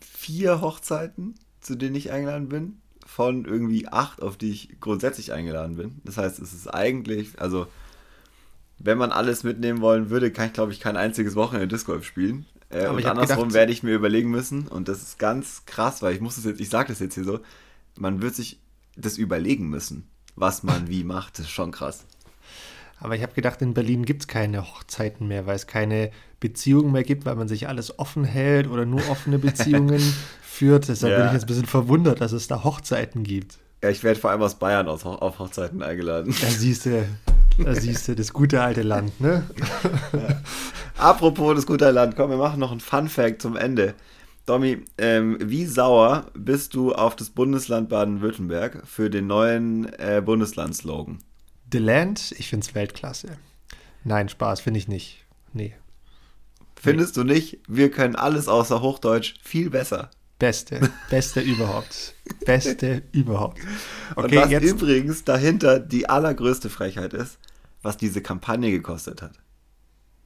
vier 0.02 0.62
Hochzeiten, 0.62 1.36
zu 1.62 1.76
denen 1.76 1.96
ich 1.96 2.12
eingeladen 2.12 2.50
bin, 2.50 2.82
von 3.06 3.46
irgendwie 3.46 3.88
acht, 3.88 4.22
auf 4.22 4.38
die 4.38 4.52
ich 4.52 4.80
grundsätzlich 4.80 5.34
eingeladen 5.34 5.78
bin. 5.78 6.00
Das 6.04 6.18
heißt, 6.18 6.40
es 6.40 6.54
ist 6.54 6.68
eigentlich, 6.68 7.40
also 7.42 7.68
wenn 8.78 8.98
man 8.98 9.12
alles 9.12 9.44
mitnehmen 9.44 9.82
wollen 9.82 10.10
würde, 10.10 10.32
kann 10.32 10.48
ich, 10.48 10.54
glaube 10.54 10.72
ich, 10.72 10.80
kein 10.80 10.96
einziges 10.96 11.36
Wochenende 11.36 11.68
Disc 11.68 11.86
Golf 11.88 12.06
spielen. 12.06 12.46
Äh, 12.70 12.86
Aber 12.86 12.98
und 12.98 13.06
andersrum 13.06 13.38
gedacht- 13.46 13.54
werde 13.54 13.72
ich 13.72 13.84
mir 13.84 13.96
überlegen 13.96 14.30
müssen, 14.30 14.68
und 14.68 14.88
das 14.88 15.02
ist 15.02 15.18
ganz 15.20 15.66
krass, 15.66 16.02
weil 16.02 16.14
ich 16.14 16.22
muss 16.22 16.36
das 16.36 16.46
jetzt, 16.46 16.62
ich 16.62 16.70
sage 16.70 16.90
das 16.90 17.00
jetzt 17.00 17.16
hier 17.16 17.24
so, 17.24 17.40
man 17.98 18.22
wird 18.22 18.36
sich 18.36 18.60
das 18.96 19.18
überlegen 19.18 19.70
müssen, 19.70 20.08
was 20.40 20.64
man 20.64 20.88
wie 20.88 21.04
macht. 21.04 21.38
Das 21.40 21.46
ist 21.46 21.52
schon 21.52 21.72
krass. 21.72 22.06
Aber 23.02 23.16
ich 23.16 23.22
habe 23.22 23.34
gedacht, 23.34 23.62
in 23.62 23.74
Berlin 23.74 24.04
gibt 24.06 24.24
es 24.24 24.28
keine 24.28 24.62
Hochzeiten 24.64 25.28
mehr, 25.28 25.46
weil 25.46 25.56
es 25.56 25.68
keine 25.68 26.12
Beziehungen 26.40 26.92
mehr 26.92 27.04
gibt, 27.04 27.26
weil 27.26 27.36
man 27.36 27.48
sich 27.48 27.68
alles 27.68 27.98
offen 27.98 28.24
hält 28.26 28.68
oder 28.68 28.86
nur 28.86 29.02
offene 29.10 29.40
Beziehungen 29.40 30.02
führt. 30.42 30.88
Deshalb 30.90 31.14
bin 31.14 31.22
Ja. 31.22 31.28
ich 31.28 31.34
jetzt 31.34 31.44
ein 31.44 31.48
bisschen 31.48 31.66
verwundert, 31.66 32.20
dass 32.22 32.32
es 32.34 32.48
da 32.48 32.64
Hochzeiten 32.64 33.24
gibt. 33.24 33.58
Ja, 33.82 33.90
ich 33.90 34.04
werde 34.04 34.20
vor 34.20 34.32
allem 34.32 34.42
aus 34.42 34.56
Bayern 34.56 34.90
aus, 34.90 35.06
auf 35.06 35.40
Hochzeiten 35.40 35.82
eingeladen. 35.82 36.36
Da 36.42 36.48
siehst 36.48 36.86
du, 36.86 37.06
da 37.58 37.74
siehst 37.80 38.10
du 38.10 38.16
das 38.16 38.34
gute 38.34 38.62
alte 38.62 38.82
Land, 38.82 39.22
ne? 39.22 39.44
Apropos 40.98 41.56
das 41.56 41.66
gute 41.66 41.90
Land, 41.92 42.16
komm, 42.18 42.30
wir 42.30 42.38
machen 42.38 42.60
noch 42.60 42.72
einen 42.72 42.82
Fun 42.82 43.08
Fact 43.08 43.42
zum 43.42 43.56
Ende. 43.56 43.94
Domi, 44.50 44.84
ähm, 44.98 45.38
wie 45.40 45.66
sauer 45.66 46.32
bist 46.34 46.74
du 46.74 46.92
auf 46.94 47.16
das 47.16 47.30
Bundesland 47.30 47.88
Baden-Württemberg 47.90 48.82
für 48.88 49.12
den 49.12 49.28
neuen 49.28 49.86
äh, 50.00 50.24
Bundesland-Slogan? 50.26 51.20
The 51.72 51.78
Land, 51.78 52.34
ich 52.38 52.48
finde 52.50 52.66
es 52.66 52.74
Weltklasse. 52.74 53.38
Nein, 54.04 54.28
Spaß, 54.28 54.62
finde 54.62 54.80
ich 54.80 54.88
nicht. 54.88 55.24
Nee. 55.54 55.76
Findest 56.76 57.16
du 57.18 57.24
nicht, 57.24 57.60
wir 57.68 57.92
können 57.92 58.16
alles 58.16 58.48
außer 58.48 58.82
Hochdeutsch 58.82 59.36
viel 59.44 59.70
besser? 59.70 60.10
Beste, 60.40 60.90
beste 61.12 61.42
überhaupt. 61.42 62.16
Beste 62.46 63.04
überhaupt. 63.12 63.60
Und 64.16 64.26
Okay, 64.26 64.38
was 64.38 64.50
jetzt. 64.50 64.64
übrigens 64.64 65.26
dahinter 65.26 65.80
die 65.80 66.10
allergrößte 66.10 66.70
Frechheit 66.72 67.14
ist, 67.14 67.38
was 67.84 67.98
diese 67.98 68.22
Kampagne 68.22 68.72
gekostet 68.72 69.22
hat. 69.22 69.34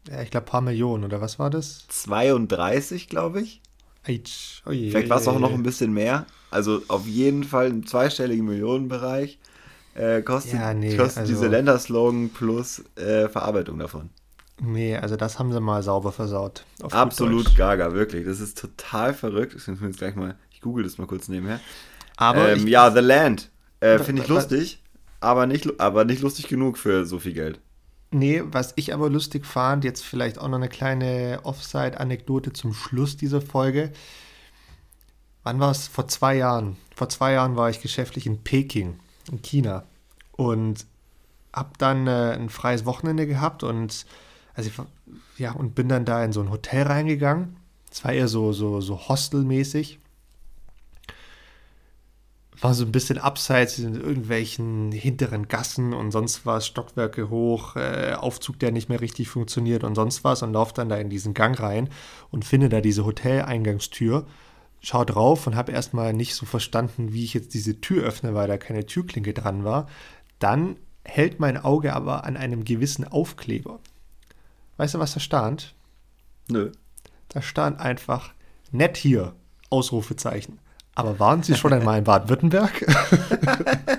Ja, 0.09 0.21
ich 0.21 0.31
glaube, 0.31 0.45
paar 0.45 0.61
Millionen, 0.61 1.03
oder 1.03 1.19
was 1.19 1.39
war 1.39 1.49
das? 1.49 1.87
32, 1.89 3.09
glaube 3.09 3.41
ich. 3.41 3.61
Eitsch, 4.05 4.61
oje, 4.65 4.91
Vielleicht 4.91 5.09
war 5.09 5.17
es 5.19 5.27
auch 5.27 5.39
noch 5.39 5.53
ein 5.53 5.63
bisschen 5.63 5.93
mehr. 5.93 6.25
Also 6.51 6.81
auf 6.87 7.07
jeden 7.07 7.43
Fall 7.43 7.67
im 7.69 7.85
zweistelligen 7.87 8.45
Millionenbereich 8.45 9.39
äh, 9.95 10.21
kostet, 10.21 10.53
Ja, 10.53 10.73
nee, 10.73 10.97
kostet 10.97 11.19
also- 11.19 11.33
diese 11.33 11.47
Länderslogan 11.47 12.29
plus 12.29 12.83
äh, 12.95 13.29
Verarbeitung 13.29 13.79
davon. 13.79 14.09
Nee, 14.61 14.95
also 14.97 15.15
das 15.15 15.39
haben 15.39 15.51
sie 15.51 15.59
mal 15.59 15.81
sauber 15.81 16.11
versaut. 16.11 16.63
Absolut 16.91 17.55
gaga, 17.55 17.93
wirklich. 17.93 18.25
Das 18.25 18.39
ist 18.39 18.57
total 18.57 19.13
verrückt. 19.13 19.55
Ich 19.55 19.65
jetzt 19.65 19.97
gleich 19.97 20.15
mal, 20.15 20.35
ich 20.51 20.61
google 20.61 20.83
das 20.83 20.97
mal 20.97 21.07
kurz 21.07 21.27
nebenher. 21.27 21.59
Aber 22.17 22.51
ähm, 22.51 22.59
ich, 22.59 22.71
ja, 22.71 22.91
The 22.91 22.99
Land. 22.99 23.49
Äh, 23.79 23.99
Finde 23.99 24.21
ich 24.21 24.27
lustig, 24.27 24.79
aber 25.19 25.47
nicht, 25.47 25.79
aber 25.79 26.05
nicht 26.05 26.21
lustig 26.21 26.47
genug 26.47 26.77
für 26.77 27.05
so 27.05 27.19
viel 27.19 27.33
Geld. 27.33 27.59
Nee, 28.13 28.43
was 28.45 28.73
ich 28.75 28.93
aber 28.93 29.09
lustig 29.09 29.43
fand, 29.45 29.83
jetzt 29.83 30.03
vielleicht 30.03 30.37
auch 30.37 30.47
noch 30.47 30.57
eine 30.57 30.69
kleine 30.69 31.39
Offside-Anekdote 31.43 32.53
zum 32.53 32.73
Schluss 32.73 33.17
dieser 33.17 33.41
Folge. 33.41 33.91
Wann 35.41 35.59
war 35.59 35.71
es? 35.71 35.87
Vor 35.87 36.07
zwei 36.07 36.35
Jahren. 36.35 36.77
Vor 36.95 37.09
zwei 37.09 37.33
Jahren 37.33 37.55
war 37.55 37.71
ich 37.71 37.81
geschäftlich 37.81 38.27
in 38.27 38.43
Peking, 38.43 38.99
in 39.31 39.41
China. 39.41 39.85
Und 40.33 40.85
hab 41.51 41.79
dann 41.79 42.05
äh, 42.05 42.33
ein 42.33 42.49
freies 42.49 42.85
Wochenende 42.85 43.25
gehabt 43.25 43.63
und 43.63 44.05
also 44.53 44.69
ich, 44.69 45.39
ja, 45.39 45.51
und 45.53 45.73
bin 45.73 45.89
dann 45.89 46.05
da 46.05 46.23
in 46.23 46.33
so 46.33 46.41
ein 46.41 46.51
Hotel 46.51 46.83
reingegangen. 46.83 47.57
Es 47.91 48.03
war 48.03 48.13
eher 48.13 48.27
so, 48.27 48.53
so, 48.53 48.79
so 48.79 49.07
hostelmäßig. 49.07 49.99
War 52.63 52.73
so 52.73 52.85
ein 52.85 52.93
bisschen 52.93 53.17
abseits 53.17 53.77
in 53.77 53.93
irgendwelchen 53.93 54.93
hinteren 54.93 55.49
Gassen 55.49 55.93
und 55.93 56.11
sonst 56.11 56.45
was, 56.45 56.65
Stockwerke 56.65 57.29
hoch, 57.29 57.75
äh, 57.75 58.13
Aufzug, 58.13 58.57
der 58.57 58.71
nicht 58.71 58.87
mehr 58.87 59.01
richtig 59.01 59.27
funktioniert 59.27 59.83
und 59.83 59.95
sonst 59.95 60.23
was 60.23 60.43
und 60.43 60.53
laufe 60.53 60.73
dann 60.73 60.87
da 60.87 60.95
in 60.95 61.09
diesen 61.09 61.33
Gang 61.33 61.59
rein 61.59 61.89
und 62.31 62.45
finde 62.45 62.69
da 62.69 62.79
diese 62.79 63.05
Hoteleingangstür, 63.05 64.25
schau 64.79 65.03
drauf 65.03 65.45
und 65.45 65.57
habe 65.57 65.73
erstmal 65.73 66.13
nicht 66.13 66.35
so 66.35 66.45
verstanden, 66.45 67.11
wie 67.11 67.25
ich 67.25 67.33
jetzt 67.33 67.53
diese 67.53 67.81
Tür 67.81 68.05
öffne, 68.05 68.33
weil 68.33 68.47
da 68.47 68.57
keine 68.57 68.85
Türklinke 68.85 69.33
dran 69.33 69.65
war. 69.65 69.87
Dann 70.39 70.77
hält 71.03 71.41
mein 71.41 71.57
Auge 71.57 71.93
aber 71.93 72.23
an 72.23 72.37
einem 72.37 72.63
gewissen 72.63 73.05
Aufkleber. 73.05 73.81
Weißt 74.77 74.93
du, 74.93 74.99
was 74.99 75.13
da 75.13 75.19
stand? 75.19 75.75
Nö. 76.47 76.71
Da 77.27 77.41
stand 77.41 77.81
einfach 77.81 78.33
nett 78.71 78.95
hier, 78.95 79.35
Ausrufezeichen. 79.69 80.59
Aber 80.95 81.19
waren 81.19 81.41
Sie 81.43 81.55
schon 81.55 81.73
einmal 81.73 81.97
in 81.97 82.03
Baden-Württemberg? 82.03 82.85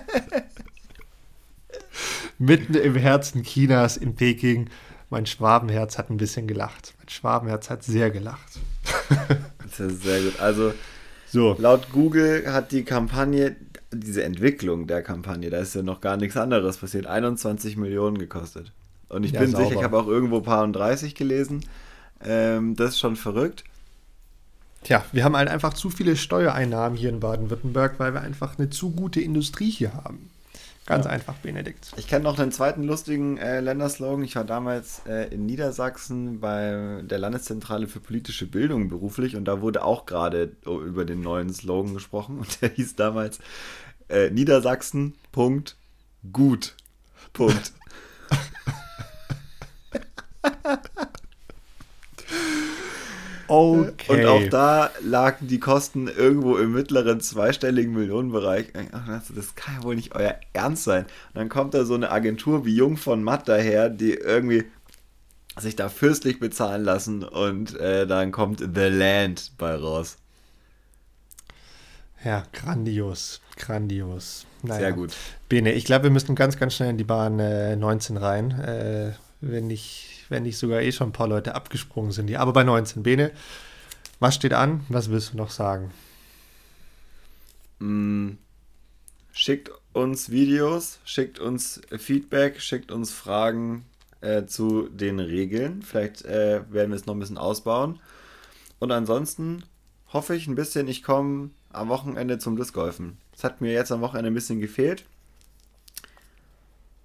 Mitten 2.39 2.75
im 2.75 2.97
Herzen 2.97 3.43
Chinas 3.43 3.97
in 3.97 4.15
Peking. 4.15 4.69
Mein 5.11 5.27
Schwabenherz 5.27 5.99
hat 5.99 6.11
ein 6.11 6.17
bisschen 6.17 6.47
gelacht. 6.47 6.95
Mein 6.99 7.09
Schwabenherz 7.09 7.71
hat 7.71 7.83
sehr 7.85 8.11
gelacht. 8.11 8.59
Das 9.77 9.81
ist 9.93 10.03
sehr 10.05 10.21
gut. 10.21 10.39
Also 10.39 10.73
So. 11.27 11.57
laut 11.59 11.91
Google 11.91 12.53
hat 12.53 12.71
die 12.71 12.85
Kampagne, 12.85 13.57
diese 13.93 14.23
Entwicklung 14.23 14.87
der 14.87 15.03
Kampagne, 15.03 15.51
da 15.51 15.59
ist 15.59 15.75
ja 15.75 15.83
noch 15.83 16.01
gar 16.01 16.17
nichts 16.17 16.37
anderes 16.37 16.77
passiert, 16.77 17.07
21 17.07 17.77
Millionen 17.77 18.17
gekostet. 18.19 18.71
Und 19.09 19.25
ich 19.25 19.33
Ja, 19.33 19.41
bin 19.41 19.51
sauber. 19.51 19.65
sicher, 19.65 19.79
ich 19.79 19.83
habe 19.85 19.99
auch 19.99 20.07
irgendwo 20.07 20.41
paar 20.43 20.63
und 20.63 20.75
30 20.75 21.17
gelesen. 21.17 21.65
Ähm, 22.25 22.77
das 22.77 22.91
ist 22.91 22.99
schon 23.01 23.17
verrückt. 23.17 23.65
Tja, 24.85 25.05
wir 25.13 25.25
haben 25.25 25.37
halt 25.37 25.49
einfach 25.49 25.75
zu 25.75 25.91
viele 25.91 26.15
Steuereinnahmen 26.17 26.97
hier 26.97 27.09
in 27.09 27.21
Baden-Württemberg, 27.21 27.99
weil 27.99 28.15
wir 28.15 28.21
einfach 28.21 28.59
eine 28.59 28.71
zu 28.71 28.91
gute 28.91 29.21
Industrie 29.21 29.71
hier 29.71 29.95
haben. 29.95 30.31
Ganz 30.87 31.07
einfach, 31.07 31.33
Benedikt. 31.37 31.93
Ich 31.97 32.07
kenne 32.07 32.25
noch 32.25 32.39
einen 32.39 32.53
zweiten 32.53 32.83
lustigen 32.85 33.39
äh, 33.39 33.61
Länderslogan. 33.61 34.23
Ich 34.23 34.37
war 34.37 34.45
damals 34.45 35.01
äh, 35.09 35.33
in 35.33 35.47
Niedersachsen 35.47 36.41
bei 36.41 37.01
der 37.03 37.17
Landeszentrale 37.19 37.89
für 37.89 38.01
politische 38.01 38.45
Bildung 38.47 38.91
beruflich 38.91 39.35
und 39.35 39.47
da 39.47 39.63
wurde 39.63 39.83
auch 39.83 40.05
gerade 40.05 40.53
o- 40.67 40.83
über 40.83 41.07
den 41.07 41.23
neuen 41.23 41.55
Slogan 41.55 41.95
gesprochen 41.95 42.39
und 42.41 42.61
der 42.61 42.69
hieß 42.69 42.97
damals 42.97 43.39
äh, 44.11 44.29
Niedersachsen, 44.29 45.15
Punkt, 45.33 45.77
gut, 46.35 46.75
Punkt. 47.33 47.73
Okay. 53.47 53.93
Und 54.09 54.27
auch 54.27 54.49
da 54.51 54.91
lagen 55.03 55.49
die 55.49 55.61
Kosten 55.61 56.09
irgendwo 56.09 56.57
im 56.57 56.73
mittleren 56.73 57.21
zweistelligen 57.21 57.93
Millionenbereich. 57.93 58.67
Ach, 58.93 59.23
das 59.35 59.55
kann 59.55 59.77
ja 59.77 59.83
wohl 59.83 59.97
nicht 59.97 60.15
euer 60.15 60.37
Ernst 60.53 60.85
sein. 60.85 61.05
Und 61.05 61.35
dann 61.35 61.49
kommt 61.49 61.75
da 61.75 61.85
so 61.85 61.95
eine 61.95 62.11
Agentur 62.11 62.65
wie 62.65 62.75
Jung 62.75 62.97
von 62.97 63.23
Matt 63.23 63.49
daher, 63.49 63.89
die 63.89 64.15
irgendwie 64.15 64.65
sich 65.59 65.77
da 65.77 65.89
fürstlich 65.89 66.41
bezahlen 66.41 66.85
lassen 66.85 67.23
und 67.23 67.79
äh, 67.79 68.07
dann 68.07 68.33
kommt 68.33 68.61
The 68.61 68.89
Land 68.89 69.53
bei 69.57 69.75
raus. 69.75 70.17
Ja, 72.25 72.45
grandios, 72.53 73.41
grandios. 73.57 74.47
Naja. 74.63 74.81
Sehr 74.81 74.93
gut. 74.93 75.15
Bene, 75.49 75.73
ich 75.73 75.85
glaube, 75.85 76.05
wir 76.05 76.11
müssen 76.11 76.35
ganz, 76.35 76.57
ganz 76.57 76.75
schnell 76.75 76.91
in 76.91 76.97
die 76.97 77.05
Bahn 77.05 77.39
äh, 77.39 77.77
19 77.77 78.17
rein, 78.17 78.51
äh, 78.53 79.13
wenn, 79.43 79.67
nicht, 79.67 80.14
wenn 80.31 80.45
nicht 80.45 80.59
sogar 80.59 80.81
eh 80.81 80.93
schon 80.93 81.09
ein 81.09 81.13
paar 81.13 81.29
Leute 81.29 81.55
abgesprungen 81.55 82.13
sind. 82.13 82.29
Ja, 82.29 82.41
aber 82.41 82.53
bei 82.53 82.65
19. 82.65 83.03
Bene, 83.03 83.33
was 84.21 84.35
steht 84.35 84.53
an? 84.53 84.85
Was 84.89 85.11
willst 85.11 85.33
du 85.33 85.37
noch 85.37 85.51
sagen? 85.51 85.91
Mm, 87.79 88.33
schickt 89.33 89.71
uns 89.93 90.31
Videos, 90.31 90.99
schickt 91.05 91.39
uns 91.39 91.81
Feedback, 91.99 92.61
schickt 92.61 92.91
uns 92.91 93.13
Fragen 93.13 93.85
äh, 94.21 94.47
zu 94.47 94.89
den 94.89 95.21
Regeln. 95.21 95.83
Vielleicht 95.83 96.25
äh, 96.25 96.63
werden 96.73 96.91
wir 96.91 96.97
es 96.97 97.07
noch 97.07 97.15
ein 97.15 97.21
bisschen 97.21 97.39
ausbauen. 97.39 98.01
Und 98.79 98.91
ansonsten 98.91 99.65
hoffe 100.13 100.35
ich 100.35 100.47
ein 100.47 100.55
bisschen, 100.55 100.89
ich 100.89 101.03
komme 101.03 101.51
am 101.73 101.89
Wochenende 101.89 102.39
zum 102.39 102.57
Discgolfen. 102.57 103.19
Das 103.33 103.45
hat 103.45 103.61
mir 103.61 103.73
jetzt 103.73 103.93
am 103.93 104.01
Wochenende 104.01 104.31
ein 104.31 104.35
bisschen 104.35 104.61
gefehlt. 104.61 105.05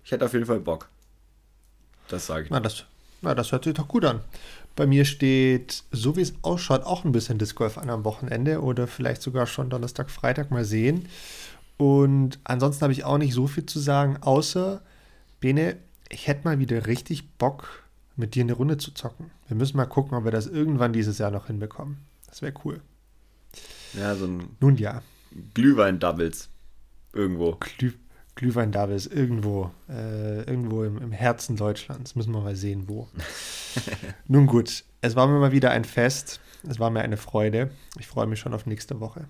Ich 0.04 0.12
hätte 0.12 0.26
auf 0.26 0.34
jeden 0.34 0.46
Fall 0.46 0.60
Bock. 0.60 0.90
Das 2.08 2.26
sage 2.26 2.46
ich. 2.46 2.50
Na 2.50 2.60
das, 2.60 2.86
na, 3.22 3.36
das 3.36 3.52
hört 3.52 3.64
sich 3.64 3.74
doch 3.74 3.88
gut 3.88 4.06
an. 4.06 4.22
Bei 4.76 4.86
mir 4.86 5.06
steht, 5.06 5.84
so 5.92 6.16
wie 6.16 6.22
es 6.22 6.34
ausschaut, 6.42 6.84
auch 6.84 7.04
ein 7.04 7.12
bisschen 7.12 7.38
Disc 7.38 7.56
Golf 7.56 7.78
an 7.78 7.90
am 7.90 8.06
Wochenende 8.06 8.62
oder 8.62 8.88
vielleicht 8.88 9.22
sogar 9.22 9.46
schon 9.46 9.70
Donnerstag, 9.70 10.10
Freitag 10.10 10.52
mal 10.52 10.64
sehen. 10.64 11.08
Und 11.78 12.40
ansonsten 12.44 12.84
habe 12.84 12.94
ich 12.94 13.04
auch 13.04 13.18
nicht 13.18 13.34
so 13.34 13.48
viel 13.48 13.66
zu 13.66 13.80
sagen, 13.80 14.18
außer, 14.22 14.82
Bene, 15.40 15.78
ich 16.10 16.28
hätte 16.28 16.46
mal 16.46 16.60
wieder 16.60 16.88
richtig 16.88 17.30
Bock, 17.38 17.84
mit 18.16 18.36
dir 18.36 18.44
eine 18.44 18.54
Runde 18.54 18.78
zu 18.78 18.92
zocken. 18.92 19.32
Wir 19.48 19.56
müssen 19.56 19.78
mal 19.78 19.86
gucken, 19.86 20.18
ob 20.18 20.26
wir 20.26 20.32
das 20.32 20.48
irgendwann 20.48 20.94
dieses 20.94 21.18
Jahr 21.18 21.32
noch 21.32 21.48
hinbekommen. 21.48 21.98
Das 22.28 22.42
wäre 22.42 22.54
cool. 22.66 22.82
Ja, 23.94 24.16
so 24.16 24.26
ein. 24.26 24.56
Nun 24.60 24.78
ja. 24.78 25.02
Glühwein-Doubles. 25.54 26.50
Irgendwo. 27.14 27.58
Glüh 27.78 27.94
Glühwein-Doubles, 28.40 29.08
irgendwo. 29.08 29.70
Äh, 29.90 30.44
irgendwo 30.44 30.86
im, 30.86 30.98
im, 30.98 31.12
Herzen 31.12 31.58
Deutschlands. 31.58 32.16
Müssen 32.16 32.34
wir 32.34 32.40
mal 32.40 32.56
sehen, 32.56 32.86
wo. 32.88 33.10
Nun 34.28 34.48
gut, 34.48 34.86
es 35.02 35.16
war 35.18 35.28
mir 35.28 35.40
mal 35.40 35.52
wieder 35.52 35.72
ein 35.72 35.84
Fest. 35.84 36.40
Es 36.68 36.80
war 36.80 36.90
mir 36.90 37.02
eine 37.02 37.18
Freude. 37.18 37.70
Ich 38.00 38.08
freue 38.08 38.28
mich 38.28 38.40
schon 38.40 38.54
auf 38.54 38.66
nächste 38.66 39.02
Woche. 39.02 39.26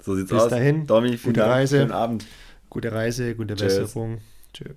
So 0.00 0.14
sieht's 0.14 0.28
Bis 0.28 0.38
aus. 0.38 0.44
Bis 0.44 0.50
dahin. 0.50 0.86
Domi, 0.86 1.16
gute 1.16 1.46
Reise. 1.46 1.78
Schönen 1.78 1.92
Abend. 1.92 2.26
Gute 2.68 2.92
Reise, 2.92 3.34
gute 3.34 3.54
Tschüss. 3.54 3.78
Besserung. 3.78 4.18
Tschüss. 4.52 4.76